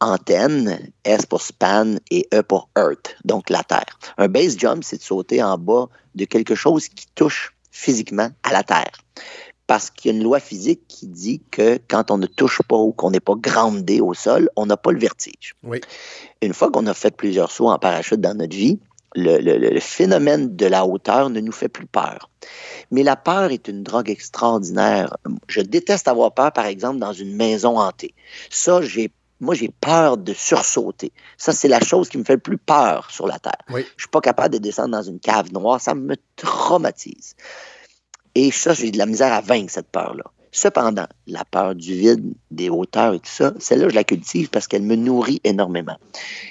antenne, 0.00 0.90
S 1.04 1.26
pour 1.26 1.42
span 1.42 1.96
et 2.10 2.26
E 2.34 2.42
pour 2.42 2.68
earth, 2.76 3.16
donc 3.24 3.48
la 3.50 3.62
terre. 3.62 3.98
Un 4.18 4.28
base 4.28 4.58
jump, 4.58 4.82
c'est 4.84 4.98
de 4.98 5.02
sauter 5.02 5.42
en 5.42 5.56
bas 5.56 5.88
de 6.14 6.24
quelque 6.24 6.54
chose 6.54 6.88
qui 6.88 7.06
touche 7.14 7.54
physiquement 7.70 8.30
à 8.42 8.52
la 8.52 8.62
terre. 8.64 8.92
Parce 9.68 9.90
qu'il 9.90 10.10
y 10.10 10.14
a 10.14 10.16
une 10.16 10.24
loi 10.24 10.40
physique 10.40 10.82
qui 10.88 11.06
dit 11.06 11.40
que 11.50 11.78
quand 11.88 12.10
on 12.10 12.18
ne 12.18 12.26
touche 12.26 12.60
pas 12.68 12.76
ou 12.76 12.92
qu'on 12.92 13.10
n'est 13.10 13.20
pas 13.20 13.36
groundé 13.36 14.00
au 14.00 14.12
sol, 14.12 14.50
on 14.56 14.66
n'a 14.66 14.76
pas 14.76 14.90
le 14.90 14.98
vertige. 14.98 15.54
Oui. 15.62 15.80
Une 16.42 16.52
fois 16.52 16.70
qu'on 16.70 16.86
a 16.86 16.94
fait 16.94 17.16
plusieurs 17.16 17.50
sauts 17.50 17.70
en 17.70 17.78
parachute 17.78 18.20
dans 18.20 18.36
notre 18.36 18.56
vie, 18.56 18.80
le, 19.14 19.38
le, 19.38 19.58
le, 19.58 19.80
phénomène 19.80 20.56
de 20.56 20.66
la 20.66 20.86
hauteur 20.86 21.30
ne 21.30 21.40
nous 21.40 21.52
fait 21.52 21.68
plus 21.68 21.86
peur. 21.86 22.30
Mais 22.90 23.02
la 23.02 23.16
peur 23.16 23.50
est 23.50 23.68
une 23.68 23.82
drogue 23.82 24.10
extraordinaire. 24.10 25.16
Je 25.48 25.60
déteste 25.60 26.08
avoir 26.08 26.32
peur, 26.32 26.52
par 26.52 26.66
exemple, 26.66 26.98
dans 26.98 27.12
une 27.12 27.34
maison 27.36 27.78
hantée. 27.78 28.14
Ça, 28.50 28.82
j'ai 28.82 29.10
moi, 29.40 29.56
j'ai 29.56 29.70
peur 29.80 30.18
de 30.18 30.32
sursauter. 30.32 31.12
Ça, 31.36 31.50
c'est 31.50 31.66
la 31.66 31.80
chose 31.80 32.08
qui 32.08 32.16
me 32.16 32.22
fait 32.22 32.34
le 32.34 32.38
plus 32.38 32.58
peur 32.58 33.10
sur 33.10 33.26
la 33.26 33.40
Terre. 33.40 33.58
Oui. 33.70 33.84
Je 33.96 34.04
suis 34.04 34.08
pas 34.08 34.20
capable 34.20 34.54
de 34.54 34.58
descendre 34.58 34.90
dans 34.90 35.02
une 35.02 35.18
cave 35.18 35.52
noire. 35.52 35.80
Ça 35.80 35.96
me 35.96 36.14
traumatise. 36.36 37.34
Et 38.36 38.52
ça, 38.52 38.72
j'ai 38.72 38.92
de 38.92 38.98
la 38.98 39.06
misère 39.06 39.32
à 39.32 39.40
vaincre 39.40 39.72
cette 39.72 39.88
peur-là. 39.88 40.24
Cependant, 40.54 41.06
la 41.26 41.44
peur 41.46 41.74
du 41.74 41.94
vide, 41.94 42.34
des 42.50 42.68
hauteurs 42.68 43.14
et 43.14 43.18
tout 43.18 43.30
ça, 43.30 43.54
celle-là, 43.58 43.88
je 43.88 43.94
la 43.94 44.04
cultive 44.04 44.50
parce 44.50 44.66
qu'elle 44.66 44.82
me 44.82 44.96
nourrit 44.96 45.40
énormément. 45.44 45.96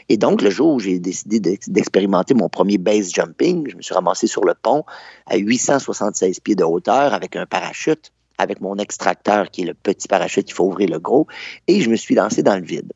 Et 0.10 0.18
donc, 0.18 0.42
le 0.42 0.50
jour 0.50 0.74
où 0.74 0.80
j'ai 0.80 0.98
décidé 0.98 1.40
d'expérimenter 1.40 2.34
mon 2.34 2.50
premier 2.50 2.80
base 2.80 3.14
jumping, 3.14 3.70
je 3.70 3.76
me 3.78 3.82
suis 3.84 3.94
ramassé 3.94 4.26
sur 4.26 4.44
le 4.44 4.56
pont 4.56 4.86
à 5.28 5.38
876 5.38 6.40
pieds 6.40 6.56
de 6.56 6.64
hauteur 6.64 7.14
avec 7.14 7.36
un 7.36 7.46
parachute 7.46 8.12
avec 8.42 8.60
mon 8.60 8.78
extracteur 8.78 9.52
qui 9.52 9.62
est 9.62 9.66
le 9.66 9.76
petit 9.76 10.08
parachute, 10.08 10.50
il 10.50 10.54
faut 10.54 10.66
ouvrir 10.66 10.90
le 10.90 11.00
gros, 11.00 11.28
et 11.68 11.82
je 11.82 11.90
me 11.90 11.96
suis 11.96 12.16
lancé 12.16 12.42
dans 12.42 12.56
le 12.56 12.64
vide. 12.64 12.92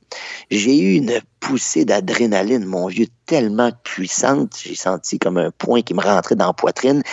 J'ai 0.50 0.78
eu 0.78 0.96
une 0.96 1.20
poussée 1.40 1.86
d'adrénaline, 1.86 2.66
mon 2.66 2.88
vieux, 2.88 3.06
tellement 3.28 3.72
puissante, 3.84 4.58
j'ai 4.60 4.74
senti 4.74 5.20
comme 5.20 5.38
un 5.38 5.52
point 5.52 5.84
qui 5.84 5.94
me 5.94 6.02
rentrait 6.02 6.36
dans 6.36 6.48
la 6.48 6.54
poitrine, 6.54 7.04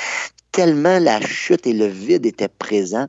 tellement 0.50 0.98
la 0.98 1.20
chute 1.20 1.66
et 1.66 1.74
le 1.74 1.86
vide 1.86 2.24
étaient 2.24 2.48
présents, 2.48 3.06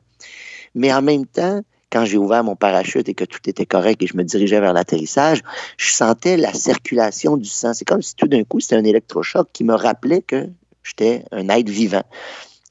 mais 0.74 0.92
en 0.92 1.02
même 1.02 1.26
temps, 1.26 1.62
quand 1.94 2.04
j'ai 2.04 2.18
ouvert 2.18 2.42
mon 2.42 2.56
parachute 2.56 3.08
et 3.08 3.14
que 3.14 3.24
tout 3.24 3.38
était 3.46 3.66
correct 3.66 4.02
et 4.02 4.06
je 4.08 4.16
me 4.16 4.24
dirigeais 4.24 4.58
vers 4.58 4.72
l'atterrissage, 4.72 5.42
je 5.76 5.92
sentais 5.92 6.36
la 6.36 6.52
circulation 6.52 7.36
du 7.36 7.48
sang. 7.48 7.72
C'est 7.72 7.84
comme 7.84 8.02
si 8.02 8.16
tout 8.16 8.26
d'un 8.26 8.42
coup, 8.42 8.58
c'était 8.58 8.74
un 8.74 8.84
électrochoc 8.84 9.48
qui 9.52 9.62
me 9.62 9.74
rappelait 9.74 10.22
que 10.22 10.48
j'étais 10.82 11.24
un 11.30 11.48
être 11.48 11.68
vivant 11.68 12.02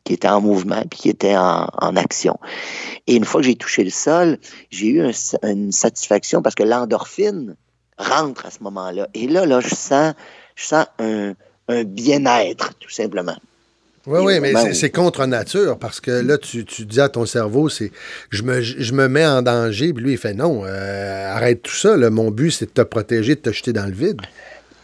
qui 0.04 0.12
était 0.12 0.28
en 0.28 0.41
mouvement 0.41 0.84
puis 0.89 0.99
qui 0.99 1.10
était 1.10 1.38
en, 1.38 1.95
action. 1.95 2.38
Et 3.08 3.16
une 3.16 3.24
fois 3.24 3.39
que 3.39 3.47
j'ai 3.47 3.56
touché 3.56 3.86
le 3.86 3.89
sol, 3.89 4.38
j'ai 4.70 4.88
eu 4.88 5.01
un, 5.01 5.12
une 5.43 5.72
satisfaction 5.72 6.41
parce 6.41 6.56
que 6.56 6.64
l'endorphine 6.64 7.56
rentre 7.97 8.45
à 8.45 8.51
ce 8.51 8.62
moment-là. 8.64 9.08
Et 9.14 9.28
là, 9.28 9.45
là, 9.45 9.62
je 9.62 9.74
sens, 9.74 10.14
je 10.56 10.66
sens 10.66 10.86
un 10.99 11.84
bien-être, 11.86 12.74
tout 12.80 12.89
simplement. 12.89 13.38
Oui, 14.06 14.20
oui, 14.22 14.39
mais 14.41 14.74
c'est 14.74 14.89
contre 14.89 15.26
nature 15.26 15.78
parce 15.80 16.01
que 16.01 16.12
là, 16.12 16.38
tu, 16.38 16.66
tu 16.66 16.86
dis 16.86 16.99
à 16.99 17.08
ton 17.08 17.26
cerveau, 17.26 17.70
c'est 17.70 17.91
je 18.32 18.43
me, 18.43 18.62
je 18.62 18.93
me 18.93 19.08
mets 19.08 19.26
en 19.26 19.41
danger, 19.41 19.93
puis 19.93 20.04
lui, 20.04 20.12
il 20.14 20.18
fait 20.18 20.34
non, 20.34 20.64
euh, 20.66 21.32
arrête 21.32 21.62
tout 21.62 21.76
ça. 21.76 21.95
Là, 21.95 22.10
mon 22.10 22.30
but, 22.30 22.51
c'est 22.51 22.66
de 22.66 22.72
te 22.72 22.82
protéger, 22.82 23.36
de 23.36 23.39
te 23.39 23.51
jeter 23.51 23.72
dans 23.72 23.86
le 23.86 23.93
vide. 23.93 24.20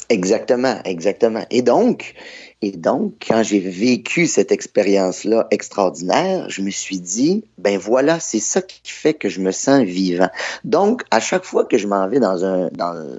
Exactement, 0.07 0.79
exactement. 0.85 1.45
Et 1.51 1.61
donc, 1.61 2.13
et 2.61 2.71
donc, 2.71 3.13
quand 3.25 3.41
j'ai 3.41 3.59
vécu 3.59 4.27
cette 4.27 4.51
expérience-là 4.51 5.47
extraordinaire, 5.49 6.49
je 6.49 6.61
me 6.61 6.69
suis 6.71 6.99
dit, 6.99 7.45
ben 7.57 7.77
voilà, 7.77 8.19
c'est 8.19 8.41
ça 8.41 8.61
qui 8.61 8.81
fait 8.83 9.13
que 9.13 9.29
je 9.29 9.39
me 9.39 9.51
sens 9.51 9.83
vivant. 9.83 10.29
Donc, 10.65 11.03
à 11.09 11.21
chaque 11.21 11.45
fois 11.45 11.63
que 11.63 11.77
je 11.77 11.87
m'en 11.87 12.07
vais 12.09 12.19
dans 12.19 12.43
un... 12.43 12.67
Dans, 12.73 13.17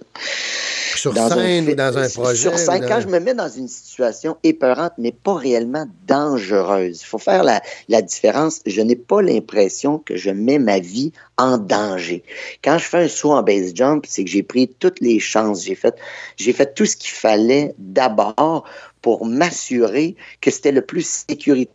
sur 0.94 1.14
dans 1.14 1.30
scène 1.30 1.68
un, 1.68 1.72
ou 1.72 1.74
dans 1.74 1.96
un 1.96 2.08
projet. 2.10 2.36
Sur 2.36 2.58
scène, 2.58 2.82
dans... 2.82 2.88
quand 2.88 3.00
je 3.00 3.06
me 3.06 3.18
mets 3.18 3.32
dans 3.32 3.48
une 3.48 3.68
situation 3.68 4.36
épeurante, 4.42 4.92
mais 4.98 5.12
pas 5.12 5.36
réellement 5.36 5.86
dangereuse. 6.06 7.00
Il 7.00 7.06
faut 7.06 7.16
faire 7.16 7.42
la, 7.42 7.62
la 7.88 8.02
différence. 8.02 8.60
Je 8.66 8.82
n'ai 8.82 8.96
pas 8.96 9.22
l'impression 9.22 9.98
que 9.98 10.16
je 10.16 10.30
mets 10.30 10.58
ma 10.58 10.80
vie 10.80 11.12
en 11.38 11.56
danger. 11.56 12.22
Quand 12.62 12.76
je 12.76 12.84
fais 12.84 13.04
un 13.04 13.08
saut 13.08 13.32
en 13.32 13.42
base 13.42 13.72
jump, 13.74 14.04
c'est 14.06 14.24
que 14.24 14.30
j'ai 14.30 14.42
pris 14.42 14.68
toutes 14.68 15.00
les 15.00 15.18
chances. 15.18 15.64
J'ai 15.64 15.76
fait, 15.76 15.94
j'ai 16.36 16.52
fait 16.52 16.74
tout 16.74 16.84
ce 16.84 16.96
qu'il 16.96 17.12
fallait 17.12 17.74
d'abord 17.78 18.64
pour 19.02 19.26
m'assurer 19.26 20.16
que 20.40 20.50
c'était 20.50 20.72
le 20.72 20.82
plus 20.82 21.24
sécuritaire 21.28 21.74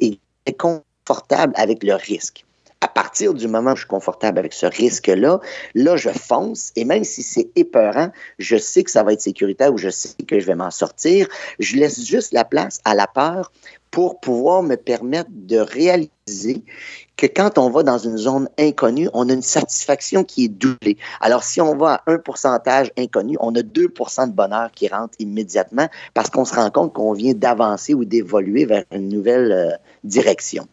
et 0.00 0.18
confortable 0.58 1.52
avec 1.56 1.82
le 1.82 1.94
risque. 1.94 2.44
À 2.88 2.90
partir 3.02 3.34
du 3.34 3.48
moment 3.48 3.72
où 3.72 3.76
je 3.76 3.80
suis 3.80 3.88
confortable 3.88 4.38
avec 4.38 4.54
ce 4.54 4.64
risque-là, 4.64 5.40
là, 5.74 5.96
je 5.96 6.08
fonce 6.08 6.72
et 6.74 6.86
même 6.86 7.04
si 7.04 7.22
c'est 7.22 7.50
épeurant, 7.54 8.10
je 8.38 8.56
sais 8.56 8.82
que 8.82 8.90
ça 8.90 9.02
va 9.02 9.12
être 9.12 9.20
sécuritaire 9.20 9.74
ou 9.74 9.76
je 9.76 9.90
sais 9.90 10.14
que 10.26 10.40
je 10.40 10.46
vais 10.46 10.54
m'en 10.54 10.70
sortir. 10.70 11.28
Je 11.58 11.76
laisse 11.76 12.02
juste 12.02 12.32
la 12.32 12.46
place 12.46 12.80
à 12.86 12.94
la 12.94 13.06
peur 13.06 13.52
pour 13.90 14.20
pouvoir 14.20 14.62
me 14.62 14.76
permettre 14.76 15.28
de 15.30 15.58
réaliser 15.58 16.62
que 17.18 17.26
quand 17.26 17.58
on 17.58 17.68
va 17.68 17.82
dans 17.82 17.98
une 17.98 18.16
zone 18.16 18.48
inconnue, 18.58 19.10
on 19.12 19.28
a 19.28 19.34
une 19.34 19.42
satisfaction 19.42 20.24
qui 20.24 20.46
est 20.46 20.48
doublée. 20.48 20.96
Alors, 21.20 21.44
si 21.44 21.60
on 21.60 21.76
va 21.76 21.94
à 21.94 22.02
un 22.06 22.16
pourcentage 22.16 22.90
inconnu, 22.96 23.36
on 23.40 23.54
a 23.54 23.60
2% 23.60 24.28
de 24.28 24.32
bonheur 24.32 24.70
qui 24.72 24.88
rentre 24.88 25.14
immédiatement 25.18 25.88
parce 26.14 26.30
qu'on 26.30 26.46
se 26.46 26.54
rend 26.54 26.70
compte 26.70 26.94
qu'on 26.94 27.12
vient 27.12 27.34
d'avancer 27.34 27.92
ou 27.92 28.06
d'évoluer 28.06 28.64
vers 28.64 28.84
une 28.92 29.10
nouvelle 29.10 29.52
euh, 29.52 29.76
direction. 30.04 30.66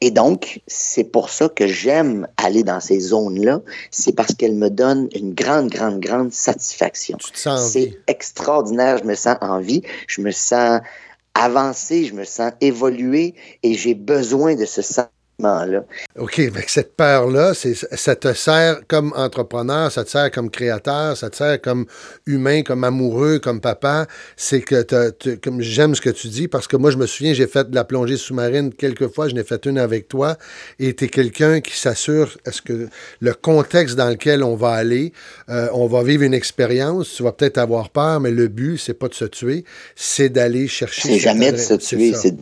Et 0.00 0.10
donc, 0.10 0.60
c'est 0.66 1.04
pour 1.04 1.30
ça 1.30 1.48
que 1.48 1.66
j'aime 1.66 2.26
aller 2.36 2.64
dans 2.64 2.80
ces 2.80 2.98
zones-là. 3.00 3.60
C'est 3.90 4.12
parce 4.12 4.34
qu'elles 4.34 4.56
me 4.56 4.70
donnent 4.70 5.08
une 5.14 5.34
grande, 5.34 5.68
grande, 5.70 6.00
grande 6.00 6.32
satisfaction. 6.32 7.18
C'est 7.34 7.98
extraordinaire. 8.06 8.98
Je 8.98 9.04
me 9.04 9.14
sens 9.14 9.36
en 9.40 9.60
vie. 9.60 9.82
Je 10.08 10.20
me 10.20 10.30
sens 10.30 10.80
avancer, 11.34 12.04
je 12.04 12.14
me 12.14 12.24
sens 12.24 12.52
évoluer 12.60 13.34
et 13.62 13.74
j'ai 13.74 13.94
besoin 13.94 14.54
de 14.54 14.64
ce 14.64 14.82
sentiment 14.82 15.08
Là. 15.42 15.84
OK, 16.18 16.38
mais 16.38 16.64
cette 16.68 16.94
peur-là, 16.96 17.52
ça 17.54 18.16
te 18.16 18.32
sert 18.32 18.82
comme 18.86 19.12
entrepreneur, 19.16 19.90
ça 19.90 20.04
te 20.04 20.10
sert 20.10 20.30
comme 20.30 20.50
créateur, 20.50 21.16
ça 21.16 21.30
te 21.30 21.36
sert 21.36 21.60
comme 21.60 21.86
humain, 22.26 22.62
comme 22.62 22.84
amoureux, 22.84 23.40
comme 23.40 23.60
papa. 23.60 24.06
C'est 24.36 24.60
que 24.60 24.82
t 24.82 25.38
comme 25.38 25.60
j'aime 25.60 25.94
ce 25.94 26.00
que 26.00 26.10
tu 26.10 26.28
dis 26.28 26.46
parce 26.46 26.68
que 26.68 26.76
moi, 26.76 26.90
je 26.90 26.96
me 26.96 27.06
souviens, 27.06 27.32
j'ai 27.32 27.46
fait 27.46 27.68
de 27.68 27.74
la 27.74 27.84
plongée 27.84 28.16
sous-marine 28.16 28.72
quelques 28.72 29.08
fois, 29.08 29.28
je 29.28 29.34
n'ai 29.34 29.42
fait 29.42 29.66
une 29.66 29.78
avec 29.78 30.06
toi 30.06 30.36
et 30.78 30.94
tu 30.94 31.04
es 31.04 31.08
quelqu'un 31.08 31.60
qui 31.60 31.76
s'assure 31.76 32.38
est-ce 32.46 32.62
que 32.62 32.88
le 33.20 33.34
contexte 33.34 33.96
dans 33.96 34.08
lequel 34.08 34.44
on 34.44 34.54
va 34.54 34.70
aller, 34.70 35.12
euh, 35.48 35.68
on 35.72 35.86
va 35.86 36.02
vivre 36.04 36.22
une 36.22 36.34
expérience, 36.34 37.14
tu 37.14 37.22
vas 37.22 37.32
peut-être 37.32 37.58
avoir 37.58 37.90
peur, 37.90 38.20
mais 38.20 38.30
le 38.30 38.48
but, 38.48 38.78
c'est 38.78 38.94
pas 38.94 39.08
de 39.08 39.14
se 39.14 39.24
tuer, 39.24 39.64
c'est 39.96 40.28
d'aller 40.28 40.68
chercher. 40.68 41.08
C'est 41.08 41.18
jamais 41.18 41.50
de 41.50 41.56
se 41.56 41.74
tuer, 41.74 42.14
c'est 42.14 42.36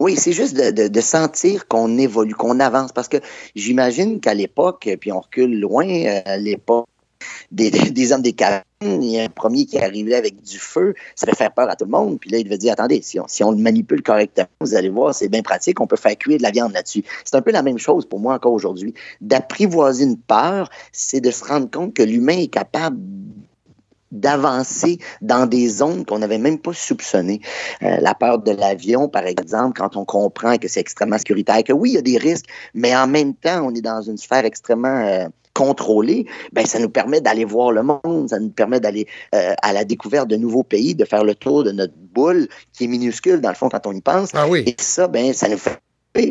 oui, 0.00 0.16
c'est 0.16 0.32
juste 0.32 0.56
de, 0.56 1.00
sentir 1.00 1.68
qu'on 1.68 1.98
évolue, 1.98 2.34
qu'on 2.34 2.60
avance. 2.60 2.92
Parce 2.92 3.08
que 3.08 3.18
j'imagine 3.54 4.20
qu'à 4.20 4.34
l'époque, 4.34 4.88
puis 5.00 5.12
on 5.12 5.20
recule 5.20 5.58
loin, 5.58 5.88
euh, 5.88 6.20
à 6.24 6.36
l'époque 6.36 6.88
des, 7.50 8.12
hommes 8.12 8.22
des 8.22 8.32
cavernes. 8.32 8.62
Il 8.82 9.04
y 9.04 9.18
a 9.18 9.24
un 9.24 9.28
premier 9.28 9.64
qui 9.64 9.78
arrivé 9.78 10.14
avec 10.14 10.42
du 10.42 10.58
feu. 10.58 10.94
Ça 11.14 11.26
fait 11.26 11.36
faire 11.36 11.52
peur 11.52 11.70
à 11.70 11.76
tout 11.76 11.86
le 11.86 11.90
monde. 11.90 12.18
Puis 12.20 12.30
là, 12.30 12.38
il 12.38 12.44
devait 12.44 12.58
dire, 12.58 12.72
attendez, 12.72 13.00
si 13.02 13.18
on, 13.18 13.26
si 13.26 13.42
on 13.42 13.50
le 13.50 13.56
manipule 13.56 14.02
correctement, 14.02 14.46
vous 14.60 14.74
allez 14.74 14.90
voir, 14.90 15.14
c'est 15.14 15.28
bien 15.28 15.42
pratique. 15.42 15.80
On 15.80 15.86
peut 15.86 15.96
faire 15.96 16.16
cuire 16.18 16.38
de 16.38 16.42
la 16.42 16.50
viande 16.50 16.72
là-dessus. 16.72 17.02
C'est 17.24 17.36
un 17.36 17.42
peu 17.42 17.52
la 17.52 17.62
même 17.62 17.78
chose 17.78 18.06
pour 18.06 18.20
moi 18.20 18.34
encore 18.34 18.52
aujourd'hui. 18.52 18.94
D'apprivoiser 19.20 20.04
une 20.04 20.18
peur, 20.18 20.68
c'est 20.92 21.20
de 21.20 21.30
se 21.30 21.44
rendre 21.44 21.70
compte 21.70 21.94
que 21.94 22.02
l'humain 22.02 22.38
est 22.38 22.48
capable 22.48 22.98
d'avancer 24.20 24.98
dans 25.20 25.46
des 25.46 25.68
zones 25.68 26.04
qu'on 26.04 26.18
n'avait 26.18 26.38
même 26.38 26.58
pas 26.58 26.72
soupçonnées. 26.72 27.40
Euh, 27.82 27.96
la 28.00 28.14
peur 28.14 28.38
de 28.38 28.52
l'avion, 28.52 29.08
par 29.08 29.26
exemple, 29.26 29.78
quand 29.78 29.96
on 29.96 30.04
comprend 30.04 30.56
que 30.56 30.68
c'est 30.68 30.80
extrêmement 30.80 31.18
sécuritaire, 31.18 31.62
que 31.64 31.72
oui, 31.72 31.90
il 31.90 31.94
y 31.94 31.98
a 31.98 32.02
des 32.02 32.18
risques, 32.18 32.46
mais 32.74 32.96
en 32.96 33.06
même 33.06 33.34
temps, 33.34 33.66
on 33.66 33.74
est 33.74 33.80
dans 33.80 34.02
une 34.02 34.16
sphère 34.16 34.44
extrêmement 34.44 35.04
euh, 35.06 35.26
contrôlée, 35.56 36.26
ben 36.52 36.66
ça 36.66 36.78
nous 36.78 36.90
permet 36.90 37.22
d'aller 37.22 37.46
voir 37.46 37.72
le 37.72 37.82
monde, 37.82 38.28
ça 38.28 38.38
nous 38.38 38.50
permet 38.50 38.78
d'aller 38.78 39.06
euh, 39.34 39.54
à 39.62 39.72
la 39.72 39.84
découverte 39.84 40.28
de 40.28 40.36
nouveaux 40.36 40.64
pays, 40.64 40.94
de 40.94 41.06
faire 41.06 41.24
le 41.24 41.34
tour 41.34 41.64
de 41.64 41.72
notre 41.72 41.94
boule 41.96 42.46
qui 42.74 42.84
est 42.84 42.88
minuscule 42.88 43.40
dans 43.40 43.48
le 43.48 43.54
fond 43.54 43.70
quand 43.70 43.86
on 43.86 43.92
y 43.92 44.02
pense. 44.02 44.30
Ah 44.34 44.46
oui. 44.46 44.64
Et 44.66 44.76
ça, 44.78 45.08
ben 45.08 45.32
ça 45.32 45.48
nous 45.48 45.56
fait 45.56 45.78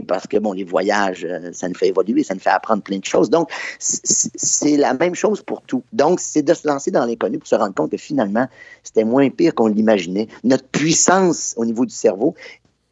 parce 0.07 0.27
que 0.27 0.37
bon, 0.37 0.53
les 0.53 0.63
voyages, 0.63 1.25
euh, 1.25 1.51
ça 1.53 1.67
nous 1.67 1.75
fait 1.75 1.89
évoluer, 1.89 2.23
ça 2.23 2.33
nous 2.33 2.39
fait 2.39 2.49
apprendre 2.49 2.83
plein 2.83 2.99
de 2.99 3.05
choses. 3.05 3.29
Donc, 3.29 3.49
c'est 3.79 4.77
la 4.77 4.93
même 4.93 5.15
chose 5.15 5.41
pour 5.41 5.61
tout. 5.61 5.83
Donc, 5.93 6.19
c'est 6.19 6.41
de 6.41 6.53
se 6.53 6.67
lancer 6.67 6.91
dans 6.91 7.05
l'inconnu 7.05 7.39
pour 7.39 7.47
se 7.47 7.55
rendre 7.55 7.73
compte 7.73 7.91
que 7.91 7.97
finalement, 7.97 8.47
c'était 8.83 9.03
moins 9.03 9.29
pire 9.29 9.53
qu'on 9.55 9.67
l'imaginait. 9.67 10.27
Notre 10.43 10.67
puissance 10.67 11.53
au 11.57 11.65
niveau 11.65 11.85
du 11.85 11.93
cerveau 11.93 12.35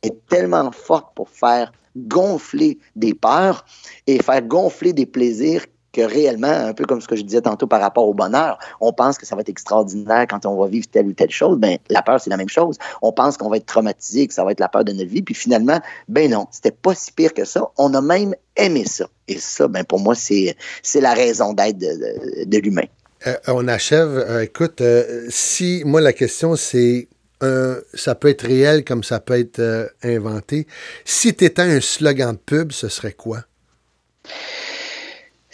est 0.02 0.16
tellement 0.28 0.72
forte 0.72 1.16
pour 1.16 1.30
faire 1.30 1.72
gonfler 1.96 2.80
des 2.96 3.14
peurs 3.14 3.66
et 4.08 4.22
faire 4.22 4.41
gonfler 4.41 4.94
des 4.94 5.06
plaisirs 5.06 5.66
que 5.94 6.02
réellement, 6.02 6.48
un 6.48 6.74
peu 6.74 6.86
comme 6.86 7.00
ce 7.00 7.08
que 7.08 7.16
je 7.16 7.22
disais 7.22 7.41
tantôt 7.41 7.68
par 7.68 7.80
rapport 7.80 8.08
au 8.08 8.14
bonheur, 8.14 8.58
on 8.82 8.91
pense 8.91 9.18
que 9.18 9.26
ça 9.26 9.36
va 9.36 9.41
être 9.41 9.50
extraordinaire 9.50 10.26
quand 10.28 10.46
on 10.46 10.60
va 10.60 10.68
vivre 10.68 10.88
telle 10.91 11.06
ou 11.06 11.14
telle 11.14 11.30
chose. 11.30 11.58
Ben, 11.60 11.78
la 11.89 12.02
peur, 12.02 12.20
c'est 12.20 12.32
la 12.32 12.38
même 12.38 12.50
chose. 12.50 12.78
On 13.02 13.14
pense 13.14 13.38
qu'on 13.38 13.50
va 13.50 13.58
être 13.58 13.68
traumatisé, 13.68 14.28
que 14.28 14.34
ça 14.34 14.44
va 14.44 14.52
être 14.52 14.60
la 14.60 14.68
peur 14.68 14.84
de 14.84 14.91
notre 14.91 15.10
vie. 15.10 15.22
Puis 15.22 15.36
finalement, 15.36 15.80
ben 16.10 16.32
non, 16.32 16.48
c'était 16.52 16.72
pas 16.72 16.96
si 16.96 17.12
pire 17.12 17.34
que 17.34 17.46
ça. 17.46 17.62
On 17.78 17.94
a 17.94 18.02
même 18.02 18.34
aimé 18.58 18.86
ça. 18.86 19.08
Et 19.28 19.38
ça, 19.38 19.68
ben, 19.68 19.84
pour 19.84 20.00
moi, 20.00 20.16
c'est, 20.16 20.56
la 20.96 21.14
raison 21.14 21.54
d'être 21.54 21.78
de, 21.78 22.46
de, 22.46 22.58
l'humain. 22.58 22.88
Euh, 23.28 23.36
on 23.48 23.68
achève. 23.68 24.18
Euh, 24.18 24.41
écoute, 24.41 24.82
euh, 24.82 25.28
si, 25.30 25.84
moi, 25.86 26.02
la 26.02 26.14
question, 26.14 26.56
c'est 26.56 27.08
ça 27.94 28.16
peut 28.16 28.30
être 28.30 28.46
réel 28.46 28.86
comme 28.86 29.04
ça 29.04 29.20
peut 29.20 29.38
être 29.38 29.94
inventé. 30.02 30.66
Si 31.04 31.36
tu 31.36 31.44
étais 31.44 31.62
un 31.62 31.82
slogan 31.82 32.32
de 32.32 32.38
pub, 32.38 32.72
ce 32.72 32.88
serait 32.88 33.12
quoi? 33.12 33.39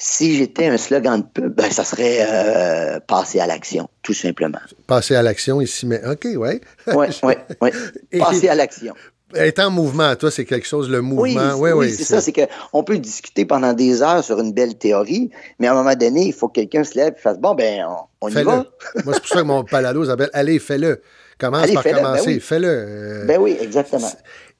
Si 0.01 0.37
j'étais 0.37 0.67
un 0.67 0.77
slogan 0.77 1.19
de 1.19 1.25
pub, 1.25 1.53
ben, 1.53 1.69
ça 1.69 1.83
serait 1.83 2.19
euh, 2.21 3.01
passer 3.01 3.41
à 3.41 3.47
l'action, 3.47 3.89
tout 4.01 4.13
simplement. 4.13 4.59
Passer 4.87 5.13
à 5.13 5.21
l'action 5.21 5.59
ici, 5.59 5.85
mais 5.85 6.01
OK, 6.07 6.25
ouais. 6.37 6.61
Oui, 6.87 7.07
oui, 7.21 7.33
oui. 7.61 7.69
Passer 8.17 8.47
à 8.47 8.55
l'action. 8.55 8.93
Être 9.35 9.59
en 9.59 9.69
mouvement, 9.69 10.15
toi, 10.15 10.31
c'est 10.31 10.45
quelque 10.45 10.65
chose, 10.65 10.89
le 10.89 11.01
mouvement. 11.01 11.53
Oui, 11.55 11.71
oui, 11.71 11.87
oui 11.87 11.91
c'est 11.91 12.05
ça. 12.05 12.21
C'est 12.21 12.31
qu'on 12.31 12.83
peut 12.83 12.97
discuter 12.97 13.43
pendant 13.43 13.73
des 13.73 14.01
heures 14.01 14.23
sur 14.23 14.39
une 14.39 14.53
belle 14.53 14.75
théorie, 14.75 15.31
mais 15.59 15.67
à 15.67 15.73
un 15.73 15.75
moment 15.75 15.95
donné, 15.95 16.27
il 16.27 16.33
faut 16.33 16.47
que 16.47 16.53
quelqu'un 16.53 16.85
se 16.85 16.95
lève 16.95 17.15
et 17.17 17.19
fasse 17.19 17.37
Bon, 17.37 17.53
ben, 17.53 17.85
on, 18.21 18.29
y 18.29 18.33
va. 18.41 18.65
Moi, 19.03 19.13
c'est 19.13 19.19
pour 19.19 19.27
ça 19.27 19.41
que 19.41 19.47
mon 19.47 19.65
palado 19.65 20.05
s'appelle 20.05 20.29
Allez, 20.31 20.59
fais-le. 20.59 21.01
Commence 21.37 21.69
par 21.71 21.83
ben 21.83 21.95
commencer. 21.95 22.39
Fais-le. 22.39 23.25
Ben 23.27 23.37
oui, 23.39 23.57
exactement. 23.59 24.11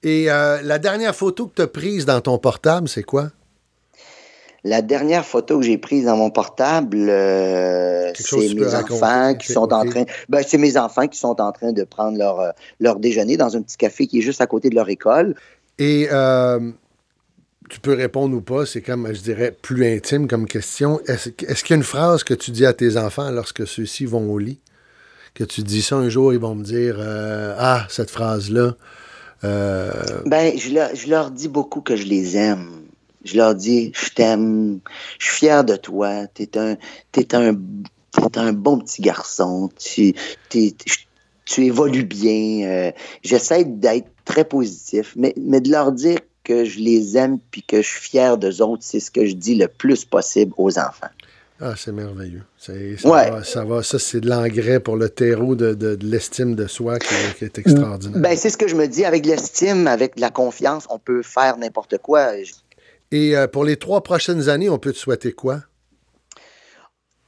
Et 0.04 0.30
euh, 0.30 0.62
la 0.64 0.80
dernière 0.80 1.16
photo 1.16 1.48
que 1.48 1.56
tu 1.56 1.62
as 1.62 1.68
prise 1.68 2.06
dans 2.06 2.20
ton 2.20 2.38
portable, 2.38 2.90
c'est 2.90 3.04
quoi? 3.04 3.30
La 4.64 4.82
dernière 4.82 5.26
photo 5.26 5.60
que 5.60 5.66
j'ai 5.66 5.78
prise 5.78 6.06
dans 6.06 6.18
mon 6.18 6.32
portable, 6.32 6.98
euh, 7.10 8.12
c'est 8.16 8.54
mes 8.54 8.76
enfants 8.76 9.34
qui 9.36 9.52
sont 9.52 9.72
en 9.74 9.86
train. 9.86 10.04
Ben, 10.28 10.44
c'est 10.46 10.58
mes 10.58 10.78
enfants 10.78 11.08
qui 11.08 11.18
sont 11.18 11.40
en 11.40 11.52
train 11.52 11.72
de 11.72 11.84
prendre 11.84 12.18
leur, 12.18 12.40
euh, 12.40 12.52
leur 12.80 12.98
déjeuner 12.98 13.38
dans 13.38 13.56
un 13.56 13.62
petit 13.62 13.78
café 13.78 14.08
qui 14.08 14.20
est 14.20 14.22
juste 14.22 14.42
à 14.42 14.48
côté 14.48 14.70
de 14.70 14.76
leur 14.76 14.90
école. 14.90 15.36
Et 15.78 16.10
euh, 16.12 16.72
tu 17.70 17.80
peux 17.80 17.94
répondre 17.94 18.36
ou 18.36 18.42
pas, 18.42 18.66
c'est 18.66 18.82
comme, 18.82 19.08
je 19.14 19.22
dirais, 19.22 19.56
plus 19.62 19.86
intime 19.86 20.28
comme 20.28 20.46
question. 20.46 21.00
Est-ce, 21.08 21.30
qu'il 21.30 21.70
y 21.70 21.74
a 21.74 21.76
une 21.76 21.84
phrase 21.84 22.26
que 22.26 22.34
tu 22.34 22.52
dis 22.52 22.66
à 22.66 22.74
tes 22.74 22.98
enfants 22.98 23.32
lorsque 23.32 23.66
ceux-ci 23.66 24.06
vont 24.06 24.30
au 24.30 24.40
lit? 24.40 24.60
Que 25.36 25.46
tu 25.46 25.62
dis 25.62 25.82
ça 25.82 25.96
un 25.96 26.10
jour, 26.10 26.34
ils 26.34 26.40
vont 26.40 26.56
me 26.56 26.64
dire 26.64 26.98
Ah, 27.00 27.86
cette 27.88 28.10
phrase-là. 28.10 28.76
Ben, 29.42 30.58
je 30.58 31.10
leur 31.10 31.32
dis 31.32 31.48
beaucoup 31.48 31.80
que 31.80 31.96
je 31.96 32.04
les 32.04 32.36
aime 32.36 32.79
je 33.24 33.38
leur 33.38 33.56
dis, 33.56 33.92
je 33.96 34.10
t'aime, 34.10 34.80
je 35.20 35.26
suis 35.26 35.36
fier 35.36 35.64
de 35.64 35.76
toi, 35.76 36.28
t'es 36.28 36.58
un, 36.58 36.78
es 37.18 37.36
un, 37.36 37.56
un 38.36 38.54
bon 38.54 38.80
petit 38.80 39.02
garçon, 39.02 39.70
tu, 39.78 40.14
tu 40.50 41.66
évolues 41.66 42.06
bien. 42.06 42.68
Euh, 42.68 42.92
j'essaie 43.24 43.66
d'être 43.66 44.10
très 44.26 44.46
positif, 44.46 45.14
mais, 45.16 45.34
mais 45.38 45.62
de 45.62 45.72
leur 45.72 45.92
dire 45.92 46.20
que 46.44 46.66
je 46.66 46.80
les 46.80 47.18
aime 47.18 47.40
puis 47.52 47.64
que 47.64 47.82
je 47.82 47.88
suis 47.88 48.02
fier 48.02 48.38
d'eux 48.38 48.62
autres, 48.62 48.84
c'est 48.84 49.00
ce 49.00 49.12
que 49.12 49.26
je 49.26 49.34
dis 49.34 49.56
le 49.56 49.68
plus 49.68 50.06
possible 50.06 50.54
aux 50.58 50.80
enfants. 50.80 51.10
Ah, 51.62 51.74
c'est 51.76 51.92
merveilleux. 51.92 52.44
Ça, 52.58 52.72
va, 53.04 53.44
ça, 53.44 53.66
va, 53.66 53.84
ça 53.84 54.00
c'est 54.00 54.22
de 54.22 54.30
l'engrais 54.30 54.80
pour 54.80 54.96
le 54.96 55.10
terreau 55.10 55.56
de, 55.56 55.74
de, 55.74 55.98
l'estime 56.02 56.56
de 56.56 56.68
soi 56.68 57.00
qui, 57.00 57.14
qui 57.38 57.44
est 57.44 57.58
extraordinaire. 57.58 58.22
Ben, 58.22 58.38
c'est 58.38 58.50
ce 58.50 58.58
que 58.58 58.70
je 58.70 58.76
me 58.76 58.88
dis. 58.88 59.04
Avec 59.04 59.26
l'estime, 59.26 59.86
avec 59.88 60.18
la 60.18 60.30
confiance, 60.30 60.88
on 60.90 61.00
peut 61.00 61.22
faire 61.22 61.58
n'importe 61.58 61.98
quoi. 61.98 62.32
Et 63.12 63.36
euh, 63.36 63.48
pour 63.48 63.64
les 63.64 63.78
trois 63.78 64.02
prochaines 64.04 64.50
années, 64.50 64.70
on 64.70 64.78
peut 64.78 64.94
te 64.94 64.98
souhaiter 64.98 65.32
quoi? 65.32 65.62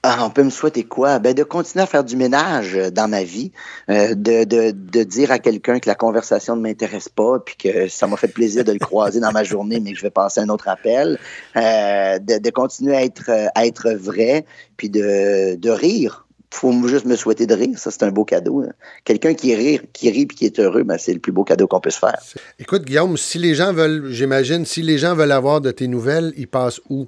Ah, 0.03 0.25
on 0.25 0.32
peut 0.32 0.43
me 0.43 0.49
souhaiter 0.49 0.84
quoi? 0.84 1.19
Ben, 1.19 1.36
de 1.36 1.43
continuer 1.43 1.84
à 1.84 1.86
faire 1.86 2.03
du 2.03 2.15
ménage 2.15 2.75
euh, 2.75 2.89
dans 2.89 3.07
ma 3.07 3.23
vie, 3.23 3.51
euh, 3.89 4.15
de, 4.15 4.43
de, 4.43 5.03
dire 5.03 5.32
à 5.32 5.38
quelqu'un 5.38 5.79
que 5.79 5.88
la 5.88 5.93
conversation 5.93 6.55
ne 6.55 6.61
m'intéresse 6.61 7.07
pas, 7.07 7.39
puis 7.39 7.55
que 7.55 7.88
ça 7.88 8.07
m'a 8.07 8.17
fait 8.17 8.27
plaisir 8.27 8.63
de 8.63 8.71
le 8.71 8.79
croiser 8.79 9.19
dans 9.19 9.32
ma 9.32 9.43
journée, 9.43 9.79
mais 9.79 9.91
que 9.91 9.97
je 9.97 10.03
vais 10.03 10.09
passer 10.11 10.39
un 10.39 10.49
autre 10.49 10.67
appel, 10.69 11.19
de, 11.55 12.49
continuer 12.49 12.95
à 12.95 13.03
être, 13.03 13.91
vrai, 13.91 14.45
puis 14.75 14.89
de 14.89 15.69
rire 15.69 16.25
faut 16.54 16.88
juste 16.88 17.06
me 17.06 17.16
souhaiter 17.16 17.47
de 17.47 17.54
rire. 17.54 17.78
Ça, 17.78 17.91
c'est 17.91 18.04
un 18.04 18.12
beau 18.12 18.26
cadeau. 18.26 18.62
Hein. 18.62 18.72
Quelqu'un 19.06 19.34
qui 19.34 19.56
rit, 19.56 19.82
qui 19.93 20.10
rit 20.10 20.26
puis 20.26 20.38
qui 20.38 20.45
est 20.45 20.60
heureux, 20.60 20.84
ben, 20.84 20.97
c'est 20.97 21.14
le 21.14 21.20
plus 21.20 21.32
beau 21.32 21.43
cadeau 21.43 21.68
qu'on 21.68 21.80
peut 21.80 21.89
se 21.89 21.99
faire. 21.99 22.20
Écoute, 22.60 22.84
Guillaume, 22.84 23.18
si 23.18 23.38
les 23.38 23.56
gens 23.56 23.74
veulent, 23.74 24.12
j'imagine, 24.12 24.66
si 24.66 24.82
les 24.82 24.97
gens 24.97 25.16
veulent 25.16 25.32
avoir 25.32 25.62
de 25.62 25.72
tes 25.72 25.88
nouvelles, 25.88 26.34
ils 26.38 26.47
passent 26.47 26.82
où? 26.89 27.08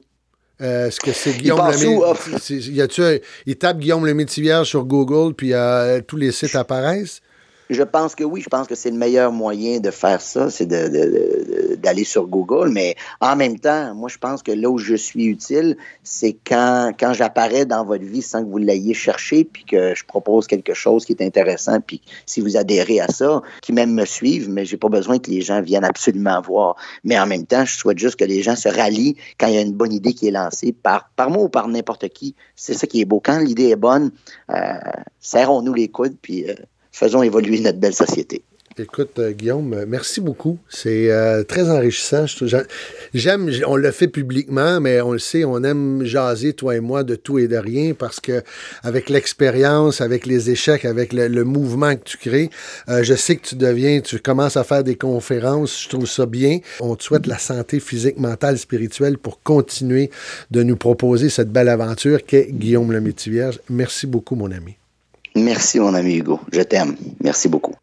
Euh, 0.62 0.88
est-ce 0.88 1.00
que 1.00 1.12
c'est 1.12 1.34
Guillaume 1.34 1.60
Lemay? 1.60 3.22
Il 3.46 3.56
tape 3.58 3.80
Guillaume 3.80 4.06
Lemay-Tivierge 4.06 4.68
sur 4.68 4.86
Google, 4.86 5.34
puis 5.34 5.54
euh, 5.54 6.00
tous 6.02 6.16
les 6.16 6.32
sites 6.32 6.56
apparaissent? 6.56 7.22
Je 7.70 7.84
pense 7.84 8.16
que 8.16 8.24
oui, 8.24 8.42
je 8.42 8.50
pense 8.50 8.68
que 8.68 8.76
c'est 8.76 8.92
le 8.92 8.98
meilleur 8.98 9.32
moyen 9.32 9.80
de 9.80 9.90
faire 9.90 10.22
ça, 10.22 10.50
c'est 10.50 10.66
d'aller 10.66 12.04
sur 12.04 12.28
Google. 12.28 12.70
Mais 12.70 12.96
en 13.22 13.36
même 13.36 13.58
temps, 13.60 13.96
moi, 13.96 14.10
je 14.10 14.18
pense 14.18 14.44
que 14.44 14.52
là 14.52 14.70
où 14.70 14.78
je 14.78 14.96
suis 14.96 15.26
utile, 15.26 15.78
c'est 16.04 16.34
quand, 16.46 16.92
quand 17.00 17.14
j'apparais 17.14 17.66
dans 17.66 17.86
votre 17.86 18.04
vie 18.04 18.22
sans 18.22 18.44
que 18.44 18.50
vous 18.50 18.58
l'ayez 18.58 18.94
cherché, 18.94 19.44
puis 19.46 19.64
que 19.64 19.96
je 19.96 20.04
propose 20.06 20.48
quelque 20.48 20.74
chose 20.74 21.06
qui 21.06 21.14
est 21.14 21.24
intéressant, 21.24 21.80
puis 21.80 22.02
si 22.26 22.42
vous 22.42 22.58
adhérez 22.58 23.00
à 23.00 23.08
ça, 23.08 23.42
qui 23.62 23.72
même 23.72 23.94
me 23.94 24.06
suivent, 24.06 24.50
mais 24.50 24.66
j'ai 24.66 24.78
pas 24.78 24.90
besoin 24.90 25.20
que 25.20 25.32
les 25.32 25.42
gens 25.42 25.62
viennent 25.62 25.86
absolument 25.86 26.42
voir. 26.42 26.76
Mais 27.04 27.18
en 27.20 27.26
même 27.26 27.46
temps, 27.46 27.66
je 27.66 27.76
souhaite 27.76 27.98
juste 27.98 28.18
que 28.18 28.26
les 28.26 28.42
gens 28.42 28.56
se 28.56 28.68
rallient 28.68 29.16
quand 29.40 29.48
il 29.48 29.54
y 29.54 29.58
a 29.58 29.62
une 29.62 29.74
bonne 29.74 29.94
idée 29.94 30.14
qui 30.14 30.28
est 30.28 30.32
lancée 30.32 30.74
par, 30.74 31.10
par 31.16 31.30
moi 31.30 31.44
ou 31.44 31.50
par 31.50 31.68
n'importe 31.68 32.10
qui. 32.10 32.36
C'est 32.56 32.74
ça 32.74 32.88
qui 32.88 33.02
est 33.02 33.06
beau. 33.06 33.22
Quand 33.24 33.40
l'idée 33.40 33.70
est 33.70 33.76
bonne, 33.76 34.12
euh, 34.52 34.74
serrons-nous 35.20 35.74
les 35.74 35.88
coudes, 35.88 36.16
puis 36.22 36.50
euh, 36.50 36.56
faisons 36.94 37.24
évoluer 37.24 37.60
notre 37.60 37.80
belle 37.80 37.94
société. 37.94 38.44
Écoute, 38.80 39.20
euh, 39.20 39.34
Guillaume, 39.34 39.86
merci 39.88 40.20
beaucoup. 40.20 40.58
C'est 40.68 41.12
euh, 41.12 41.44
très 41.44 41.70
enrichissant. 41.70 42.26
J'aime, 43.14 43.52
on 43.68 43.76
le 43.76 43.92
fait 43.92 44.08
publiquement, 44.08 44.80
mais 44.80 45.00
on 45.00 45.12
le 45.12 45.20
sait, 45.20 45.46
on 45.46 45.64
aime 45.64 46.04
jaser, 46.04 46.54
toi 46.54 46.76
et 46.76 46.80
moi, 46.80 47.04
de 47.04 47.14
tout 47.14 47.38
et 47.38 47.48
de 47.48 47.56
rien 47.56 47.94
parce 47.94 48.20
que 48.20 48.42
avec 48.82 49.12
l'expérience, 49.12 50.02
avec 50.02 50.26
les 50.26 50.50
échecs, 50.50 50.86
avec 50.86 51.14
le, 51.14 51.44
mouvement 51.44 51.96
que 51.96 52.04
tu 52.04 52.18
crées, 52.18 52.50
euh, 52.90 53.04
je 53.04 53.14
sais 53.14 53.36
que 53.36 53.48
tu 53.48 53.56
deviens, 53.56 54.02
tu 54.02 54.18
commences 54.18 54.58
à 54.58 54.64
faire 54.64 54.84
des 54.84 54.96
conférences. 54.96 55.84
Je 55.84 55.90
trouve 55.90 56.08
ça 56.08 56.26
bien. 56.26 56.58
On 56.80 56.96
te 56.96 57.04
souhaite 57.04 57.28
la 57.28 57.38
santé 57.38 57.80
physique, 57.80 58.18
mentale, 58.18 58.58
spirituelle 58.58 59.20
pour 59.20 59.44
continuer 59.44 60.10
de 60.50 60.64
nous 60.64 60.78
proposer 60.78 61.30
cette 61.30 61.52
belle 61.52 61.70
aventure 61.70 62.26
qu'est 62.26 62.48
Guillaume 62.52 62.92
le 62.92 63.04
Vierge. 63.28 63.60
Merci 63.70 64.08
beaucoup, 64.08 64.36
mon 64.36 64.50
ami. 64.52 64.78
Merci, 65.36 65.80
mon 65.80 65.94
ami 65.94 66.16
Hugo. 66.18 66.40
Je 66.52 66.62
t'aime. 66.62 66.96
Merci 67.24 67.50
beaucoup. 67.50 67.74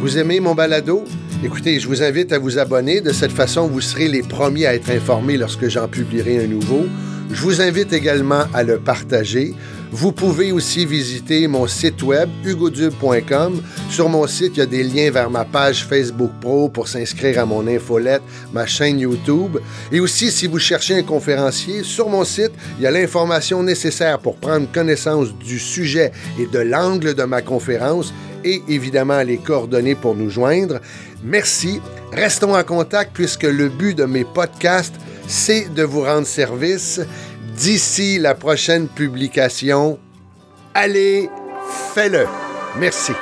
Vous 0.00 0.18
aimez 0.18 0.40
mon 0.40 0.54
balado? 0.54 1.04
Écoutez, 1.42 1.80
je 1.80 1.88
vous 1.88 2.02
invite 2.02 2.32
à 2.32 2.38
vous 2.38 2.58
abonner. 2.58 3.00
De 3.00 3.12
cette 3.12 3.32
façon, 3.32 3.66
vous 3.66 3.80
serez 3.80 4.08
les 4.08 4.22
premiers 4.22 4.66
à 4.66 4.74
être 4.74 4.90
informés 4.90 5.36
lorsque 5.36 5.68
j'en 5.68 5.88
publierai 5.88 6.44
un 6.44 6.46
nouveau. 6.46 6.86
Je 7.32 7.42
vous 7.42 7.60
invite 7.60 7.92
également 7.92 8.44
à 8.54 8.62
le 8.62 8.78
partager. 8.78 9.54
Vous 9.98 10.12
pouvez 10.12 10.52
aussi 10.52 10.84
visiter 10.84 11.48
mon 11.48 11.66
site 11.66 12.02
web 12.02 12.28
hugodube.com. 12.44 13.62
Sur 13.88 14.10
mon 14.10 14.26
site, 14.26 14.52
il 14.56 14.58
y 14.58 14.62
a 14.62 14.66
des 14.66 14.82
liens 14.82 15.10
vers 15.10 15.30
ma 15.30 15.46
page 15.46 15.86
Facebook 15.86 16.32
Pro 16.38 16.68
pour 16.68 16.86
s'inscrire 16.86 17.38
à 17.38 17.46
mon 17.46 17.66
infolette, 17.66 18.20
ma 18.52 18.66
chaîne 18.66 19.00
YouTube. 19.00 19.56
Et 19.90 19.98
aussi, 19.98 20.30
si 20.30 20.48
vous 20.48 20.58
cherchez 20.58 20.96
un 20.96 21.02
conférencier, 21.02 21.82
sur 21.82 22.10
mon 22.10 22.24
site, 22.24 22.52
il 22.76 22.82
y 22.82 22.86
a 22.86 22.90
l'information 22.90 23.62
nécessaire 23.62 24.18
pour 24.18 24.36
prendre 24.36 24.70
connaissance 24.70 25.32
du 25.32 25.58
sujet 25.58 26.12
et 26.38 26.44
de 26.44 26.58
l'angle 26.58 27.14
de 27.14 27.22
ma 27.22 27.40
conférence 27.40 28.12
et 28.44 28.62
évidemment 28.68 29.22
les 29.22 29.38
coordonnées 29.38 29.94
pour 29.94 30.14
nous 30.14 30.28
joindre. 30.28 30.78
Merci. 31.24 31.80
Restons 32.12 32.54
en 32.54 32.64
contact 32.64 33.12
puisque 33.14 33.44
le 33.44 33.70
but 33.70 33.96
de 33.96 34.04
mes 34.04 34.24
podcasts, 34.24 34.96
c'est 35.26 35.72
de 35.74 35.82
vous 35.82 36.02
rendre 36.02 36.26
service. 36.26 37.00
D'ici 37.56 38.18
la 38.18 38.34
prochaine 38.34 38.86
publication, 38.86 39.98
allez, 40.74 41.30
fais-le. 41.94 42.26
Merci. 42.78 43.12